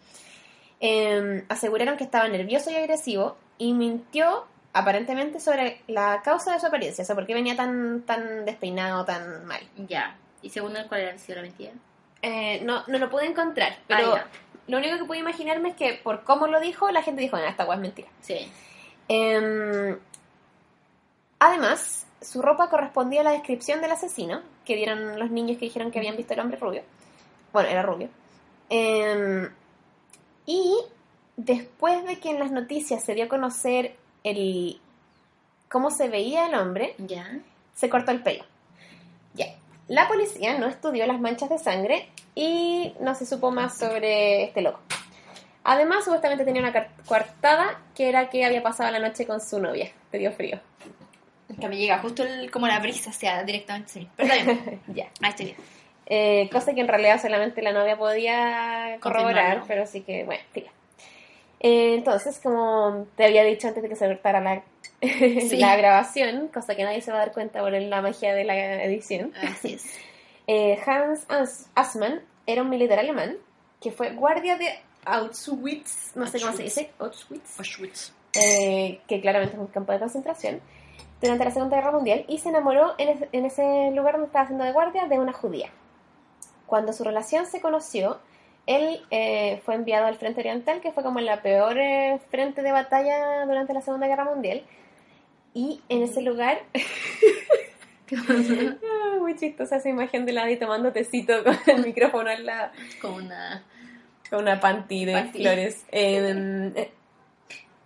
Eh, 0.81 1.45
aseguraron 1.49 1.97
que 1.97 2.05
estaba 2.05 2.29
nervioso 2.29 2.71
y 2.71 2.77
agresivo 2.77 3.37
y 3.59 3.73
mintió 3.73 4.47
aparentemente 4.73 5.41
sobre 5.41 5.83
la 5.89 6.23
causa 6.23 6.53
de 6.55 6.61
su 6.61 6.67
apariencia, 6.67 7.03
o 7.03 7.07
sea, 7.07 7.17
por 7.17 7.27
qué 7.27 7.35
venía 7.35 7.57
tan, 7.57 8.03
tan 8.03 8.45
despeinado, 8.45 9.05
tan 9.05 9.45
mal. 9.45 9.61
Ya. 9.89 10.17
¿Y 10.43 10.51
según 10.51 10.77
él 10.77 10.87
cuál 10.89 11.01
era 11.01 11.19
sido 11.19 11.37
la 11.37 11.43
mentira? 11.43 11.73
Eh, 12.23 12.61
no, 12.63 12.85
no 12.87 12.99
lo 12.99 13.11
pude 13.11 13.27
encontrar, 13.27 13.79
pero 13.89 14.15
Ah, 14.15 14.19
ya. 14.19 14.27
lo 14.69 14.79
único 14.79 14.97
que 14.99 15.05
pude 15.05 15.19
imaginarme 15.19 15.71
es 15.71 15.75
que 15.75 15.95
por 15.95 16.23
cómo 16.23 16.47
lo 16.47 16.61
dijo, 16.61 16.89
la 16.93 17.03
gente 17.03 17.21
dijo, 17.23 17.37
no, 17.37 17.45
esta 17.47 17.65
guay 17.65 17.79
es 17.79 17.83
mentira. 17.83 18.09
Sí. 18.21 18.49
Em, 19.09 19.99
además, 21.39 22.07
su 22.21 22.43
ropa 22.43 22.69
correspondía 22.71 23.21
a 23.21 23.25
la 23.25 23.31
descripción 23.33 23.81
del 23.81 23.93
asesino 23.93 24.41
que 24.65 24.77
dieron 24.77 25.19
los 25.19 25.31
niños 25.31 25.59
que 25.59 25.67
dijeron 25.67 25.91
que 25.91 25.99
habían 25.99 26.17
visto 26.17 26.35
el 26.35 26.41
hombre 26.41 26.59
rubio. 26.59 26.83
Bueno, 27.53 27.69
era 27.69 27.83
rubio. 27.83 28.09
Em, 28.69 29.49
y 30.47 30.75
después 31.37 32.05
de 32.05 32.19
que 32.19 32.31
en 32.31 32.39
las 32.39 32.51
noticias 32.51 33.05
se 33.05 33.15
dio 33.15 33.25
a 33.25 33.29
conocer 33.29 33.97
el 34.25 34.81
cómo 35.69 35.91
se 35.91 36.09
veía 36.09 36.47
el 36.47 36.55
hombre, 36.55 36.95
Ya. 36.99 37.39
se 37.75 37.89
cortó 37.89 38.11
el 38.11 38.23
pelo. 38.23 38.45
Ya. 39.35 39.47
La 39.87 40.09
policía 40.09 40.59
no 40.59 40.67
estudió 40.67 41.07
las 41.07 41.21
manchas 41.21 41.49
de 41.49 41.59
sangre 41.59 42.09
y 42.35 42.95
no 43.01 43.15
se 43.15 43.25
supo 43.27 43.51
más 43.51 43.79
sobre 43.79 44.45
este 44.45 44.61
loco. 44.63 44.81
Además, 45.65 46.05
supuestamente 46.05 46.45
tenía 46.45 46.63
una 46.63 46.89
coartada 47.07 47.81
que 47.95 48.09
era 48.09 48.31
que 48.31 48.45
había 48.45 48.63
pasado 48.63 48.91
la 48.91 48.99
noche 48.99 49.27
con 49.27 49.41
su 49.41 49.61
novia. 49.61 49.93
Te 50.11 50.19
dio 50.19 50.33
frío. 50.33 50.59
Es 51.49 51.59
que 51.59 51.69
me 51.69 51.77
llega 51.77 51.99
justo 51.99 52.23
el- 52.25 52.51
como 52.51 52.67
la 52.67 52.79
brisa, 52.79 53.11
o 53.11 53.13
sea, 53.13 53.43
directamente, 53.45 53.91
sí. 53.91 54.09
Pero 54.17 54.33
está 54.33 54.45
bien. 54.45 54.81
ya. 54.95 55.09
Ahí 55.23 55.31
estoy 55.31 55.47
bien. 55.47 55.57
Eh, 56.07 56.49
cosa 56.53 56.75
que 56.75 56.81
en 56.81 56.89
realidad 56.89 57.21
solamente 57.21 57.61
la 57.63 57.73
novia 57.73 57.97
podía 57.97 58.97
corroborar, 59.01 59.59
Confirmarlo. 59.59 59.65
pero 59.69 59.87
sí 59.87 60.01
que, 60.03 60.25
bueno, 60.25 60.43
tira. 60.53 60.71
Eh, 61.61 61.95
entonces, 61.95 62.39
como 62.43 63.07
te 63.17 63.25
había 63.25 63.43
dicho 63.45 63.69
antes 63.69 63.83
de 63.83 63.89
que 63.89 63.97
se 63.97 64.07
cortara 64.07 64.41
la, 64.41 64.63
la 65.03 65.77
grabación, 65.77 66.49
cosa 66.49 66.75
que 66.77 66.85
nadie 66.85 67.01
se 67.03 67.11
va 67.11 67.19
a 67.19 67.21
dar 67.21 67.33
cuenta 67.33 67.61
por 67.61 67.73
la 67.73 68.01
magia 68.03 68.35
de 68.35 68.45
la 68.45 68.83
edición, 68.85 69.33
Así 69.43 69.75
es. 69.75 69.85
Eh, 70.51 70.79
Hans 70.87 71.27
As- 71.29 71.69
Assmann 71.75 72.23
era 72.47 72.63
un 72.63 72.71
militar 72.71 72.99
alemán 72.99 73.37
que 73.83 73.93
fue 73.93 74.13
guardia 74.13 74.57
de 74.57 74.79
Auschwitz, 75.05 76.13
no 76.17 76.27
sé 76.27 76.41
cómo 76.41 76.53
se 76.53 76.63
Auschwitz. 76.63 76.75
dice, 76.77 76.91
Auschwitz, 76.99 77.59
Auschwitz. 77.59 78.13
eh, 78.35 79.01
que 79.07 79.21
claramente 79.21 79.57
es 79.57 79.61
un 79.61 79.67
campo 79.67 79.93
de 79.93 79.99
concentración, 79.99 80.63
durante 81.21 81.45
la 81.45 81.51
Segunda 81.51 81.77
Guerra 81.77 81.91
Mundial 81.93 82.25
y 82.29 82.39
se 82.39 82.49
enamoró 82.51 82.95
en, 82.99 83.09
es- 83.09 83.29
en 83.33 83.45
ese 83.45 83.91
lugar 83.93 84.15
donde 84.15 84.27
estaba 84.27 84.45
haciendo 84.45 84.65
de 84.65 84.73
guardia 84.73 85.07
de 85.07 85.19
una 85.19 85.33
judía. 85.33 85.71
Cuando 86.67 86.93
su 86.93 87.03
relación 87.05 87.47
se 87.47 87.61
conoció, 87.61 88.19
él 88.67 89.03
eh, 89.11 89.61
fue 89.65 89.75
enviado 89.75 90.07
al 90.07 90.17
Frente 90.17 90.41
Oriental, 90.41 90.81
que 90.81 90.93
fue 90.93 91.03
como 91.03 91.21
la 91.21 91.41
peor 91.43 91.79
eh, 91.79 92.21
frente 92.31 92.63
de 92.63 92.71
batalla 92.73 93.45
durante 93.47 93.73
la 93.73 93.81
Segunda 93.81 94.07
Guerra 94.07 94.25
Mundial. 94.25 94.63
Y 95.55 95.81
en 95.89 96.03
ese 96.03 96.21
lugar 96.23 96.59
Ah, 98.11 99.17
muy 99.21 99.37
chistosa 99.37 99.77
esa 99.77 99.89
imagen 99.89 100.25
de 100.25 100.33
Ladi 100.33 100.57
tomando 100.57 100.93
tecito 100.93 101.45
con 101.45 101.57
el 101.67 101.85
micrófono 101.85 102.31
al 102.31 102.47
lado, 102.47 102.73
Como 103.03 103.17
una... 103.17 103.63
con 104.31 104.41
una 104.43 104.61
panty 104.61 105.05
de 105.05 105.13
Panty. 105.13 105.43
flores. 105.43 105.85
Eh, 105.93 106.91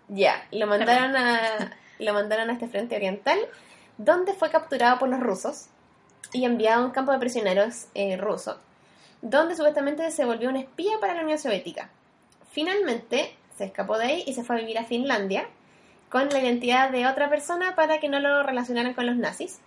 ya, 0.08 0.46
lo 0.52 0.66
mandaron 0.66 1.16
a 1.16 1.76
lo 1.98 2.12
mandaron 2.14 2.50
a 2.50 2.54
este 2.54 2.68
frente 2.68 2.96
oriental, 2.96 3.38
donde 3.98 4.32
fue 4.34 4.50
capturado 4.50 4.98
por 4.98 5.08
los 5.08 5.20
rusos 5.20 5.66
y 6.32 6.44
enviado 6.44 6.82
a 6.82 6.86
un 6.86 6.92
campo 6.92 7.12
de 7.12 7.18
prisioneros 7.18 7.86
eh, 7.94 8.16
ruso, 8.16 8.58
donde 9.20 9.54
supuestamente 9.54 10.10
se 10.10 10.24
volvió 10.24 10.48
un 10.48 10.56
espía 10.56 10.98
para 11.00 11.14
la 11.14 11.22
Unión 11.22 11.38
Soviética. 11.38 11.90
Finalmente 12.50 13.36
se 13.56 13.64
escapó 13.64 13.98
de 13.98 14.06
ahí 14.06 14.24
y 14.26 14.34
se 14.34 14.44
fue 14.44 14.56
a 14.56 14.60
vivir 14.60 14.78
a 14.78 14.84
Finlandia 14.84 15.46
con 16.10 16.28
la 16.28 16.40
identidad 16.40 16.90
de 16.90 17.06
otra 17.06 17.30
persona 17.30 17.74
para 17.74 17.98
que 18.00 18.08
no 18.08 18.20
lo 18.20 18.42
relacionaran 18.42 18.94
con 18.94 19.06
los 19.06 19.16
nazis. 19.16 19.60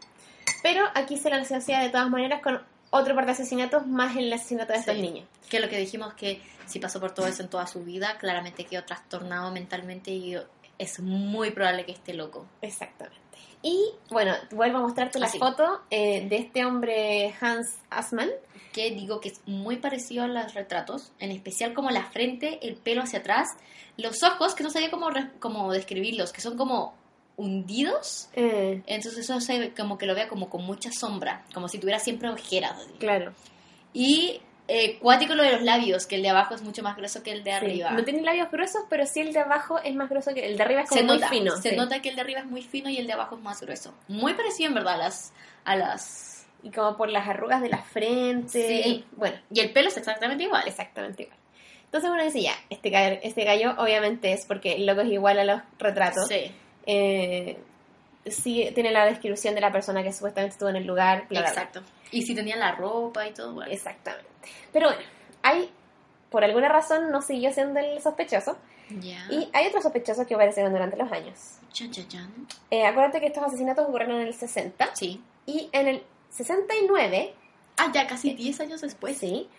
Pero 0.61 0.85
aquí 0.93 1.17
se 1.17 1.29
la 1.29 1.37
asocia 1.37 1.79
de 1.79 1.89
todas 1.89 2.09
maneras 2.09 2.41
con 2.41 2.61
otro 2.91 3.15
par 3.15 3.25
de 3.25 3.31
asesinatos 3.31 3.87
más 3.87 4.15
el 4.15 4.31
asesinato 4.31 4.73
de 4.73 4.79
estos 4.79 4.95
Sí. 4.95 5.01
niños. 5.01 5.27
Que 5.49 5.59
lo 5.59 5.69
que 5.69 5.77
dijimos 5.77 6.13
que 6.13 6.41
si 6.65 6.79
pasó 6.79 6.99
por 6.99 7.11
todo 7.13 7.27
eso 7.27 7.41
en 7.43 7.49
toda 7.49 7.67
su 7.67 7.83
vida, 7.83 8.17
claramente 8.19 8.65
quedó 8.65 8.83
trastornado 8.83 9.51
mentalmente 9.51 10.11
y 10.11 10.37
es 10.77 10.99
muy 10.99 11.51
probable 11.51 11.85
que 11.85 11.91
esté 11.93 12.13
loco. 12.13 12.45
Exactamente. 12.61 13.19
Y 13.61 13.79
bueno, 14.09 14.33
vuelvo 14.51 14.77
a 14.77 14.81
mostrarte 14.81 15.17
la 15.19 15.25
Así. 15.27 15.39
foto 15.39 15.81
eh, 15.89 16.27
de 16.29 16.35
este 16.37 16.65
hombre 16.65 17.33
Hans 17.41 17.75
Assmann. 17.89 18.29
Que 18.73 18.91
digo 18.91 19.21
que 19.21 19.29
es 19.29 19.41
muy 19.47 19.77
parecido 19.77 20.25
a 20.25 20.27
los 20.27 20.53
retratos, 20.53 21.13
en 21.19 21.31
especial 21.31 21.73
como 21.73 21.89
la 21.91 22.03
frente, 22.03 22.59
el 22.67 22.75
pelo 22.75 23.01
hacia 23.03 23.19
atrás, 23.19 23.47
los 23.95 24.21
ojos, 24.23 24.53
que 24.53 24.63
no 24.63 24.69
sabía 24.69 24.91
cómo, 24.91 25.07
cómo 25.39 25.71
describirlos, 25.71 26.33
que 26.33 26.41
son 26.41 26.57
como 26.57 26.93
hundidos. 27.37 28.29
Eh, 28.33 28.81
Entonces 28.85 29.19
eso 29.29 29.39
se 29.39 29.71
como 29.73 29.97
que 29.97 30.05
lo 30.05 30.13
vea 30.15 30.27
como 30.27 30.49
con 30.49 30.63
mucha 30.63 30.91
sombra, 30.91 31.45
como 31.53 31.69
si 31.69 31.79
tuviera 31.79 31.99
siempre 31.99 32.29
ojeras. 32.29 32.85
claro. 32.99 33.33
Y 33.93 34.41
eh, 34.67 34.97
cuático 34.99 35.35
lo 35.35 35.43
de 35.43 35.51
los 35.51 35.61
labios, 35.61 36.05
que 36.07 36.15
el 36.15 36.21
de 36.23 36.29
abajo 36.29 36.55
es 36.55 36.61
mucho 36.63 36.81
más 36.81 36.95
grueso 36.97 37.21
que 37.23 37.31
el 37.31 37.43
de 37.43 37.51
Sí. 37.51 37.55
arriba. 37.57 37.91
No 37.91 38.03
tiene 38.03 38.21
labios 38.23 38.49
gruesos, 38.51 38.81
pero 38.89 39.05
sí 39.05 39.19
el 39.21 39.31
de 39.33 39.39
abajo 39.39 39.79
es 39.83 39.93
más 39.95 40.09
grueso 40.09 40.33
que 40.33 40.45
el 40.47 40.57
de 40.57 40.63
arriba 40.63 40.81
es 40.81 40.89
como 40.89 40.99
se 41.01 41.05
muy 41.07 41.15
nota, 41.15 41.29
fino. 41.29 41.55
se 41.57 41.69
sí. 41.71 41.75
nota 41.75 42.01
que 42.01 42.09
el 42.09 42.15
de 42.15 42.21
arriba 42.21 42.39
es 42.39 42.45
muy 42.47 42.61
fino 42.63 42.89
y 42.89 42.97
el 42.97 43.05
de 43.07 43.13
abajo 43.13 43.35
es 43.35 43.41
más 43.43 43.61
grueso. 43.61 43.93
Muy 44.07 44.33
parecido 44.33 44.69
en 44.69 44.75
verdad 44.75 44.95
a 44.95 44.97
las... 44.97 45.33
A 45.65 45.75
las... 45.75 46.47
Y 46.63 46.71
como 46.71 46.97
por 46.97 47.09
las 47.09 47.27
arrugas 47.27 47.61
de 47.61 47.69
la 47.69 47.83
frente. 47.83 48.83
Sí. 48.83 49.05
Bueno, 49.11 49.37
Y 49.51 49.59
el 49.59 49.71
pelo 49.71 49.89
es 49.89 49.97
exactamente 49.97 50.43
igual. 50.45 50.63
exactamente 50.67 51.23
igual. 51.23 51.37
Entonces 51.85 52.09
uno 52.09 52.23
dice, 52.23 52.41
ya, 52.41 52.53
este 52.71 52.89
gallo, 52.89 53.19
este 53.21 53.43
gallo 53.45 53.75
obviamente 53.77 54.33
es 54.33 54.45
porque 54.47 54.73
el 54.73 54.85
loco 54.87 55.01
es 55.01 55.07
igual 55.09 55.37
a 55.39 55.43
los 55.45 55.61
retratos. 55.77 56.27
Sí, 56.27 56.51
Eh, 56.87 57.57
sí, 58.25 58.69
tiene 58.73 58.91
la 58.91 59.05
descripción 59.05 59.53
de 59.55 59.61
la 59.61 59.71
persona 59.71 60.01
que 60.03 60.11
supuestamente 60.11 60.53
estuvo 60.53 60.69
en 60.69 60.75
el 60.77 60.85
lugar. 60.87 61.25
bla, 61.29 61.41
bla, 61.41 61.51
bla. 61.71 61.83
Y 62.15 62.21
si 62.23 62.33
tenía 62.35 62.55
la 62.55 62.71
ropa 62.73 63.27
y 63.27 63.33
todo, 63.33 63.53
bueno. 63.53 63.71
Exactamente. 63.71 64.27
Pero 64.71 64.87
bueno, 64.87 65.01
hay, 65.43 65.69
por 66.29 66.43
alguna 66.43 66.69
razón, 66.69 67.11
no 67.11 67.21
siguió 67.21 67.51
siendo 67.53 67.79
el 67.79 68.01
sospechoso. 68.01 68.57
Ya. 68.99 69.25
Y 69.31 69.49
hay 69.53 69.67
otros 69.67 69.83
sospechosos 69.83 70.27
que 70.27 70.35
aparecieron 70.35 70.71
durante 70.71 70.95
los 70.95 71.11
años. 71.11 71.39
Chan, 71.73 71.91
chan, 71.91 72.07
chan. 72.07 72.47
Eh, 72.71 72.85
acuérdate 72.85 73.19
que 73.19 73.27
estos 73.27 73.43
asesinatos 73.43 73.87
ocurrieron 73.87 74.21
en 74.21 74.27
el 74.27 74.33
60. 74.33 74.95
Sí. 74.95 75.21
Y 75.45 75.69
en 75.71 75.87
el 75.87 76.03
69, 76.31 77.33
Ah, 77.77 77.91
ya 77.93 78.07
casi 78.07 78.33
10 78.33 78.59
años 78.61 78.81
después. 78.81 79.17
sí, 79.17 79.49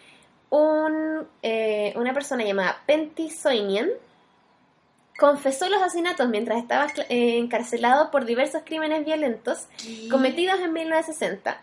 un, 0.49 1.27
eh, 1.43 1.93
una 1.97 2.15
persona 2.15 2.45
llamada 2.45 2.83
Penty 2.87 3.29
Soinian 3.31 3.91
confesó 5.19 5.69
los 5.69 5.83
asesinatos 5.83 6.29
mientras 6.29 6.59
estaba 6.59 6.87
eh, 7.09 7.39
encarcelado 7.39 8.11
por 8.11 8.25
diversos 8.27 8.63
crímenes 8.65 9.05
violentos 9.05 9.67
¿Qué? 9.83 10.09
cometidos 10.11 10.61
en 10.61 10.73
1960. 10.73 11.61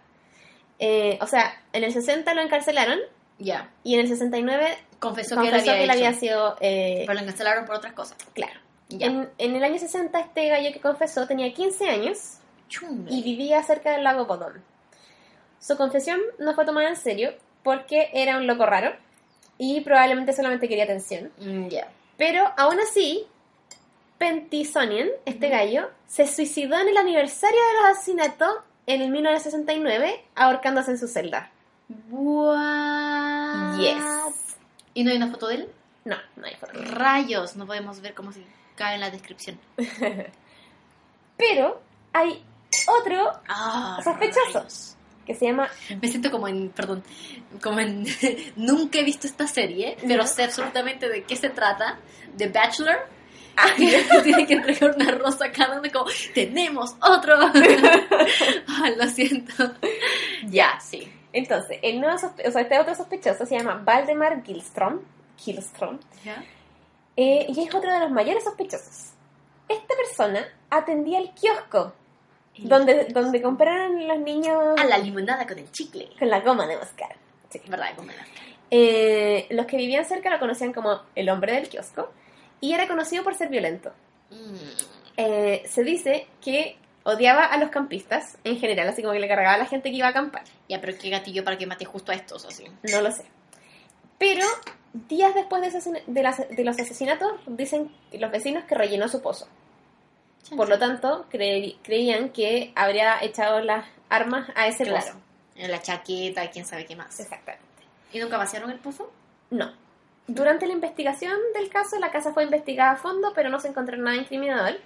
Eh, 0.80 1.18
o 1.22 1.28
sea, 1.28 1.62
en 1.74 1.84
el 1.84 1.94
60 1.94 2.34
lo 2.34 2.42
encarcelaron 2.42 3.00
Ya. 3.40 3.70
y 3.84 3.94
en 3.96 4.02
el 4.02 4.08
69 4.08 4.78
Confesó, 5.00 5.36
que, 5.36 5.42
confesó 5.50 5.72
él 5.72 5.72
había, 5.72 5.86
que 5.86 5.92
había 6.08 6.14
sido... 6.20 6.56
eh, 6.62 7.04
Pero 7.08 7.20
lo 7.20 7.26
cancelaron 7.26 7.66
por 7.66 7.76
otras 7.76 7.94
cosas. 7.94 8.18
claro. 8.34 8.60
Ya. 8.90 9.08
En, 9.08 9.30
en 9.38 9.56
el 9.56 9.64
año 9.64 9.80
60 9.80 10.20
este 10.20 10.50
gallo 10.50 10.72
que 10.72 10.80
confesó 10.80 11.26
tenía 11.26 11.52
15 11.54 11.90
años 11.90 12.38
Chumbe. 12.70 13.12
y 13.12 13.24
vivía 13.24 13.64
cerca 13.64 13.92
del 13.92 14.04
lago 14.04 14.26
Bodón. 14.26 14.62
Su 15.60 15.78
confesión 15.78 16.20
no 16.40 16.54
fue 16.54 16.66
tomada 16.66 16.90
en 16.90 16.96
serio 16.98 17.34
porque 17.64 18.10
era 18.14 18.38
un 18.38 18.46
loco 18.46 18.66
raro 18.66 18.94
y 19.58 19.82
probablemente 19.82 20.34
solamente 20.34 20.68
quería 20.68 20.84
atención. 20.84 21.32
Mm, 21.40 21.68
Ya. 21.70 21.88
Pero 22.18 22.44
aún 22.58 22.80
así, 22.80 23.26
Pentisonian, 24.18 25.10
este 25.26 25.50
gallo, 25.50 25.90
se 26.08 26.28
suicidó 26.28 26.78
en 26.80 26.88
el 26.90 26.98
aniversario 26.98 27.60
de 27.60 27.74
los 27.82 27.98
asesinatos 27.98 28.50
en 28.88 29.02
el 29.02 29.10
1969 29.12 30.24
ahorcándose 30.36 30.92
en 30.92 30.98
su 30.98 31.08
celda. 31.08 31.50
What? 32.10 33.78
Yes. 33.80 34.56
¿Y 34.94 35.04
no 35.04 35.12
hay 35.12 35.18
una 35.18 35.32
foto 35.32 35.48
de 35.48 35.56
él? 35.56 35.70
No, 36.06 36.16
no 36.36 36.46
hay 36.46 36.56
foto. 36.56 36.74
Rayos, 36.74 37.56
no 37.56 37.66
podemos 37.66 38.02
ver 38.02 38.14
cómo 38.14 38.32
se 38.32 38.44
cae 38.76 38.96
en 38.96 39.02
la 39.02 39.10
descripción. 39.10 39.60
Pero 41.38 41.82
hay 42.14 42.44
otro 42.88 43.32
Ah, 43.48 44.00
Sospechoso. 44.04 44.60
rayos. 44.60 44.96
que 45.26 45.36
se 45.36 45.46
llama 45.46 45.70
Me 46.02 46.08
siento 46.08 46.30
como 46.32 46.48
en, 46.48 46.70
perdón, 46.70 47.04
como 47.62 47.80
en, 47.80 48.06
nunca 48.56 49.00
he 49.00 49.04
visto 49.04 49.28
esta 49.28 49.48
serie, 49.48 49.98
pero 50.08 50.26
sé 50.28 50.44
absolutamente 50.44 51.08
de 51.10 51.24
qué 51.24 51.36
se 51.36 51.50
trata, 51.50 51.98
The 52.38 52.50
Bachelor. 52.50 53.08
que 53.78 54.22
tiene 54.24 54.46
que 54.46 54.54
entregar 54.54 54.96
una 54.96 55.12
rosa 55.12 55.52
cada 55.52 55.80
uno 55.80 55.90
como, 55.92 56.06
tenemos 56.34 56.96
otro. 57.02 57.36
Ay, 58.84 58.96
lo 58.98 59.08
siento. 59.08 59.54
Ya, 60.48 60.80
sí. 60.80 61.12
Entonces, 61.32 61.80
el 61.82 62.00
nuevo 62.00 62.16
o 62.16 62.20
sea, 62.52 62.62
este 62.62 62.80
otro 62.80 62.94
sospechoso 62.94 63.46
se 63.46 63.58
llama 63.58 63.82
Valdemar 63.84 64.44
Gilstrom, 64.44 65.02
Gilstrom 65.38 66.00
¿Ya? 66.24 66.44
eh, 67.18 67.48
y 67.50 67.60
es 67.60 67.74
otro 67.74 67.92
de 67.92 68.00
los 68.00 68.12
mayores 68.12 68.44
sospechosos. 68.44 69.14
Esta 69.68 69.96
persona 69.96 70.46
atendía 70.70 71.20
el 71.20 71.32
kiosco 71.32 71.94
donde, 72.60 73.06
donde 73.06 73.42
compraron 73.42 74.08
los 74.08 74.20
niños 74.20 74.80
A 74.80 74.84
la 74.86 75.00
limonada 75.00 75.48
con 75.48 75.58
el 75.58 75.72
chicle. 75.72 76.10
con 76.20 76.30
la 76.30 76.42
goma 76.42 76.68
de 76.68 76.78
mascar. 76.78 77.16
Sí. 77.50 77.62
¿Verdad? 77.68 77.96
Cómela. 77.96 78.24
Eh, 78.70 79.48
los 79.52 79.66
que 79.66 79.78
vivían 79.78 80.06
cerca 80.06 80.30
lo 80.30 80.40
conocían 80.40 80.74
como 80.74 81.02
el 81.16 81.30
hombre 81.30 81.54
del 81.54 81.70
kiosco 81.70 82.12
y 82.64 82.74
era 82.74 82.88
conocido 82.88 83.24
por 83.26 83.36
ser 83.36 83.50
violento. 83.50 83.92
Mm. 84.30 84.56
Eh, 85.18 85.64
se 85.68 85.84
dice 85.84 86.28
que 86.42 86.78
odiaba 87.04 87.44
a 87.44 87.58
los 87.58 87.70
campistas 87.70 88.38
en 88.46 88.58
general, 88.58 88.88
así 88.88 89.02
como 89.02 89.14
que 89.14 89.20
le 89.20 89.28
cargaba 89.28 89.56
a 89.56 89.58
la 89.58 89.66
gente 89.66 89.90
que 89.92 89.98
iba 89.98 90.08
a 90.08 90.12
acampar. 90.12 90.44
Ya, 90.70 90.80
pero 90.80 90.98
qué 90.98 91.10
gatillo 91.10 91.44
para 91.44 91.58
que 91.58 91.68
mate 91.68 91.84
justo 91.84 92.14
a 92.14 92.16
estos, 92.16 92.46
así. 92.46 92.64
No 92.84 93.02
lo 93.02 93.12
sé. 93.12 93.26
Pero 94.18 94.46
días 94.94 95.36
después 95.36 95.62
de, 95.62 96.04
de 96.08 96.24
las- 96.24 96.48
de 96.50 96.64
los 96.64 96.80
asesinatos, 96.80 97.34
dicen 97.48 97.92
los 98.14 98.32
vecinos 98.32 98.64
que 98.64 98.76
rellenó 98.76 99.10
su 99.10 99.22
pozo. 99.22 99.48
Por 100.56 100.70
lo 100.70 100.80
tanto, 100.80 101.26
creí- 101.30 101.78
creían 101.84 102.30
que 102.30 102.72
habría 102.76 103.18
echado 103.22 103.60
las 103.60 103.86
armas 104.10 104.50
a 104.56 104.68
ese 104.68 104.86
claro. 104.86 105.06
pozo. 105.06 105.20
En 105.56 105.70
la 105.70 105.82
chaqueta, 105.82 106.50
quién 106.50 106.66
sabe 106.66 106.86
qué 106.86 106.96
más. 106.96 107.20
Exactamente. 107.20 107.66
¿Y 108.14 108.20
nunca 108.20 108.38
vaciaron 108.38 108.72
el 108.72 108.80
pozo? 108.80 109.12
No. 109.50 109.74
Durante 110.28 110.68
la 110.68 110.74
investigación 110.74 111.38
del 111.54 111.70
caso, 111.70 112.00
la 112.00 112.12
casa 112.12 112.34
fue 112.34 112.44
investigada 112.44 112.92
a 112.92 112.96
fondo, 112.96 113.34
pero 113.36 113.50
no 113.50 113.60
se 113.60 113.68
encontró 113.68 113.98
nada 113.98 114.16
incriminador. 114.16 114.80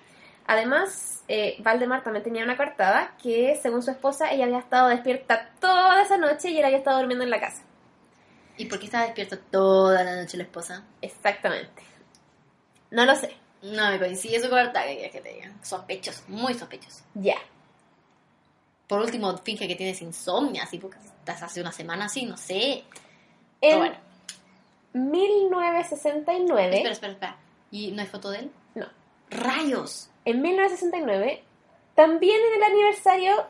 Además, 0.47 1.23
eh, 1.27 1.57
Valdemar 1.59 2.03
también 2.03 2.23
tenía 2.23 2.43
una 2.43 2.57
coartada 2.57 3.15
que, 3.21 3.59
según 3.61 3.83
su 3.83 3.91
esposa, 3.91 4.31
ella 4.31 4.45
había 4.45 4.59
estado 4.59 4.87
despierta 4.87 5.51
toda 5.59 6.01
esa 6.01 6.17
noche 6.17 6.49
y 6.49 6.57
él 6.57 6.65
había 6.65 6.77
estado 6.77 6.99
durmiendo 6.99 7.23
en 7.23 7.29
la 7.29 7.39
casa. 7.39 7.63
¿Y 8.57 8.65
por 8.65 8.79
qué 8.79 8.85
estaba 8.85 9.03
despierta 9.03 9.37
toda 9.37 10.03
la 10.03 10.15
noche 10.15 10.37
la 10.37 10.43
esposa? 10.43 10.83
Exactamente. 11.01 11.83
No 12.89 13.05
lo 13.05 13.13
sé. 13.15 13.35
No 13.61 13.89
me 13.91 13.99
coincide 13.99 14.39
su 14.39 14.49
coartada, 14.49 14.87
que 14.87 14.95
quieres 14.95 15.11
que 15.11 15.21
te 15.21 15.33
diga. 15.33 15.51
Sospechoso, 15.61 16.23
muy 16.29 16.53
sospechoso. 16.53 17.03
Ya. 17.13 17.37
Por 18.87 18.99
último, 18.99 19.37
finge 19.39 19.67
que 19.67 19.75
tienes 19.75 20.01
insomnio, 20.01 20.63
así 20.63 20.79
porque 20.79 20.97
estás 20.97 21.43
hace 21.43 21.59
una 21.59 21.71
semana 21.71 22.05
así, 22.05 22.25
no 22.25 22.37
sé. 22.37 22.71
En 22.73 22.85
Pero 23.59 23.77
bueno, 23.79 23.97
1969, 24.97 26.75
espera, 26.77 26.91
espera, 26.93 27.13
espera. 27.13 27.35
¿Y 27.71 27.91
no 27.91 28.01
hay 28.01 28.07
foto 28.07 28.29
de 28.31 28.39
él? 28.39 28.51
no, 28.75 28.85
¡Rayos! 29.29 30.09
en 30.25 30.41
1969, 30.41 31.43
también 31.95 32.39
en 32.49 32.55
el 32.57 32.63
aniversario 32.63 33.45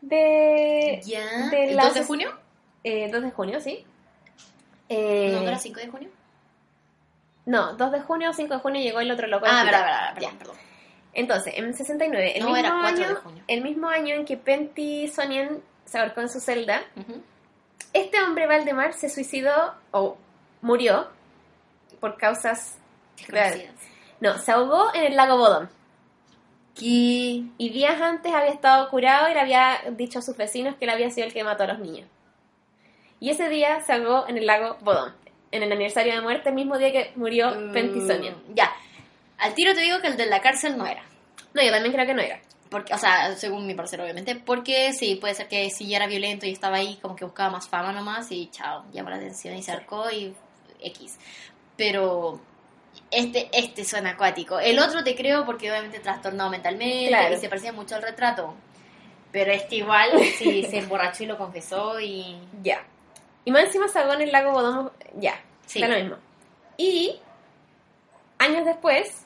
de 0.00 1.00
¿Ya? 1.04 1.48
de 1.50 1.64
¿El 1.70 1.76
la 1.76 1.84
2 1.86 1.94
de 1.94 2.04
junio? 2.04 2.38
eh, 2.84 3.08
2 3.10 3.22
de 3.22 3.30
junio, 3.30 3.60
¿sí? 3.60 3.84
Eh, 4.88 5.30
¿No, 5.32 5.40
no 5.42 5.48
era 5.48 5.58
5 5.58 5.80
de 5.80 5.88
junio? 5.88 6.08
no, 7.46 7.74
2 7.74 7.92
de 7.92 8.00
junio 8.00 8.30
o 8.30 8.32
5 8.32 8.54
de 8.54 8.60
junio 8.60 8.80
llegó 8.80 9.00
el 9.00 9.10
otro 9.10 9.26
loco. 9.26 9.46
Ah, 9.48 9.64
verdad, 9.64 9.84
verdad, 9.84 10.14
perdón, 10.14 10.38
perdón. 10.38 10.56
Entonces, 11.14 11.54
en 11.56 11.74
69, 11.74 12.36
el, 12.36 12.40
No, 12.44 12.46
mismo 12.46 12.56
era 12.56 12.70
4 12.80 12.98
de 12.98 13.04
año, 13.06 13.20
junio. 13.22 13.44
el 13.48 13.62
mismo 13.62 13.88
año 13.88 14.14
en 14.14 14.24
que 14.24 14.36
Penty 14.36 15.08
Sonian 15.08 15.60
se 15.84 15.98
ahorcó 15.98 16.20
en 16.22 16.28
su 16.30 16.40
celda, 16.40 16.82
Ujú. 16.96 17.20
este 17.92 18.22
hombre 18.22 18.46
Valdemar 18.46 18.94
se 18.94 19.08
suicidó 19.10 19.74
o 19.90 20.16
murió 20.62 21.08
por 22.00 22.16
causas... 22.16 22.78
No, 24.20 24.38
se 24.38 24.52
ahogó 24.52 24.94
en 24.94 25.04
el 25.04 25.16
lago 25.16 25.36
Bodón. 25.36 25.68
¿Qué? 26.74 27.42
Y 27.58 27.68
días 27.70 28.00
antes 28.00 28.32
había 28.32 28.50
estado 28.50 28.88
curado 28.88 29.28
y 29.28 29.34
le 29.34 29.40
había 29.40 29.82
dicho 29.90 30.20
a 30.20 30.22
sus 30.22 30.36
vecinos 30.36 30.76
que 30.76 30.86
él 30.86 30.90
había 30.90 31.10
sido 31.10 31.26
el 31.26 31.32
que 31.32 31.44
mató 31.44 31.64
a 31.64 31.66
los 31.66 31.78
niños. 31.78 32.08
Y 33.20 33.30
ese 33.30 33.48
día 33.48 33.80
se 33.82 33.92
ahogó 33.92 34.26
en 34.26 34.38
el 34.38 34.46
lago 34.46 34.78
Bodón, 34.80 35.14
en 35.50 35.62
el 35.62 35.70
aniversario 35.70 36.14
de 36.14 36.22
muerte, 36.22 36.48
el 36.48 36.54
mismo 36.54 36.78
día 36.78 36.90
que 36.90 37.12
murió. 37.14 37.50
Mm, 37.50 37.72
Ya. 38.54 38.72
Al 39.38 39.54
tiro 39.54 39.74
te 39.74 39.80
digo 39.80 40.00
que 40.00 40.08
el 40.08 40.16
de 40.16 40.26
la 40.26 40.40
cárcel 40.40 40.78
no 40.78 40.86
era. 40.86 41.02
No, 41.54 41.62
yo 41.62 41.70
también 41.70 41.92
creo 41.92 42.06
que 42.06 42.14
no 42.14 42.22
era. 42.22 42.40
Porque, 42.70 42.94
o 42.94 42.98
sea, 42.98 43.36
según 43.36 43.66
mi 43.66 43.74
parecer, 43.74 44.00
obviamente. 44.00 44.34
Porque 44.34 44.92
sí, 44.94 45.16
puede 45.16 45.34
ser 45.34 45.46
que 45.46 45.68
si 45.70 45.86
ya 45.86 45.98
era 45.98 46.06
violento 46.06 46.46
y 46.46 46.52
estaba 46.52 46.76
ahí, 46.78 46.98
como 47.02 47.14
que 47.14 47.24
buscaba 47.24 47.50
más 47.50 47.68
fama 47.68 47.92
nomás 47.92 48.32
y 48.32 48.48
chao, 48.50 48.84
llamó 48.92 49.10
la 49.10 49.16
atención 49.16 49.54
y 49.54 49.62
se 49.62 49.72
arcó 49.72 50.10
y 50.10 50.34
X. 50.86 51.18
Pero 51.76 52.40
este, 53.10 53.48
este 53.52 53.84
suena 53.84 54.10
acuático. 54.10 54.58
El 54.60 54.78
otro 54.78 55.02
te 55.04 55.14
creo 55.14 55.44
porque 55.44 55.70
obviamente 55.70 56.00
trastornado 56.00 56.50
mentalmente 56.50 57.08
Claro. 57.08 57.34
y 57.34 57.38
se 57.38 57.48
parecía 57.48 57.72
mucho 57.72 57.94
al 57.96 58.02
retrato. 58.02 58.54
Pero 59.30 59.52
este 59.52 59.76
igual 59.76 60.10
sí 60.36 60.64
se 60.70 60.78
emborrachó 60.78 61.24
y 61.24 61.26
lo 61.26 61.38
confesó 61.38 61.98
y... 62.00 62.38
Ya. 62.62 62.84
Y 63.44 63.50
más 63.50 63.64
encima 63.64 63.86
ahogó 63.94 64.12
en 64.14 64.22
el 64.22 64.32
lago 64.32 64.52
Bodón. 64.52 64.92
Ya, 65.16 65.40
Sí. 65.66 65.80
da 65.80 65.88
lo 65.88 65.96
mismo. 65.96 66.16
Y 66.76 67.18
años 68.38 68.64
después, 68.66 69.24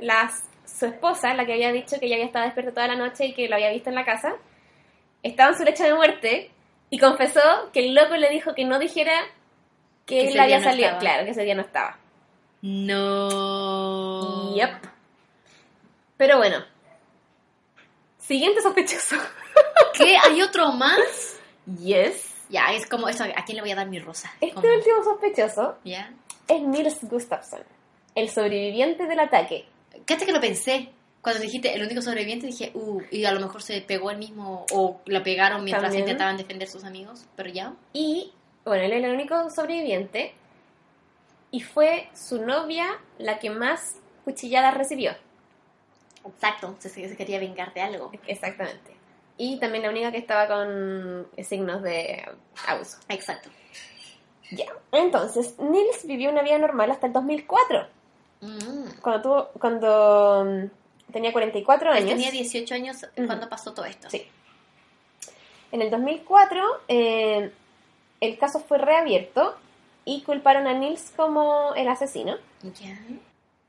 las, 0.00 0.44
su 0.64 0.86
esposa, 0.86 1.34
la 1.34 1.44
que 1.46 1.52
había 1.52 1.72
dicho 1.72 1.98
que 1.98 2.06
ella 2.06 2.16
había 2.16 2.26
estado 2.26 2.44
despierta 2.46 2.72
toda 2.72 2.88
la 2.88 2.96
noche 2.96 3.26
y 3.26 3.34
que 3.34 3.48
lo 3.48 3.54
había 3.56 3.70
visto 3.70 3.88
en 3.90 3.94
la 3.96 4.04
casa, 4.04 4.34
estaba 5.22 5.50
en 5.50 5.58
su 5.58 5.64
lecho 5.64 5.84
de 5.84 5.94
muerte 5.94 6.50
y 6.90 6.98
confesó 6.98 7.40
que 7.72 7.80
el 7.80 7.94
loco 7.94 8.16
le 8.16 8.30
dijo 8.30 8.54
que 8.54 8.64
no 8.64 8.78
dijera 8.78 9.12
que, 10.06 10.14
Que 10.16 10.22
él 10.22 10.28
ese 10.30 10.40
había 10.40 10.58
no 10.58 10.64
salido. 10.64 10.86
estaba. 10.88 11.00
Claro, 11.00 11.24
que 11.24 11.30
ese 11.30 11.42
día 11.44 11.54
no 11.54 11.62
estaba. 11.62 11.98
No. 12.62 14.54
Yep. 14.54 14.70
Pero 16.16 16.38
bueno. 16.38 16.64
Siguiente 18.18 18.60
sospechoso. 18.62 19.16
¿Qué? 19.94 20.16
¿Hay 20.22 20.40
otro 20.42 20.72
más? 20.72 21.38
Yes. 21.80 22.34
Ya, 22.48 22.66
es 22.72 22.86
como 22.86 23.08
eso. 23.08 23.24
¿A 23.24 23.44
quién 23.44 23.56
le 23.56 23.62
voy 23.62 23.72
a 23.72 23.76
dar 23.76 23.88
mi 23.88 23.98
rosa? 23.98 24.32
Este 24.40 24.76
último 24.76 25.02
sospechoso 25.02 25.78
¿Ya? 25.84 26.12
es 26.48 26.60
Nils 26.60 26.98
Gustafsson, 27.02 27.62
el 28.14 28.28
sobreviviente 28.28 29.06
del 29.06 29.20
ataque. 29.20 29.66
Fíjate 30.06 30.26
que 30.26 30.32
lo 30.32 30.40
pensé. 30.40 30.90
Cuando 31.22 31.40
dijiste 31.40 31.72
el 31.72 31.82
único 31.82 32.02
sobreviviente, 32.02 32.48
dije, 32.48 32.72
uh, 32.74 33.00
y 33.12 33.24
a 33.24 33.32
lo 33.32 33.38
mejor 33.40 33.62
se 33.62 33.80
pegó 33.80 34.10
el 34.10 34.18
mismo, 34.18 34.66
o 34.72 35.00
la 35.06 35.22
pegaron 35.22 35.62
mientras 35.62 35.84
También. 35.84 36.02
intentaban 36.02 36.36
defender 36.36 36.68
sus 36.68 36.82
amigos, 36.84 37.26
pero 37.36 37.48
ya. 37.48 37.74
Y, 37.92 38.32
bueno, 38.64 38.84
él 38.84 38.92
es 38.92 39.04
el 39.04 39.10
único 39.14 39.50
sobreviviente. 39.50 40.34
y 41.50 41.60
fue 41.60 42.08
su 42.14 42.40
novia 42.44 42.98
la 43.18 43.38
que 43.38 43.50
más 43.50 43.96
cuchilladas 44.24 44.74
recibió. 44.74 45.12
Exacto, 46.24 46.74
se, 46.78 46.88
se 46.88 47.16
quería 47.16 47.38
vengar 47.38 47.74
de 47.74 47.80
algo. 47.82 48.10
Exactamente. 48.26 48.96
Y 49.36 49.58
también 49.58 49.82
la 49.84 49.90
única 49.90 50.12
que 50.12 50.18
estaba 50.18 50.46
con 50.46 51.26
signos 51.44 51.82
de 51.82 52.24
abuso. 52.68 52.98
Exacto. 53.08 53.50
Ya. 54.50 54.66
Entonces, 54.92 55.58
Nils 55.58 56.06
vivió 56.06 56.30
una 56.30 56.42
vida 56.42 56.58
normal 56.58 56.90
hasta 56.90 57.06
el 57.06 57.12
2004, 57.12 57.86
Mm. 58.40 59.00
cuando 59.00 59.22
tuvo, 59.22 59.48
cuando 59.60 60.44
mm, 60.44 61.12
tenía 61.12 61.32
44 61.32 61.90
Él 61.90 61.96
años. 61.98 62.08
tenía 62.10 62.30
18 62.32 62.74
años 62.74 63.06
cuando 63.26 63.48
pasó 63.48 63.72
todo 63.72 63.84
esto. 63.84 64.10
Sí. 64.10 64.26
En 65.70 65.80
el 65.80 65.90
2004, 65.90 66.64
eh, 66.88 67.52
el 68.22 68.38
caso 68.38 68.60
fue 68.60 68.78
reabierto 68.78 69.54
y 70.06 70.22
culparon 70.22 70.66
a 70.66 70.72
Nils 70.72 71.12
como 71.14 71.74
el 71.74 71.88
asesino. 71.88 72.36
Ya. 72.80 72.96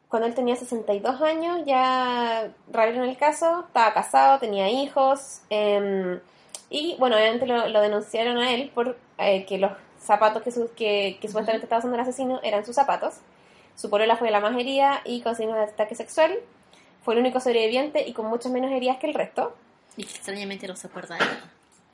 Cuando 0.08 0.28
él 0.28 0.36
tenía 0.36 0.56
62 0.56 1.22
años, 1.22 1.62
ya 1.66 2.49
reabrieron 2.72 3.10
el 3.10 3.18
caso, 3.18 3.66
estaba 3.68 3.93
casado, 3.93 4.39
tenía 4.39 4.70
hijos, 4.70 5.41
eh, 5.49 6.20
y 6.70 6.95
bueno, 6.99 7.16
obviamente 7.16 7.45
lo, 7.47 7.68
lo 7.68 7.82
denunciaron 7.82 8.38
a 8.38 8.51
él 8.54 8.72
por 8.74 8.97
eh, 9.18 9.45
que 9.45 9.58
los 9.58 9.72
zapatos 9.99 10.41
que, 10.43 10.51
su- 10.51 10.72
que, 10.76 11.18
que 11.20 11.28
supuestamente 11.28 11.66
estaba 11.66 11.80
usando 11.80 11.95
el 11.95 12.01
asesino 12.01 12.39
eran 12.43 12.66
sus 12.66 12.76
zapatos. 12.76 13.16
Su 13.76 13.89
polola 13.89 14.16
fue 14.18 14.30
la 14.32 14.39
más 14.39 14.56
herida 14.56 15.01
y 15.04 15.22
con 15.22 15.36
signos 15.36 15.56
de 15.56 15.64
ataque 15.64 15.95
sexual. 15.95 16.36
Fue 17.04 17.16
el 17.16 17.20
único 17.20 17.39
sobreviviente 17.39 18.08
y 18.08 18.14
con 18.14 18.28
muchas 18.28 18.51
menos 18.51 18.72
heridas 18.72 18.97
que 18.97 19.08
el 19.08 19.14
resto. 19.16 19.56
Y 19.97 20.04
extrañamente 20.04 20.68
no 20.68 20.76
se 20.76 20.88
acuerda 20.88 21.16
de 21.16 21.22
nada. 21.26 21.51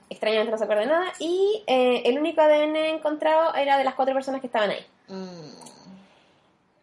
Extrañamente 0.10 0.52
no 0.52 0.58
se 0.58 0.64
acuerda 0.64 0.82
de 0.84 0.88
nada. 0.90 1.14
Y 1.20 1.64
eh, 1.68 2.02
el 2.06 2.18
único 2.20 2.42
ADN 2.42 2.76
encontrado 2.90 3.54
era 3.56 3.78
de 3.78 3.84
las 3.84 3.94
cuatro 3.96 4.14
personas 4.16 4.42
que 4.42 4.48
estaban 4.48 4.72
ahí. 4.72 4.86
Mm. 5.08 5.50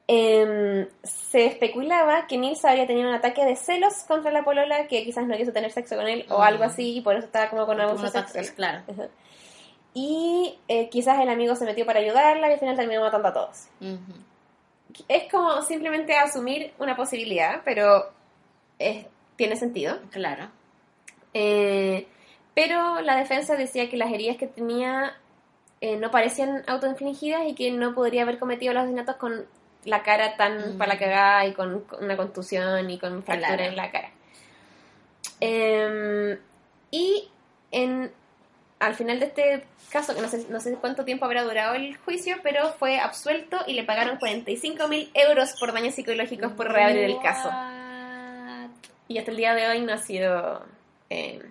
Em, 0.09 0.87
se 1.03 1.47
especulaba 1.47 2.29
que 2.29 2.39
Nils 2.39 2.65
había 2.65 2.87
tenido 2.87 3.09
un 3.09 3.15
ataque 3.15 3.45
de 3.45 3.57
celos 3.57 3.95
contra 4.07 4.31
la 4.31 4.45
polola, 4.45 4.87
que 4.87 5.03
quizás 5.05 5.27
no 5.27 5.37
quiso 5.37 5.53
tener 5.53 5.73
sexo 5.73 5.97
con 5.97 6.07
él 6.07 6.25
o 6.29 6.39
Mm. 6.39 6.43
algo 6.43 6.65
así, 6.65 6.97
y 6.99 7.01
por 7.01 7.17
eso 7.17 7.27
estaba 7.27 7.51
como 7.51 7.67
con 7.67 7.81
abuso 7.81 8.07
sexual. 8.09 8.47
Claro. 8.55 8.83
Ajá. 8.89 9.09
Y 9.95 10.59
eh, 10.69 10.89
quizás 10.91 11.19
el 11.21 11.29
amigo 11.29 11.57
se 11.57 11.65
metió 11.65 11.85
para 11.87 11.99
ayudarla 12.01 12.49
y 12.49 12.53
al 12.53 12.61
final 12.61 12.77
terminó 12.77 13.01
matando 13.01 13.29
a 13.29 13.33
todos. 13.33 13.67
Es 15.09 15.31
como 15.31 15.61
simplemente 15.63 16.15
asumir 16.17 16.73
una 16.79 16.95
posibilidad, 16.95 17.63
pero 17.65 18.13
es- 18.79 19.07
tiene 19.35 19.57
sentido. 19.57 19.99
Claro. 20.11 20.51
Eh, 21.35 22.07
pero 22.57 23.01
la 23.03 23.15
defensa 23.17 23.55
decía 23.55 23.89
que 23.91 23.97
las 23.99 24.11
heridas 24.11 24.37
que 24.39 24.47
tenía 24.49 25.15
eh, 25.83 25.97
no 25.99 26.11
parecían 26.11 26.65
autoinfligidas 26.67 27.47
y 27.47 27.55
que 27.55 27.71
no 27.71 27.95
podría 27.95 28.23
haber 28.23 28.39
cometido 28.39 28.73
los 28.73 28.81
asesinatos 28.85 29.17
con 29.17 29.45
la 29.85 30.03
cara 30.03 30.37
tan 30.37 30.75
Mm. 30.75 30.79
para 30.79 30.95
la 30.95 30.99
cagada 30.99 31.47
y 31.47 31.53
con, 31.53 31.83
con 31.83 32.03
una 32.03 32.17
contusión 32.17 32.89
y 32.91 32.99
con 32.99 33.23
fractura 33.23 33.57
Claro. 33.57 33.71
en 33.71 33.77
la 33.77 33.91
cara. 33.93 34.11
Eh, 35.41 36.39
y 36.91 37.29
en, 37.71 38.11
al 38.81 38.95
final 38.95 39.21
de 39.21 39.27
este 39.27 39.65
caso, 39.91 40.15
que 40.15 40.23
no 40.23 40.29
sé, 40.29 40.47
no 40.49 40.61
sé 40.61 40.75
cuánto 40.77 41.05
tiempo 41.05 41.25
habrá 41.27 41.43
durado 41.45 41.75
el 41.75 41.97
juicio, 41.99 42.37
pero 42.43 42.73
fue 42.73 42.99
absuelto 42.99 43.59
y 43.67 43.75
le 43.75 43.85
pagaron 43.85 44.17
45 44.19 44.89
mil 44.89 45.11
euros 45.15 45.55
por 45.61 45.73
daños 45.73 45.95
psicológicos 45.95 46.53
por 46.53 46.73
reabrir 46.73 47.05
el 47.05 47.21
caso. 47.21 47.51
Y 49.09 49.19
hasta 49.19 49.31
el 49.31 49.37
día 49.37 49.55
de 49.55 49.69
hoy 49.69 49.81
no 49.83 49.93
ha 49.93 49.99
sido 49.99 50.65
eh, 51.11 51.43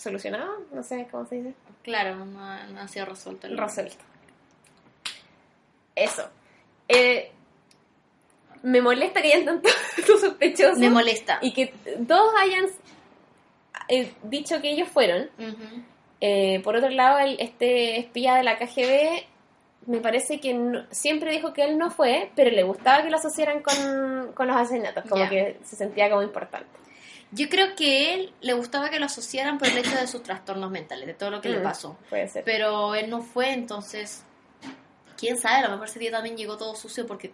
solucionado, 0.00 0.62
no 0.72 0.82
sé 0.82 1.06
cómo 1.10 1.26
se 1.26 1.36
dice. 1.36 1.54
Claro, 1.82 2.24
no, 2.24 2.40
ha- 2.44 2.66
no 2.66 2.80
ha 2.80 2.88
sido 2.88 3.06
resuelto. 3.06 3.46
el- 3.46 3.56
Resuelto. 3.58 4.02
Eso. 5.94 6.28
Eh, 6.88 7.30
me 8.62 8.80
molesta 8.80 9.22
que 9.22 9.32
hayan 9.32 9.44
tantos 9.62 10.20
sospechosos 10.20 10.78
Me 10.78 10.90
molesta. 10.90 11.38
y 11.42 11.52
que 11.52 11.72
todos 12.06 12.32
hayan 12.40 12.66
eh, 13.88 14.12
dicho 14.24 14.60
que 14.60 14.70
ellos 14.72 14.88
fueron. 14.88 15.30
Eh, 16.20 16.60
por 16.62 16.76
otro 16.76 16.90
lado, 16.90 17.18
el, 17.18 17.36
este 17.40 17.98
espía 17.98 18.34
de 18.34 18.42
la 18.42 18.58
KGB 18.58 19.24
me 19.86 19.98
parece 20.00 20.38
que 20.40 20.52
no- 20.54 20.84
siempre 20.90 21.32
dijo 21.32 21.52
que 21.54 21.64
él 21.64 21.78
no 21.78 21.90
fue, 21.90 22.30
pero 22.36 22.50
le 22.50 22.62
gustaba 22.62 23.02
que 23.02 23.10
lo 23.10 23.16
asociaran 23.16 23.62
con, 23.62 24.32
con 24.34 24.46
los 24.46 24.56
asesinatos, 24.56 25.04
como 25.08 25.28
que 25.28 25.58
se 25.64 25.76
sentía 25.76 26.10
como 26.10 26.22
importante. 26.22 26.68
Yo 27.32 27.48
creo 27.48 27.76
que 27.76 28.14
él 28.14 28.32
le 28.40 28.52
gustaba 28.54 28.90
que 28.90 28.98
lo 28.98 29.06
asociaran 29.06 29.58
por 29.58 29.68
el 29.68 29.78
hecho 29.78 29.94
de 29.96 30.06
sus 30.06 30.22
trastornos 30.22 30.70
mentales, 30.70 31.06
de 31.06 31.14
todo 31.14 31.30
lo 31.30 31.40
que 31.40 31.48
le 31.48 31.60
Mm. 31.60 31.62
pasó. 31.62 31.96
Puede 32.08 32.26
ser. 32.28 32.42
Pero 32.44 32.94
él 32.94 33.08
no 33.08 33.22
fue, 33.22 33.52
entonces, 33.52 34.24
quién 35.16 35.38
sabe, 35.38 35.58
a 35.58 35.62
lo 35.62 35.70
mejor 35.70 35.88
ese 35.88 35.98
día 36.00 36.10
también 36.10 36.36
llegó 36.36 36.56
todo 36.56 36.74
sucio 36.74 37.06
porque, 37.06 37.32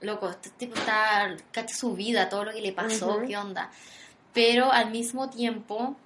loco, 0.00 0.28
este 0.28 0.50
tipo 0.50 0.74
está, 0.76 1.34
cacha 1.52 1.74
su 1.74 1.94
vida, 1.94 2.28
todo 2.28 2.44
lo 2.44 2.52
que 2.52 2.60
le 2.60 2.72
pasó, 2.72 3.16
Ujú. 3.16 3.26
qué 3.26 3.36
onda. 3.36 3.70
Pero 4.34 4.70
al 4.70 4.90
mismo 4.90 5.30
tiempo, 5.30 5.96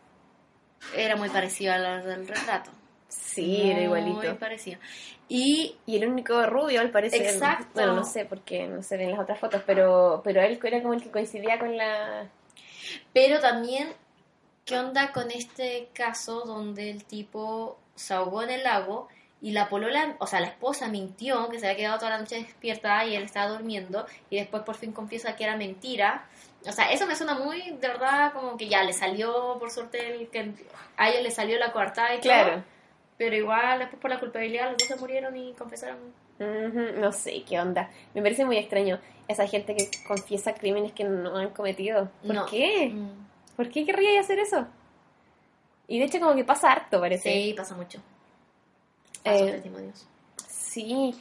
era 0.95 1.16
muy 1.16 1.29
parecido 1.29 1.73
al 1.73 2.05
del 2.05 2.29
retrato. 2.29 2.71
Sí, 3.09 3.62
era 3.62 3.75
Muy 3.77 3.85
igualito. 3.85 4.39
parecido. 4.39 4.79
Y 5.29 5.77
Y 5.87 5.97
el 5.97 6.09
único 6.09 6.41
rubio, 6.47 6.81
al 6.81 6.91
parecer. 6.91 7.23
Exacto. 7.23 7.66
Bueno, 7.75 7.95
no 7.95 8.05
sé, 8.05 8.27
porque 8.27 8.66
no 8.66 8.83
se 8.83 8.97
ven 8.97 9.11
las 9.11 9.19
otras 9.21 9.39
fotos, 9.41 9.62
pero, 9.66 10.21
pero 10.23 10.41
él 10.43 10.61
era 10.62 10.81
como 10.83 10.95
el 10.95 11.03
que 11.03 11.11
coincidía 11.11 11.59
con 11.59 11.77
la... 11.77 12.29
Pero 13.12 13.41
también, 13.41 13.93
¿qué 14.64 14.78
onda 14.78 15.12
con 15.12 15.30
este 15.30 15.89
caso 15.93 16.43
donde 16.43 16.91
el 16.91 17.05
tipo 17.05 17.78
se 17.95 18.14
ahogó 18.14 18.43
en 18.43 18.51
el 18.51 18.64
lago 18.64 19.09
y 19.41 19.53
la 19.53 19.68
polola, 19.68 20.16
o 20.18 20.26
sea, 20.26 20.41
la 20.41 20.49
esposa 20.49 20.89
mintió 20.89 21.49
que 21.49 21.61
se 21.61 21.66
había 21.66 21.76
quedado 21.76 21.99
toda 21.99 22.11
la 22.11 22.18
noche 22.18 22.43
despierta 22.43 23.05
y 23.05 23.14
él 23.14 23.22
estaba 23.22 23.51
durmiendo 23.51 24.05
y 24.30 24.36
después 24.36 24.62
por 24.64 24.74
fin 24.76 24.93
confiesa 24.93 25.36
que 25.36 25.45
era 25.45 25.57
mentira? 25.57 26.26
O 26.66 26.72
sea, 26.72 26.91
eso 26.91 27.07
me 27.07 27.14
suena 27.14 27.34
muy, 27.34 27.62
de 27.70 27.89
verdad, 27.89 28.32
como 28.32 28.57
que 28.57 28.68
ya 28.68 28.82
le 28.82 28.93
salió, 28.93 29.57
por 29.61 29.70
suerte, 29.70 30.14
el 30.14 30.28
que 30.28 30.53
a 30.97 31.09
ella 31.09 31.20
le 31.20 31.30
salió 31.30 31.57
la 31.59 31.72
coartada 31.72 32.14
y 32.16 32.18
Claro. 32.18 32.53
todo. 32.55 32.64
Pero 33.16 33.36
igual, 33.36 33.78
después 33.78 34.01
por 34.01 34.11
la 34.11 34.18
culpabilidad, 34.20 34.68
los 34.70 34.76
dos 34.78 34.89
se 34.89 34.97
murieron 34.97 35.36
y 35.36 35.53
confesaron. 35.55 35.99
No 36.39 37.12
sé, 37.12 37.43
qué 37.49 37.59
onda. 37.61 37.91
Me 38.14 38.22
parece 38.22 38.45
muy 38.45 38.57
extraño 38.59 38.99
esa 39.26 39.47
gente 39.47 39.74
que 39.74 39.91
confiesa 40.07 40.55
crímenes 40.55 40.93
que 40.93 41.05
no 41.05 41.36
han 41.36 41.51
cometido. 41.51 42.11
¿Por 42.24 42.34
No. 42.34 42.47
qué? 42.47 42.91
Mm. 42.91 43.09
¿Por 43.57 43.68
qué 43.70 43.84
querría 43.84 44.20
hacer 44.20 44.39
eso? 44.39 44.66
Y 45.89 45.99
de 45.99 46.05
hecho 46.05 46.20
como 46.20 46.34
que 46.36 46.45
pasa 46.45 46.70
harto, 46.72 47.01
parece. 47.01 47.32
Sí, 47.32 47.55
pasa 47.57 47.74
mucho. 47.74 47.99
Falsos 49.24 49.49
Eh, 49.49 49.53
testimonios. 49.53 50.07
Sí. 50.47 51.14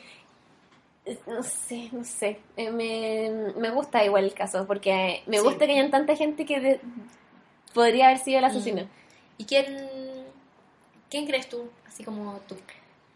Eh, 1.06 1.18
No 1.26 1.42
sé, 1.42 1.90
no 1.92 2.04
sé. 2.04 2.40
Eh, 2.58 2.70
me, 2.70 3.54
me 3.58 3.70
gusta 3.72 4.04
igual 4.06 4.26
el 4.26 4.34
caso, 4.34 4.68
porque 4.68 5.24
me 5.26 5.38
Sí. 5.38 5.44
gusta 5.44 5.66
que 5.66 5.72
hayan 5.72 5.90
tanta 5.90 6.16
gente 6.16 6.46
que 6.46 6.60
de- 6.60 6.82
podría 7.74 8.08
haber 8.08 8.20
sido 8.20 8.40
el 8.40 8.46
asesino. 8.46 8.84
Mm. 8.84 8.88
¿Y 9.40 9.46
quién, 9.46 9.88
quién 11.10 11.26
crees 11.26 11.48
tú? 11.50 11.70
Así 11.88 12.04
como 12.04 12.40
tú. 12.48 12.56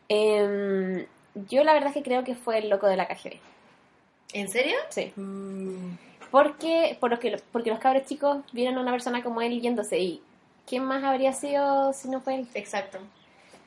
Em, 0.07 1.05
yo 1.35 1.63
la 1.63 1.73
verdad 1.73 1.89
es 1.89 1.93
que 1.95 2.03
creo 2.03 2.23
que 2.23 2.35
fue 2.35 2.57
el 2.59 2.69
loco 2.69 2.87
de 2.87 2.97
la 2.97 3.07
KGB. 3.07 3.37
¿En 4.33 4.47
serio? 4.49 4.75
Sí. 4.89 5.13
Porque, 6.31 6.97
por 6.99 7.09
los 7.11 7.19
que, 7.19 7.41
porque 7.51 7.69
los 7.69 7.79
cabros 7.79 8.05
chicos 8.05 8.37
vieron 8.53 8.77
a 8.77 8.81
una 8.81 8.91
persona 8.91 9.21
como 9.23 9.41
él 9.41 9.59
yéndose 9.61 9.99
y 9.99 10.21
¿quién 10.65 10.83
más 10.85 11.03
habría 11.03 11.33
sido 11.33 11.91
si 11.93 12.07
no 12.09 12.21
fue 12.21 12.35
él? 12.35 12.47
Exacto. 12.53 12.99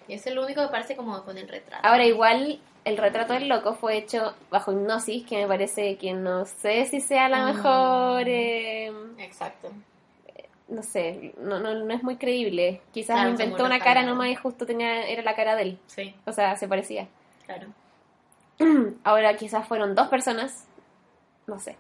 Y 0.09 0.15
es 0.15 0.27
el 0.27 0.39
único 0.39 0.63
que 0.63 0.69
parece 0.69 0.97
como 0.97 1.23
con 1.25 1.37
el 1.37 1.49
retrato. 1.49 1.87
Ahora 1.87 2.07
igual 2.07 2.59
el 2.85 2.97
retrato 2.97 3.35
del 3.35 3.49
loco 3.49 3.75
fue 3.75 3.97
hecho 3.99 4.35
bajo 4.51 4.73
hipnosis, 4.73 5.27
que 5.27 5.39
me 5.39 5.47
parece 5.47 5.97
que 5.97 6.13
no 6.15 6.45
sé 6.47 6.87
si 6.87 7.01
sea 7.01 7.29
la 7.29 7.43
Mm. 7.43 7.55
mejor, 7.57 8.23
eh, 8.29 8.93
Exacto. 9.19 9.71
no 10.69 10.83
sé, 10.83 11.35
no, 11.39 11.59
no, 11.61 11.75
no 11.75 11.95
es 11.95 12.03
muy 12.03 12.17
creíble. 12.17 12.81
Quizás 12.93 13.17
Claro, 13.17 13.31
inventó 13.31 13.65
una 13.65 13.79
cara 13.81 14.03
nomás 14.03 14.29
y 14.29 14.35
justo 14.35 14.65
tenía, 14.67 15.07
era 15.07 15.23
la 15.23 15.35
cara 15.37 15.57
de 15.57 15.63
él, 15.63 15.79
Sí, 15.87 16.15
o 16.27 16.33
sea, 16.33 16.57
se 16.57 16.67
parecía. 16.69 17.07
Claro. 17.47 17.69
Ahora 19.05 19.37
quizás 19.37 19.67
fueron 19.67 19.95
dos 19.95 20.09
personas, 20.09 20.65
no 21.47 21.59
sé. 21.59 21.77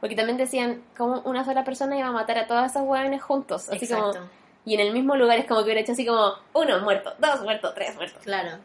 Porque 0.00 0.16
también 0.16 0.36
decían 0.36 0.82
como 0.96 1.20
una 1.20 1.44
sola 1.44 1.64
persona 1.64 1.96
iba 1.96 2.08
a 2.08 2.12
matar 2.12 2.38
a 2.38 2.46
todos 2.46 2.70
esos 2.70 2.82
hueones 2.82 3.22
juntos, 3.22 3.68
así 3.68 3.84
Exacto. 3.84 4.12
como 4.14 4.28
y 4.64 4.74
en 4.74 4.80
el 4.80 4.92
mismo 4.92 5.16
lugar 5.16 5.38
es 5.38 5.46
como 5.46 5.58
que 5.60 5.64
hubiera 5.64 5.80
hecho 5.80 5.90
así 5.92 6.06
como 6.06 6.34
uno 6.52 6.80
muerto, 6.82 7.12
dos 7.18 7.42
muertos, 7.42 7.74
tres 7.74 7.96
muertos. 7.96 8.22
Claro. 8.22 8.58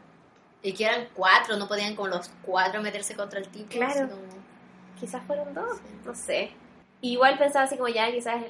Y 0.61 0.73
que 0.73 0.85
eran 0.85 1.07
cuatro, 1.15 1.57
no 1.57 1.67
podían 1.67 1.95
como 1.95 2.09
los 2.09 2.29
cuatro 2.43 2.81
meterse 2.83 3.15
contra 3.15 3.39
el 3.39 3.47
tipo. 3.49 3.69
Claro. 3.71 4.07
como- 4.09 4.21
Quizás 4.99 5.23
fueron 5.25 5.53
dos, 5.55 5.77
Sí. 5.77 5.83
no 6.05 6.15
sé. 6.15 6.51
Igual 7.01 7.37
pensaba 7.39 7.65
así 7.65 7.77
como 7.77 7.87
ya, 7.89 8.11
quizás 8.11 8.43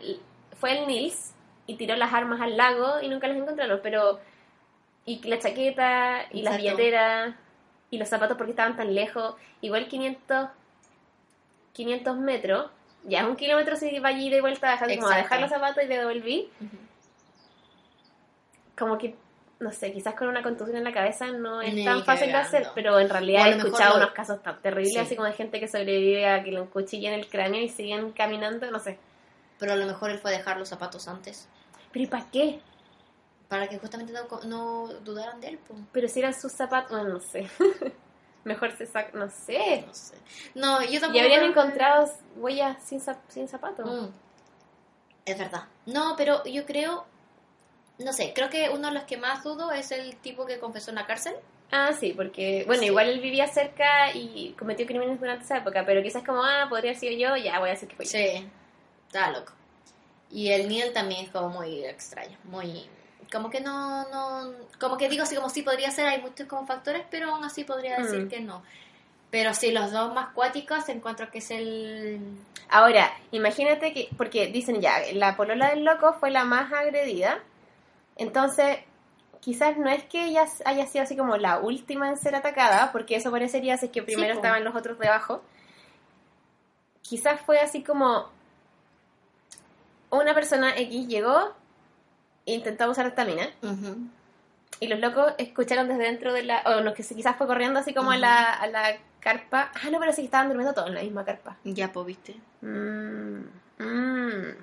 fue 0.59 0.77
el 0.79 0.87
Nils 0.87 1.33
y 1.67 1.75
tiró 1.75 1.95
las 1.97 2.13
armas 2.13 2.39
al 2.41 2.55
lago 2.57 3.01
y 3.01 3.07
nunca 3.09 3.27
las 3.27 3.37
encontraron, 3.37 3.79
pero 3.83 4.19
y 5.07 5.27
la 5.27 5.39
chaqueta 5.39 6.25
y 6.31 6.43
las 6.43 6.57
billeteras 6.57 7.33
y 7.89 7.97
los 7.97 8.07
zapatos 8.07 8.37
porque 8.37 8.51
estaban 8.51 8.75
tan 8.77 8.93
lejos, 8.93 9.35
igual 9.61 9.87
500 9.87 10.49
500 11.73 12.17
metros, 12.17 12.69
ya 13.05 13.21
es 13.21 13.25
un 13.27 13.35
kilómetro 13.35 13.75
si 13.75 13.97
va 13.99 14.09
allí 14.09 14.29
de 14.29 14.41
vuelta, 14.41 14.73
así 14.73 14.97
como 14.97 15.07
a 15.09 15.17
dejar 15.17 15.39
los 15.41 15.49
zapatos 15.49 15.83
y 15.83 15.87
devolví, 15.87 16.49
Ujú. 16.59 16.77
como 18.77 18.97
que 18.97 19.15
no 19.59 19.71
sé, 19.71 19.91
quizás 19.91 20.13
con 20.13 20.27
una 20.27 20.43
contusión 20.43 20.77
en 20.77 20.83
la 20.83 20.93
cabeza 20.93 21.25
no 21.31 21.61
es 21.63 21.73
Ni 21.73 21.83
tan 21.83 22.03
fácil 22.03 22.27
de 22.27 22.35
hacer, 22.35 22.67
pero 22.75 22.99
en 22.99 23.09
realidad 23.09 23.47
he 23.47 23.57
escuchado 23.57 23.97
lo- 23.97 24.03
unos 24.03 24.11
casos 24.11 24.43
tan 24.43 24.61
terribles, 24.61 24.93
Sí. 24.93 24.99
así 24.99 25.15
como 25.15 25.27
de 25.27 25.33
gente 25.33 25.59
que 25.59 25.67
sobrevive 25.67 26.27
a 26.29 26.43
que 26.43 26.51
le 26.51 26.59
encuchillen 26.59 27.13
el 27.15 27.27
cráneo 27.27 27.59
y 27.61 27.69
siguen 27.69 28.11
caminando, 28.11 28.69
no 28.69 28.77
sé. 28.79 28.99
Pero 29.57 29.73
a 29.73 29.75
lo 29.75 29.87
mejor 29.87 30.11
él 30.11 30.19
fue 30.19 30.31
a 30.33 30.37
dejar 30.37 30.57
los 30.59 30.69
zapatos 30.69 31.07
antes. 31.07 31.47
¿Pero 31.91 32.03
y 32.03 32.07
para 32.07 32.25
qué? 32.31 32.59
Para 33.47 33.67
que 33.69 33.77
justamente 33.79 34.11
no, 34.13 34.27
no 34.43 34.87
dudaran 35.05 35.39
de 35.39 35.47
él, 35.49 35.59
pues. 35.67 35.79
Pero 35.91 36.07
si 36.09 36.19
eran 36.19 36.33
sus 36.33 36.51
zapatos, 36.51 36.91
bueno, 36.91 37.13
no 37.13 37.19
sé. 37.19 37.47
Mejor 38.43 38.75
se 38.77 38.85
saca, 38.85 39.17
no 39.17 39.29
sé. 39.29 39.83
No 39.87 39.93
sé. 39.93 40.15
No, 40.55 40.83
yo 40.83 40.99
tampoco. 40.99 41.17
Y 41.17 41.19
habrían 41.21 41.39
creo 41.39 41.51
encontrado 41.51 42.11
huellas 42.35 42.77
sin, 42.83 42.99
zap- 43.01 43.19
sin 43.29 43.47
zapatos. 43.47 43.85
Mm. 43.89 44.09
Es 45.25 45.37
verdad. 45.37 45.63
No, 45.85 46.15
pero 46.17 46.43
yo 46.45 46.65
creo. 46.65 47.05
No 47.99 48.13
sé, 48.13 48.31
creo 48.33 48.49
que 48.49 48.69
uno 48.69 48.89
de 48.89 48.93
los 48.93 49.03
que 49.03 49.17
más 49.17 49.43
dudo 49.43 49.71
es 49.71 49.91
el 49.91 50.15
tipo 50.17 50.45
que 50.45 50.59
confesó 50.59 50.91
en 50.91 50.95
la 50.95 51.05
cárcel. 51.07 51.35
Ah, 51.71 51.91
sí, 51.99 52.13
porque, 52.15 52.63
bueno, 52.65 52.81
Sí. 52.81 52.87
igual 52.87 53.09
él 53.09 53.19
vivía 53.19 53.47
cerca 53.47 54.13
y 54.13 54.55
cometió 54.57 54.85
crímenes 54.85 55.19
durante 55.19 55.43
esa 55.43 55.57
época, 55.57 55.83
pero 55.85 56.01
quizás 56.01 56.23
como, 56.23 56.41
ah, 56.43 56.67
podría 56.69 56.91
haber 56.91 56.99
sido 56.99 57.13
yo, 57.17 57.35
ya 57.35 57.59
voy 57.59 57.69
a 57.69 57.71
decir 57.73 57.89
que 57.89 57.95
fue. 57.97 58.05
Sí, 58.05 58.47
está 59.07 59.31
loco. 59.31 59.51
Y 60.29 60.49
el 60.51 60.69
Neil 60.69 60.93
también 60.93 61.25
es 61.25 61.31
como 61.31 61.49
muy 61.49 61.83
extraño, 61.85 62.37
muy... 62.45 62.87
Como 63.31 63.49
que 63.49 63.59
no, 63.61 64.07
no... 64.09 64.51
Como 64.79 64.97
que 64.97 65.09
digo 65.09 65.23
así 65.23 65.35
como 65.35 65.49
sí 65.49 65.61
podría 65.61 65.91
ser, 65.91 66.07
hay 66.07 66.21
muchos 66.21 66.47
como 66.47 66.65
factores, 66.65 67.03
pero 67.09 67.33
aún 67.33 67.43
así 67.43 67.63
podría 67.63 67.97
decir 67.97 68.25
Mm. 68.25 68.29
que 68.29 68.39
no. 68.39 68.63
Pero 69.29 69.53
sí, 69.53 69.71
los 69.71 69.91
dos 69.91 70.13
más 70.13 70.29
cuáticos 70.29 70.87
encuentro 70.89 71.29
que 71.29 71.39
es 71.39 71.51
el... 71.51 72.19
Ahora, 72.69 73.11
imagínate 73.31 73.93
que, 73.93 74.09
porque 74.17 74.47
dicen 74.47 74.81
ya, 74.81 74.99
la 75.13 75.35
polola 75.35 75.69
del 75.69 75.83
loco 75.83 76.13
fue 76.13 76.31
la 76.31 76.43
más 76.45 76.71
agredida, 76.71 77.39
entonces 78.17 78.79
quizás 79.39 79.77
no 79.77 79.89
es 79.89 80.03
que 80.03 80.25
ella 80.25 80.45
haya 80.65 80.85
sido 80.87 81.03
así 81.03 81.15
como 81.15 81.37
la 81.37 81.59
última 81.59 82.09
en 82.09 82.17
ser 82.17 82.35
atacada, 82.35 82.91
porque 82.91 83.15
eso 83.15 83.31
parecería 83.31 83.77
si 83.77 83.85
es 83.85 83.91
que 83.91 84.03
primero 84.03 84.33
estaban 84.33 84.63
los 84.65 84.75
otros 84.75 84.99
debajo. 84.99 85.41
Quizás 87.01 87.39
fue 87.41 87.59
así 87.59 87.83
como 87.83 88.27
una 90.09 90.33
persona 90.33 90.75
X 90.77 91.07
llegó 91.07 91.53
intentó 92.53 92.89
usar 92.89 93.05
esta 93.07 93.25
mina. 93.25 93.49
Ujú. 93.61 93.97
Y 94.79 94.87
los 94.87 94.99
locos 94.99 95.33
escucharon 95.37 95.87
desde 95.87 96.03
dentro 96.03 96.33
de 96.33 96.43
la... 96.43 96.61
O 96.65 96.81
los 96.81 96.93
que 96.93 97.03
quizás 97.03 97.35
fue 97.37 97.47
corriendo 97.47 97.79
así 97.79 97.93
como 97.93 98.11
a, 98.11 98.17
la, 98.17 98.53
a 98.53 98.67
la 98.67 98.97
carpa. 99.19 99.71
Ah, 99.73 99.89
no, 99.91 99.99
pero 99.99 100.11
sí 100.11 100.21
que 100.21 100.25
estaban 100.25 100.47
durmiendo 100.47 100.73
todos 100.73 100.89
en 100.89 100.95
la 100.95 101.01
misma 101.01 101.25
carpa. 101.25 101.57
Ya, 101.63 101.91
pues, 101.91 102.05
viste. 102.05 102.35
Mm, 102.61 103.39
mm. 103.79 104.55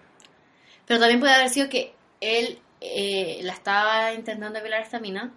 Pero 0.86 1.00
también 1.00 1.20
puede 1.20 1.34
haber 1.34 1.48
sido 1.48 1.68
que 1.68 1.94
él 2.20 2.58
eh, 2.80 3.40
la 3.42 3.52
estaba 3.52 4.12
intentando 4.12 4.60
violar 4.60 4.82
esta 4.82 5.00
mina, 5.00 5.32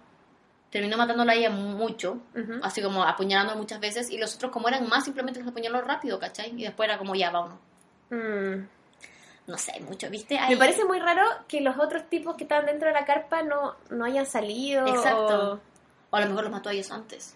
terminó 0.70 0.96
matándola 0.98 1.32
a 1.32 1.34
ella 1.34 1.50
mucho, 1.50 2.20
así 2.62 2.82
como 2.82 3.02
apuñalando 3.02 3.56
muchas 3.56 3.80
veces, 3.80 4.10
y 4.10 4.18
los 4.18 4.34
otros 4.34 4.52
como 4.52 4.68
eran 4.68 4.86
más, 4.86 5.04
simplemente 5.04 5.40
los 5.40 5.48
apuñaló 5.48 5.80
rápido, 5.80 6.18
¿cachai? 6.18 6.52
Y 6.56 6.64
después 6.64 6.88
era 6.88 6.98
como 6.98 7.14
ya, 7.14 7.30
vámonos. 7.30 7.58
Mm. 8.10 8.66
No 9.48 9.58
sé, 9.58 9.80
mucho, 9.80 10.08
¿viste? 10.10 10.38
Me 10.48 10.56
parece 10.56 10.84
muy 10.84 11.00
raro 11.00 11.22
que 11.48 11.60
los 11.60 11.76
otros 11.78 12.08
tipos 12.08 12.36
que 12.36 12.44
estaban 12.44 12.66
dentro 12.66 12.86
de 12.88 12.94
la 12.94 13.04
carpa 13.04 13.42
no, 13.42 13.74
no 13.90 14.04
hayan 14.04 14.26
salido. 14.26 14.86
Exacto. 14.86 15.54
o- 15.54 15.60
O 16.10 16.16
a 16.16 16.20
lo 16.20 16.26
mejor 16.28 16.44
los 16.44 16.52
mató 16.52 16.68
a 16.68 16.72
ellos 16.72 16.90
antes. 16.92 17.34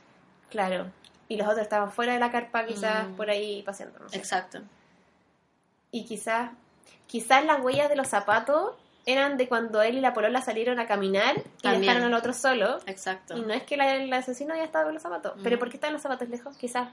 Claro. 0.51 0.87
Y 1.29 1.37
los 1.37 1.47
otros 1.47 1.63
estaban 1.63 1.91
fuera 1.91 2.13
de 2.15 2.19
la 2.21 2.31
carpa, 2.31 2.65
quizás 2.67 3.09
Mm. 3.09 3.15
por 3.17 3.29
ahí 3.31 3.63
paseando. 3.65 3.99
no 3.99 4.09
sé. 4.09 4.17
Exacto. 4.17 4.61
Y 5.91 6.05
quizás, 6.05 6.51
quizás 7.07 7.45
las 7.45 7.61
huellas 7.63 7.89
de 7.89 7.97
los 7.97 8.09
zapatos 8.09 8.75
eran 9.05 9.37
de 9.37 9.49
cuando 9.49 9.83
él 9.83 9.97
y 9.97 10.01
la 10.01 10.15
polola 10.15 10.41
salieron 10.43 10.79
a 10.79 10.87
caminar 10.87 11.37
y 11.39 11.63
También. 11.63 11.81
dejaron 11.83 12.05
al 12.05 12.15
otro 12.15 12.33
solo. 12.33 12.79
Exacto. 12.87 13.37
Y 13.37 13.41
no 13.43 13.53
es 13.53 13.63
que 13.65 13.77
la- 13.77 13.95
el 13.97 14.13
asesino 14.13 14.55
haya 14.55 14.65
estado 14.65 14.85
con 14.87 14.95
los 14.95 15.03
zapatos. 15.03 15.37
Mm. 15.39 15.43
Pero 15.43 15.59
¿por 15.59 15.69
qué 15.71 15.77
estaban 15.77 15.93
los 15.95 16.03
zapatos 16.03 16.29
lejos? 16.29 16.57
Quizás, 16.57 16.89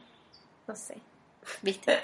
no 0.68 0.76
sé. 0.76 0.98
¿Viste? 1.62 2.00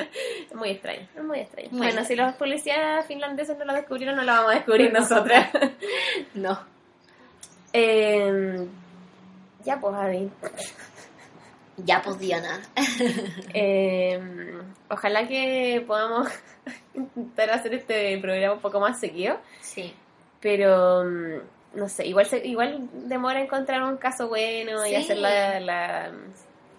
Es 0.50 0.56
muy 0.56 0.70
extraño, 0.70 1.08
es 1.16 1.24
muy 1.24 1.40
extraño. 1.40 1.68
Muy 1.72 1.80
bueno, 1.88 2.04
si 2.06 2.16
los 2.16 2.34
policías 2.36 3.06
finlandeses 3.06 3.58
no 3.58 3.66
lo 3.66 3.74
descubrieron, 3.74 4.16
no 4.16 4.24
lo 4.24 4.32
vamos 4.32 4.52
a 4.52 4.56
descubrir 4.56 4.92
nosotras. 5.00 5.50
no. 6.34 6.60
Eh, 7.74 8.66
ya, 9.64 9.80
pues, 9.80 9.96
Adi. 9.96 10.30
Ya, 11.78 12.02
pues, 12.02 12.18
Diana. 12.20 12.62
Eh, 13.54 14.20
ojalá 14.90 15.28
que 15.28 15.84
podamos 15.86 16.30
intentar 16.94 17.50
hacer 17.52 17.74
este 17.74 18.18
programa 18.20 18.54
un 18.54 18.62
poco 18.62 18.80
más 18.80 19.00
seguido. 19.00 19.38
Sí. 19.62 19.94
Pero, 20.40 21.04
mm, 21.04 21.78
no 21.78 21.90
sé, 21.90 22.06
igual 22.06 22.26
se- 22.28 22.46
igual 22.48 22.88
demora 23.10 23.42
encontrar 23.42 23.84
un 23.84 23.98
caso 23.98 24.30
bueno 24.30 24.86
y 24.88 24.96
hacer 24.96 25.18
la, 25.18 25.60
la 25.60 26.12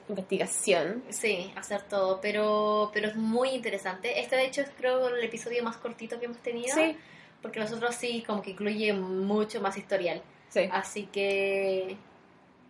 investigación. 0.09 1.03
Sí, 1.11 1.53
hacer 1.57 1.83
todo, 1.83 2.21
pero, 2.21 2.91
pero 2.95 3.09
es 3.09 3.17
muy 3.17 3.51
interesante. 3.51 4.21
Este, 4.21 4.37
de 4.37 4.45
hecho, 4.47 4.61
es 4.63 4.71
creo 4.77 5.09
el 5.09 5.23
episodio 5.25 5.63
más 5.63 5.77
cortito 5.77 6.19
que 6.19 6.27
hemos 6.27 6.39
tenido. 6.39 6.75
Sí, 6.75 6.97
Porque 7.43 7.61
los 7.61 7.73
otros 7.73 7.95
sí, 7.95 8.23
como 8.27 8.43
que 8.43 8.51
incluye 8.51 8.93
mucho 8.93 9.61
más 9.61 9.77
historial. 9.77 10.23
sí. 10.49 10.69
Así 10.73 11.07
que 11.07 11.97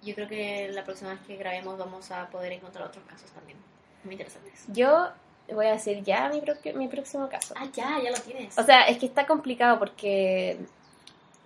yo 0.03 0.15
creo 0.15 0.29
que 0.29 0.69
la 0.73 0.85
próxima 0.85 1.11
vez 1.11 1.21
que 1.27 1.37
grabemos 1.37 1.79
vamos 1.79 2.11
a 2.11 2.29
poder 2.29 2.53
encontrar 2.53 2.87
otros 2.89 3.05
casos 3.07 3.31
también. 3.31 3.59
Muy 4.05 4.15
interesantes. 4.15 4.65
Yo 4.69 5.09
voy 5.53 5.67
a 5.67 5.73
decir 5.73 6.03
ya 6.03 6.29
mi, 6.29 6.43
mi 6.75 6.89
próximo 6.89 7.29
caso. 7.29 7.55
Ah, 7.57 7.67
ya, 7.73 7.99
ya 8.03 8.11
lo 8.11 8.19
tienes. 8.19 8.57
O 8.59 8.63
sea, 8.63 8.83
es 8.83 8.99
que 8.99 9.07
está 9.07 9.27
complicado 9.27 9.79
porque 9.79 10.59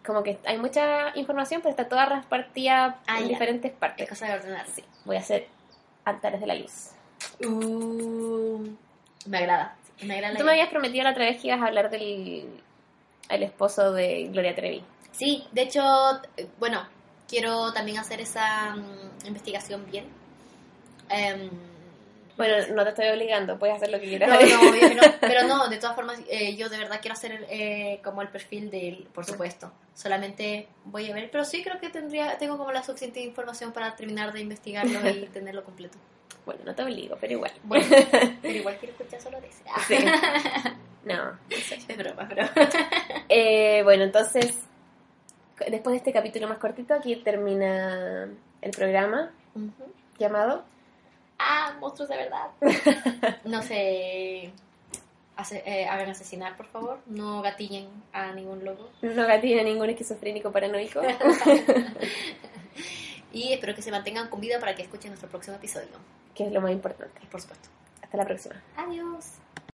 como 0.04 0.22
que 0.22 0.38
hay 0.44 0.58
mucha 0.58 1.16
información, 1.16 1.60
pero 1.62 1.70
está 1.70 1.88
toda 1.88 2.06
repartida 2.06 3.00
Ah, 3.06 3.18
en 3.18 3.24
ya. 3.24 3.28
diferentes 3.28 3.72
es 3.72 3.76
partes. 3.78 4.08
cosa 4.08 4.26
de 4.26 4.34
ordenar. 4.34 4.66
Sí, 4.66 4.82
voy 5.04 5.16
a 5.16 5.20
hacer 5.20 5.46
Altares 6.04 6.40
de 6.40 6.46
la 6.46 6.54
Luz. 6.54 6.90
Uh, 7.44 8.66
me 9.26 9.38
agrada. 9.38 9.76
Me 10.02 10.14
agrada. 10.14 10.32
la 10.32 10.38
Tú 10.38 10.44
me 10.44 10.52
habías 10.52 10.68
prometido 10.68 11.04
la 11.04 11.10
otra 11.10 11.24
vez 11.24 11.40
que 11.40 11.48
ibas 11.48 11.60
a 11.60 11.66
hablar 11.66 11.90
del 11.90 12.62
el 13.28 13.42
esposo 13.42 13.92
de 13.92 14.28
Gloria 14.32 14.54
Trevi. 14.54 14.82
Sí, 15.12 15.44
de 15.52 15.62
hecho, 15.62 15.80
eh, 16.36 16.48
bueno, 16.58 16.82
quiero 17.28 17.72
también 17.72 17.98
hacer 17.98 18.20
esa 18.20 18.74
mm, 18.74 19.26
investigación 19.26 19.86
bien. 19.90 20.06
Em, 21.08 21.50
Bueno, 22.40 22.74
no 22.74 22.84
te 22.84 22.88
estoy 22.88 23.08
obligando, 23.08 23.58
puedes 23.58 23.76
hacer 23.76 23.90
lo 23.90 24.00
que 24.00 24.08
quieras. 24.08 24.30
No, 24.30 24.40
no, 24.40 24.70
obvio 24.70 24.88
que 24.88 24.94
no, 24.94 25.02
pero 25.20 25.46
no, 25.46 25.68
de 25.68 25.76
todas 25.76 25.94
formas, 25.94 26.18
eh, 26.30 26.56
yo 26.56 26.70
de 26.70 26.78
verdad 26.78 26.96
quiero 26.98 27.12
hacer 27.12 27.46
eh, 27.50 28.00
como 28.02 28.22
el 28.22 28.28
perfil 28.28 28.70
de 28.70 28.88
él, 28.88 29.08
por 29.12 29.26
supuesto. 29.26 29.70
Solamente 29.92 30.66
voy 30.86 31.10
a 31.10 31.14
ver, 31.14 31.30
pero 31.30 31.44
sí 31.44 31.62
creo 31.62 31.78
que 31.78 31.90
tendría, 31.90 32.38
tengo 32.38 32.56
como 32.56 32.72
la 32.72 32.82
suficiente 32.82 33.20
información 33.20 33.72
para 33.72 33.94
terminar 33.94 34.32
de 34.32 34.40
investigarlo 34.40 35.06
y 35.10 35.26
tenerlo 35.34 35.62
completo. 35.64 35.98
Bueno, 36.46 36.62
no 36.64 36.74
te 36.74 36.82
obligo, 36.82 37.18
pero 37.20 37.34
igual. 37.34 37.52
Bueno, 37.62 37.84
pero 38.40 38.54
igual 38.54 38.78
quiero 38.78 38.94
escuchar 38.94 39.20
solo 39.20 39.38
de 39.38 39.48
ese. 39.48 39.62
Sí. 39.86 40.02
No. 41.04 41.38
es 41.50 41.96
broma, 41.98 42.26
pero. 42.26 42.48
Eh, 43.28 43.82
bueno, 43.84 44.04
entonces, 44.04 44.58
después 45.68 45.92
de 45.92 45.96
este 45.98 46.12
capítulo 46.14 46.48
más 46.48 46.56
cortito, 46.56 46.94
aquí 46.94 47.16
termina 47.16 48.30
el 48.62 48.70
programa 48.70 49.30
llamado 50.18 50.64
Ah, 51.42 51.74
monstruos 51.80 52.08
de 52.10 52.16
verdad. 52.16 52.48
No 53.44 53.62
sé. 53.62 54.52
hace- 55.36 55.62
eh, 55.64 55.86
hagan 55.86 56.10
asesinar, 56.10 56.54
por 56.56 56.66
favor. 56.66 56.98
No 57.06 57.40
gatillen 57.40 57.88
a 58.12 58.32
ningún 58.32 58.62
loco. 58.64 58.90
No 59.00 59.26
gatillo 59.26 59.62
ningún 59.64 59.88
esquizofrénico 59.90 60.52
paranoico. 60.52 61.00
Y 63.32 63.52
espero 63.52 63.74
que 63.76 63.82
se 63.82 63.92
mantengan 63.92 64.26
con 64.28 64.40
vida 64.40 64.58
para 64.58 64.74
que 64.74 64.82
escuchen 64.82 65.10
nuestro 65.12 65.28
próximo 65.28 65.56
episodio. 65.56 65.86
que 66.34 66.46
es 66.46 66.52
lo 66.52 66.60
más 66.60 66.72
importante. 66.72 67.20
Por 67.30 67.40
supuesto. 67.40 67.68
Hasta 68.02 68.16
la 68.16 68.24
próxima. 68.24 68.60
Adiós. 68.76 69.34